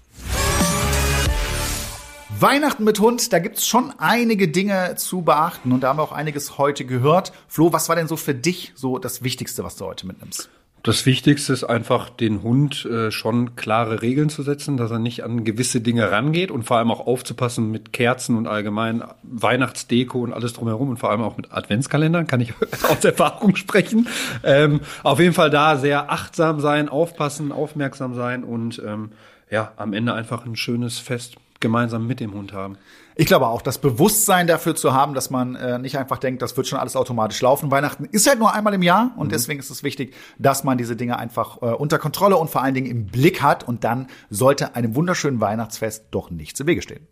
Weihnachten 2.38 2.84
mit 2.84 3.00
Hund, 3.00 3.32
da 3.32 3.38
gibt's 3.38 3.66
schon 3.66 3.94
einige 3.96 4.48
Dinge 4.48 4.96
zu 4.96 5.22
beachten 5.22 5.72
und 5.72 5.80
da 5.80 5.88
haben 5.88 5.98
wir 5.98 6.02
auch 6.02 6.12
einiges 6.12 6.58
heute 6.58 6.84
gehört. 6.84 7.32
Flo, 7.48 7.72
was 7.72 7.88
war 7.88 7.96
denn 7.96 8.08
so 8.08 8.18
für 8.18 8.34
dich 8.34 8.72
so 8.74 8.98
das 8.98 9.22
Wichtigste, 9.22 9.64
was 9.64 9.76
du 9.76 9.86
heute 9.86 10.06
mitnimmst? 10.06 10.50
Das 10.84 11.06
Wichtigste 11.06 11.54
ist 11.54 11.64
einfach, 11.64 12.10
den 12.10 12.42
Hund 12.42 12.84
äh, 12.84 13.10
schon 13.10 13.56
klare 13.56 14.02
Regeln 14.02 14.28
zu 14.28 14.42
setzen, 14.42 14.76
dass 14.76 14.90
er 14.90 14.98
nicht 14.98 15.24
an 15.24 15.42
gewisse 15.42 15.80
Dinge 15.80 16.10
rangeht 16.10 16.50
und 16.50 16.64
vor 16.64 16.76
allem 16.76 16.90
auch 16.90 17.06
aufzupassen 17.06 17.70
mit 17.70 17.94
Kerzen 17.94 18.36
und 18.36 18.46
allgemein 18.46 19.02
Weihnachtsdeko 19.22 20.20
und 20.20 20.34
alles 20.34 20.52
drumherum 20.52 20.90
und 20.90 20.98
vor 20.98 21.10
allem 21.10 21.22
auch 21.22 21.38
mit 21.38 21.50
Adventskalendern, 21.52 22.26
kann 22.26 22.42
ich 22.42 22.52
aus 22.90 23.02
Erfahrung 23.02 23.56
sprechen. 23.56 24.08
Ähm, 24.42 24.82
auf 25.02 25.20
jeden 25.20 25.32
Fall 25.32 25.48
da 25.48 25.78
sehr 25.78 26.12
achtsam 26.12 26.60
sein, 26.60 26.90
aufpassen, 26.90 27.50
aufmerksam 27.50 28.14
sein 28.14 28.44
und 28.44 28.82
ähm, 28.84 29.12
ja, 29.50 29.72
am 29.76 29.94
Ende 29.94 30.12
einfach 30.12 30.44
ein 30.44 30.54
schönes 30.54 30.98
Fest 30.98 31.36
gemeinsam 31.60 32.06
mit 32.06 32.20
dem 32.20 32.34
Hund 32.34 32.52
haben. 32.52 32.76
Ich 33.16 33.26
glaube 33.26 33.46
auch, 33.46 33.62
das 33.62 33.78
Bewusstsein 33.78 34.48
dafür 34.48 34.74
zu 34.74 34.92
haben, 34.92 35.14
dass 35.14 35.30
man 35.30 35.54
äh, 35.54 35.78
nicht 35.78 35.96
einfach 35.98 36.18
denkt, 36.18 36.42
das 36.42 36.56
wird 36.56 36.66
schon 36.66 36.80
alles 36.80 36.96
automatisch 36.96 37.40
laufen. 37.42 37.70
Weihnachten 37.70 38.06
ist 38.06 38.26
halt 38.26 38.40
nur 38.40 38.52
einmal 38.52 38.74
im 38.74 38.82
Jahr 38.82 39.12
und 39.16 39.30
deswegen 39.30 39.60
ist 39.60 39.70
es 39.70 39.84
wichtig, 39.84 40.14
dass 40.36 40.64
man 40.64 40.78
diese 40.78 40.96
Dinge 40.96 41.16
einfach 41.16 41.62
äh, 41.62 41.66
unter 41.66 41.98
Kontrolle 41.98 42.36
und 42.36 42.50
vor 42.50 42.62
allen 42.62 42.74
Dingen 42.74 42.88
im 42.88 43.06
Blick 43.06 43.40
hat 43.40 43.68
und 43.68 43.84
dann 43.84 44.08
sollte 44.30 44.74
einem 44.74 44.96
wunderschönen 44.96 45.40
Weihnachtsfest 45.40 46.06
doch 46.10 46.30
nichts 46.30 46.58
im 46.58 46.66
Wege 46.66 46.82
stehen. 46.82 47.06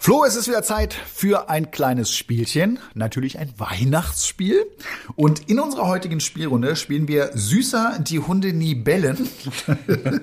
Flo, 0.00 0.24
es 0.24 0.34
ist 0.34 0.48
wieder 0.48 0.62
Zeit 0.64 0.92
für 0.92 1.48
ein 1.48 1.70
kleines 1.70 2.10
Spielchen, 2.10 2.80
natürlich 2.94 3.38
ein 3.38 3.52
Weihnachtsspiel. 3.56 4.66
Und 5.14 5.48
in 5.48 5.60
unserer 5.60 5.86
heutigen 5.86 6.18
Spielrunde 6.18 6.74
spielen 6.74 7.06
wir 7.06 7.30
Süßer 7.34 8.00
die 8.00 8.18
Hunde 8.18 8.52
nie 8.52 8.74
bellen. 8.74 9.28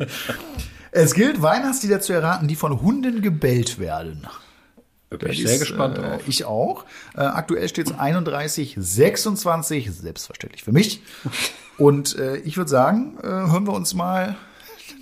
es 0.92 1.14
gilt, 1.14 1.42
Weihnachtslieder 1.42 2.02
zu 2.02 2.14
erraten, 2.14 2.48
die 2.48 2.56
von 2.56 2.82
Hunden 2.82 3.22
gebellt 3.22 3.80
werden. 3.80 4.28
Da 5.10 5.18
bin 5.18 5.32
ich 5.32 5.46
sehr 5.46 5.60
gespannt 5.60 5.98
äh, 5.98 6.02
drauf. 6.02 6.22
Ich 6.28 6.46
auch. 6.46 6.86
Äh, 7.16 7.22
aktuell 7.22 7.68
steht 7.68 7.88
es 7.88 7.98
31, 7.98 8.76
26, 8.78 9.92
selbstverständlich 9.92 10.64
für 10.64 10.72
mich. 10.72 11.02
Und 11.78 12.18
äh, 12.18 12.38
ich 12.38 12.58
würde 12.58 12.70
sagen, 12.70 13.18
äh, 13.22 13.28
hören 13.28 13.66
wir 13.66 13.74
uns 13.74 13.94
mal 13.94 14.38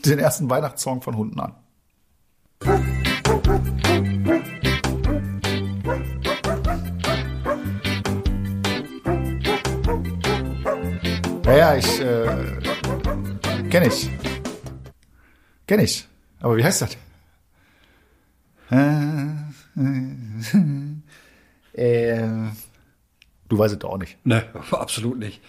den 0.05 0.17
ersten 0.17 0.49
Weihnachtssong 0.49 1.01
von 1.01 1.15
Hunden 1.15 1.39
an. 1.39 1.55
Ja, 11.45 11.57
ja, 11.57 11.75
ich 11.75 11.99
äh, 11.99 12.27
kenne 13.69 13.87
ich. 13.87 14.18
Kenne 15.69 15.83
ich. 15.83 16.07
Aber 16.41 16.57
wie 16.57 16.63
heißt 16.63 16.81
das? 16.81 16.97
Äh, 21.71 22.27
du 23.47 23.57
weißt 23.57 23.73
es 23.73 23.79
doch 23.79 23.91
auch 23.91 23.97
nicht. 23.99 24.17
Ne, 24.25 24.43
absolut 24.71 25.19
nicht. 25.19 25.41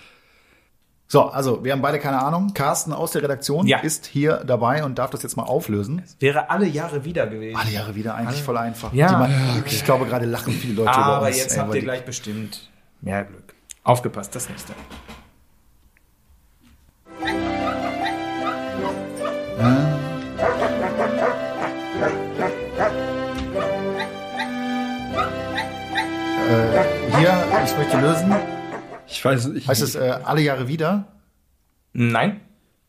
So, 1.09 1.23
also 1.23 1.65
wir 1.65 1.73
haben 1.73 1.81
beide 1.81 1.99
keine 1.99 2.21
Ahnung. 2.23 2.53
Carsten 2.53 2.93
aus 2.93 3.13
der 3.13 3.23
Redaktion 3.23 3.67
Ja. 3.67 3.79
ist 3.79 4.05
hier 4.07 4.45
dabei 4.47 4.85
und 4.85 4.99
darf 4.99 5.11
das 5.11 5.23
jetzt 5.23 5.37
mal 5.37 5.45
auflösen. 5.45 6.03
Wäre 6.21 6.51
alle 6.51 6.67
Jahre 6.67 7.05
wieder 7.07 7.27
gewesen. 7.27 7.57
Alle 7.57 7.71
Jahre 7.71 7.95
wieder 7.95 8.15
eigentlich 8.15 8.43
voll 8.43 8.59
einfach. 8.59 8.93
Ja. 8.93 9.09
Die 9.09 9.15
man, 9.15 9.65
ich 9.67 9.85
glaube, 9.85 10.05
gerade 10.05 10.27
lachen 10.27 10.53
viele 10.53 10.75
Leute 10.75 10.91
über 10.91 11.17
Aber 11.17 11.31
jetzt 11.31 11.59
habt 11.59 11.75
ihr 11.75 11.81
gleich 11.81 12.05
bestimmt 12.05 12.71
mehr 13.01 13.25
Glück. 13.25 13.55
Aufgepasst, 13.83 14.35
das 14.35 14.49
nächste. 14.51 14.75
Hier, 19.61 19.90
lösen. 27.99 28.35
Ich 29.07 29.25
weiß 29.25 29.47
nicht. 29.49 29.69
Heißt 29.69 29.83
es 29.83 29.95
äh, 29.95 30.19
alle 30.25 30.41
Jahre 30.41 30.69
wieder? 30.69 31.09
Nein? 31.93 32.41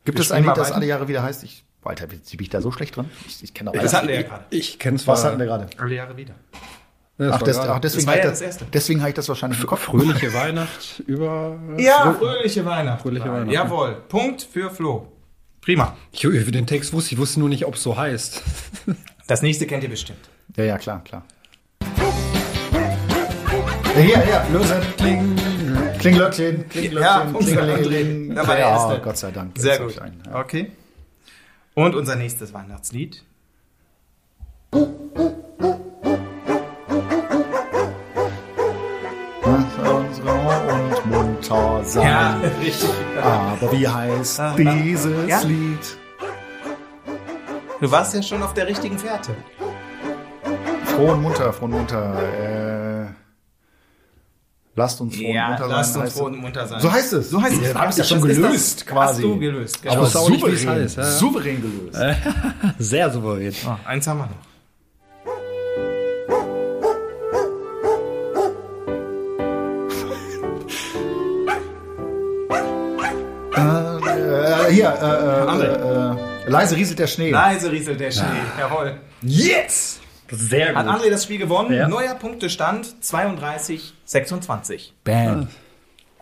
Gibt 0.05 0.17
Wir 0.17 0.21
es 0.23 0.31
ein 0.31 0.43
Lied, 0.43 0.55
das 0.57 0.71
alle 0.71 0.85
Jahre 0.85 1.07
wieder 1.07 1.23
heißt? 1.23 1.43
Ich, 1.43 1.63
Alter, 1.83 2.07
bin 2.07 2.21
ich 2.39 2.49
da 2.49 2.61
so 2.61 2.71
schlecht 2.71 2.95
drin? 2.95 3.09
Ich, 3.27 3.43
ich 3.43 3.53
kenne 3.53 3.71
Das 3.71 3.79
alles. 3.79 3.93
hatten 3.93 4.07
wir 4.07 4.15
ja 4.15 4.21
gerade. 4.23 4.45
ich 4.49 4.79
kenne 4.79 4.97
zwar. 4.97 5.15
Was 5.15 5.23
hatten 5.23 5.39
wir 5.39 5.45
gerade? 5.45 5.67
Alle 5.77 5.95
Jahre 5.95 6.15
wieder. 6.17 6.33
Ja, 7.17 7.37
das 7.37 7.57
Ach, 7.57 7.65
gerade. 7.65 7.73
ach 7.73 7.79
deswegen, 7.79 8.05
Das 8.05 8.15
habe 8.15 8.17
ja 8.17 8.23
ich 8.23 8.29
das 8.31 8.39
das, 8.39 8.47
Erste. 8.47 8.65
deswegen 8.73 8.99
habe 9.01 9.09
ich 9.09 9.15
das 9.15 9.29
wahrscheinlich 9.29 9.59
im 9.59 9.67
Kopf. 9.67 9.81
Fröhliche 9.81 10.33
Weihnacht 10.33 11.03
über. 11.05 11.59
Ja, 11.77 12.13
fröhliche 12.13 12.65
Weihnachten. 12.65 13.01
Fröhliche 13.01 13.31
Weihnachten. 13.31 13.51
Jawohl. 13.51 13.95
Punkt 14.09 14.41
für 14.41 14.69
Flo. 14.71 15.07
Prima. 15.61 15.95
Ich, 16.11 16.23
ich 16.23 16.51
den 16.51 16.65
Text 16.65 16.93
wusste, 16.93 17.13
ich 17.13 17.19
wusste 17.19 17.39
nur 17.39 17.49
nicht, 17.49 17.65
ob 17.65 17.75
es 17.75 17.83
so 17.83 17.95
heißt. 17.95 18.41
Das 19.27 19.43
nächste 19.43 19.67
kennt 19.67 19.83
ihr 19.83 19.89
bestimmt. 19.89 20.29
Ja, 20.55 20.63
ja, 20.63 20.77
klar, 20.79 21.03
klar. 21.03 21.23
Ja, 23.95 24.01
hier, 24.01 24.21
hier, 24.21 24.45
lösen. 24.53 24.77
Kling, 24.97 25.35
Klinglöckchen, 25.99 26.69
Klinglöckchen, 26.69 27.01
Ja. 27.01 27.23
André. 27.23 28.33
Da 28.33 28.47
war 28.47 28.55
der 28.55 28.65
ja, 28.65 28.71
Erste. 28.71 29.01
Gott 29.03 29.17
sei 29.17 29.31
Dank. 29.31 29.51
Sehr 29.57 29.79
gut. 29.79 29.99
einen, 29.99 30.23
ja. 30.25 30.39
Okay. 30.39 30.71
Und 31.73 31.95
unser 31.95 32.15
nächstes 32.15 32.53
Weihnachtslied. 32.53 33.23
Und 34.71 34.97
munter 41.05 41.83
sein. 41.83 42.41
richtig. 42.61 42.89
Aber 43.21 43.71
wie 43.73 43.87
heißt 43.87 44.41
dieses 44.57 45.27
ja? 45.27 45.41
Lied? 45.41 45.97
Du 47.81 47.91
warst 47.91 48.13
ja 48.13 48.21
schon 48.21 48.41
auf 48.41 48.53
der 48.53 48.67
richtigen 48.67 48.97
Fährte. 48.97 49.35
Froh 50.85 51.11
und 51.11 51.21
munter, 51.23 51.51
froh 51.51 51.65
und 51.65 51.71
munter. 51.71 52.13
Äh, 52.21 52.60
lasst 54.81 54.99
uns 55.01 55.15
froh 55.15 55.25
und 55.27 55.35
munter 55.35 55.57
sein. 55.67 55.69
lasst 55.69 55.95
uns 55.95 56.03
heißt 56.05 56.17
froh 56.17 56.27
es. 56.27 56.33
und 56.33 56.41
munter 56.41 56.67
sein. 56.67 56.79
So 56.81 56.91
heißt 56.91 57.13
es. 57.13 57.29
So 57.29 57.41
heißt 57.41 57.55
es. 57.55 57.67
Ja, 57.67 57.73
wir 57.73 57.81
haben 57.81 57.89
es 57.89 57.97
ja 57.97 58.03
schon 58.03 58.17
ist 58.19 58.35
gelöst, 58.35 58.79
das- 58.81 58.85
quasi. 58.87 59.13
Hast 59.13 59.23
du 59.23 59.39
gelöst. 59.39 59.81
Genau. 59.81 59.93
Aber 59.95 60.01
auch 60.19 60.29
nicht, 60.29 60.41
souverän, 60.41 60.69
heißt, 60.69 60.97
ja, 60.97 61.03
ja. 61.03 61.11
souverän 61.11 61.61
gelöst. 61.61 61.97
Sehr 62.79 63.11
souverän. 63.11 63.53
Oh, 63.67 63.77
eins 63.87 64.07
haben 64.07 64.19
wir 64.19 64.25
noch. 64.27 64.51
Äh, 73.53 74.71
hier, 74.71 74.85
äh, 74.89 75.49
André. 75.51 75.65
äh, 75.65 76.45
äh, 76.47 76.49
leise 76.49 76.75
rieselt 76.75 76.99
der 76.99 77.07
Schnee. 77.07 77.31
Leise 77.31 77.71
rieselt 77.71 77.99
der 77.99 78.11
Schnee. 78.11 78.41
Jawohl. 78.59 78.95
Yes! 79.21 79.99
Sehr 80.31 80.75
Hat 80.75 80.87
André 80.87 81.09
das 81.09 81.25
Spiel 81.25 81.37
gewonnen. 81.37 81.73
Ja. 81.73 81.87
Neuer 81.87 82.15
Punktestand 82.15 83.03
32, 83.03 83.93
26. 84.05 84.93
Bam. 85.03 85.47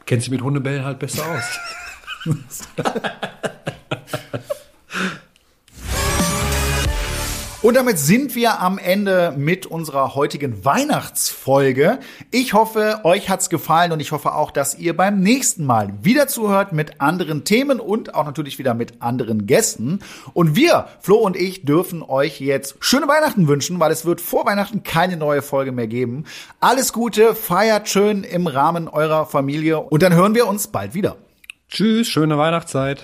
Kennt 0.05 0.23
sich 0.23 0.31
mit 0.31 0.41
Hundebällen 0.41 0.83
halt 0.83 0.99
besser 0.99 1.23
aus. 1.25 1.59
Und 7.61 7.75
damit 7.75 7.99
sind 7.99 8.35
wir 8.35 8.61
am 8.61 8.77
Ende 8.77 9.33
mit 9.35 9.65
unserer 9.65 10.15
heutigen 10.15 10.63
Weihnachtsfolge. 10.63 11.99
Ich 12.31 12.53
hoffe, 12.53 13.01
euch 13.03 13.29
hat's 13.29 13.49
gefallen 13.49 13.91
und 13.91 13.99
ich 13.99 14.13
hoffe 14.13 14.33
auch, 14.33 14.51
dass 14.51 14.79
ihr 14.79 14.95
beim 14.95 15.19
nächsten 15.19 15.65
Mal 15.65 15.93
wieder 16.01 16.29
zuhört 16.29 16.71
mit 16.71 17.01
anderen 17.01 17.43
Themen 17.43 17.81
und 17.81 18.15
auch 18.15 18.23
natürlich 18.23 18.59
wieder 18.59 18.73
mit 18.75 19.01
anderen 19.01 19.45
Gästen. 19.45 19.99
Und 20.33 20.55
wir, 20.55 20.87
Flo 21.01 21.17
und 21.17 21.35
ich, 21.35 21.65
dürfen 21.65 22.01
euch 22.01 22.39
jetzt 22.39 22.77
schöne 22.79 23.09
Weihnachten 23.09 23.49
wünschen, 23.49 23.77
weil 23.77 23.91
es 23.91 24.05
wird 24.05 24.21
vor 24.21 24.45
Weihnachten 24.45 24.83
keine 24.83 25.17
neue 25.17 25.41
Folge 25.41 25.73
mehr 25.73 25.87
geben. 25.87 26.23
Alles 26.61 26.93
Gute, 26.93 27.35
feiert 27.35 27.89
schön 27.89 28.23
im 28.23 28.47
Rahmen 28.47 28.87
eurer 28.87 29.25
Familie 29.25 29.79
und 29.79 30.01
dann 30.01 30.13
hören 30.13 30.33
wir 30.33 30.47
uns 30.47 30.67
bald 30.67 30.93
wieder. 30.93 31.17
Tschüss, 31.67 32.07
schöne 32.07 32.37
Weihnachtszeit. 32.37 33.03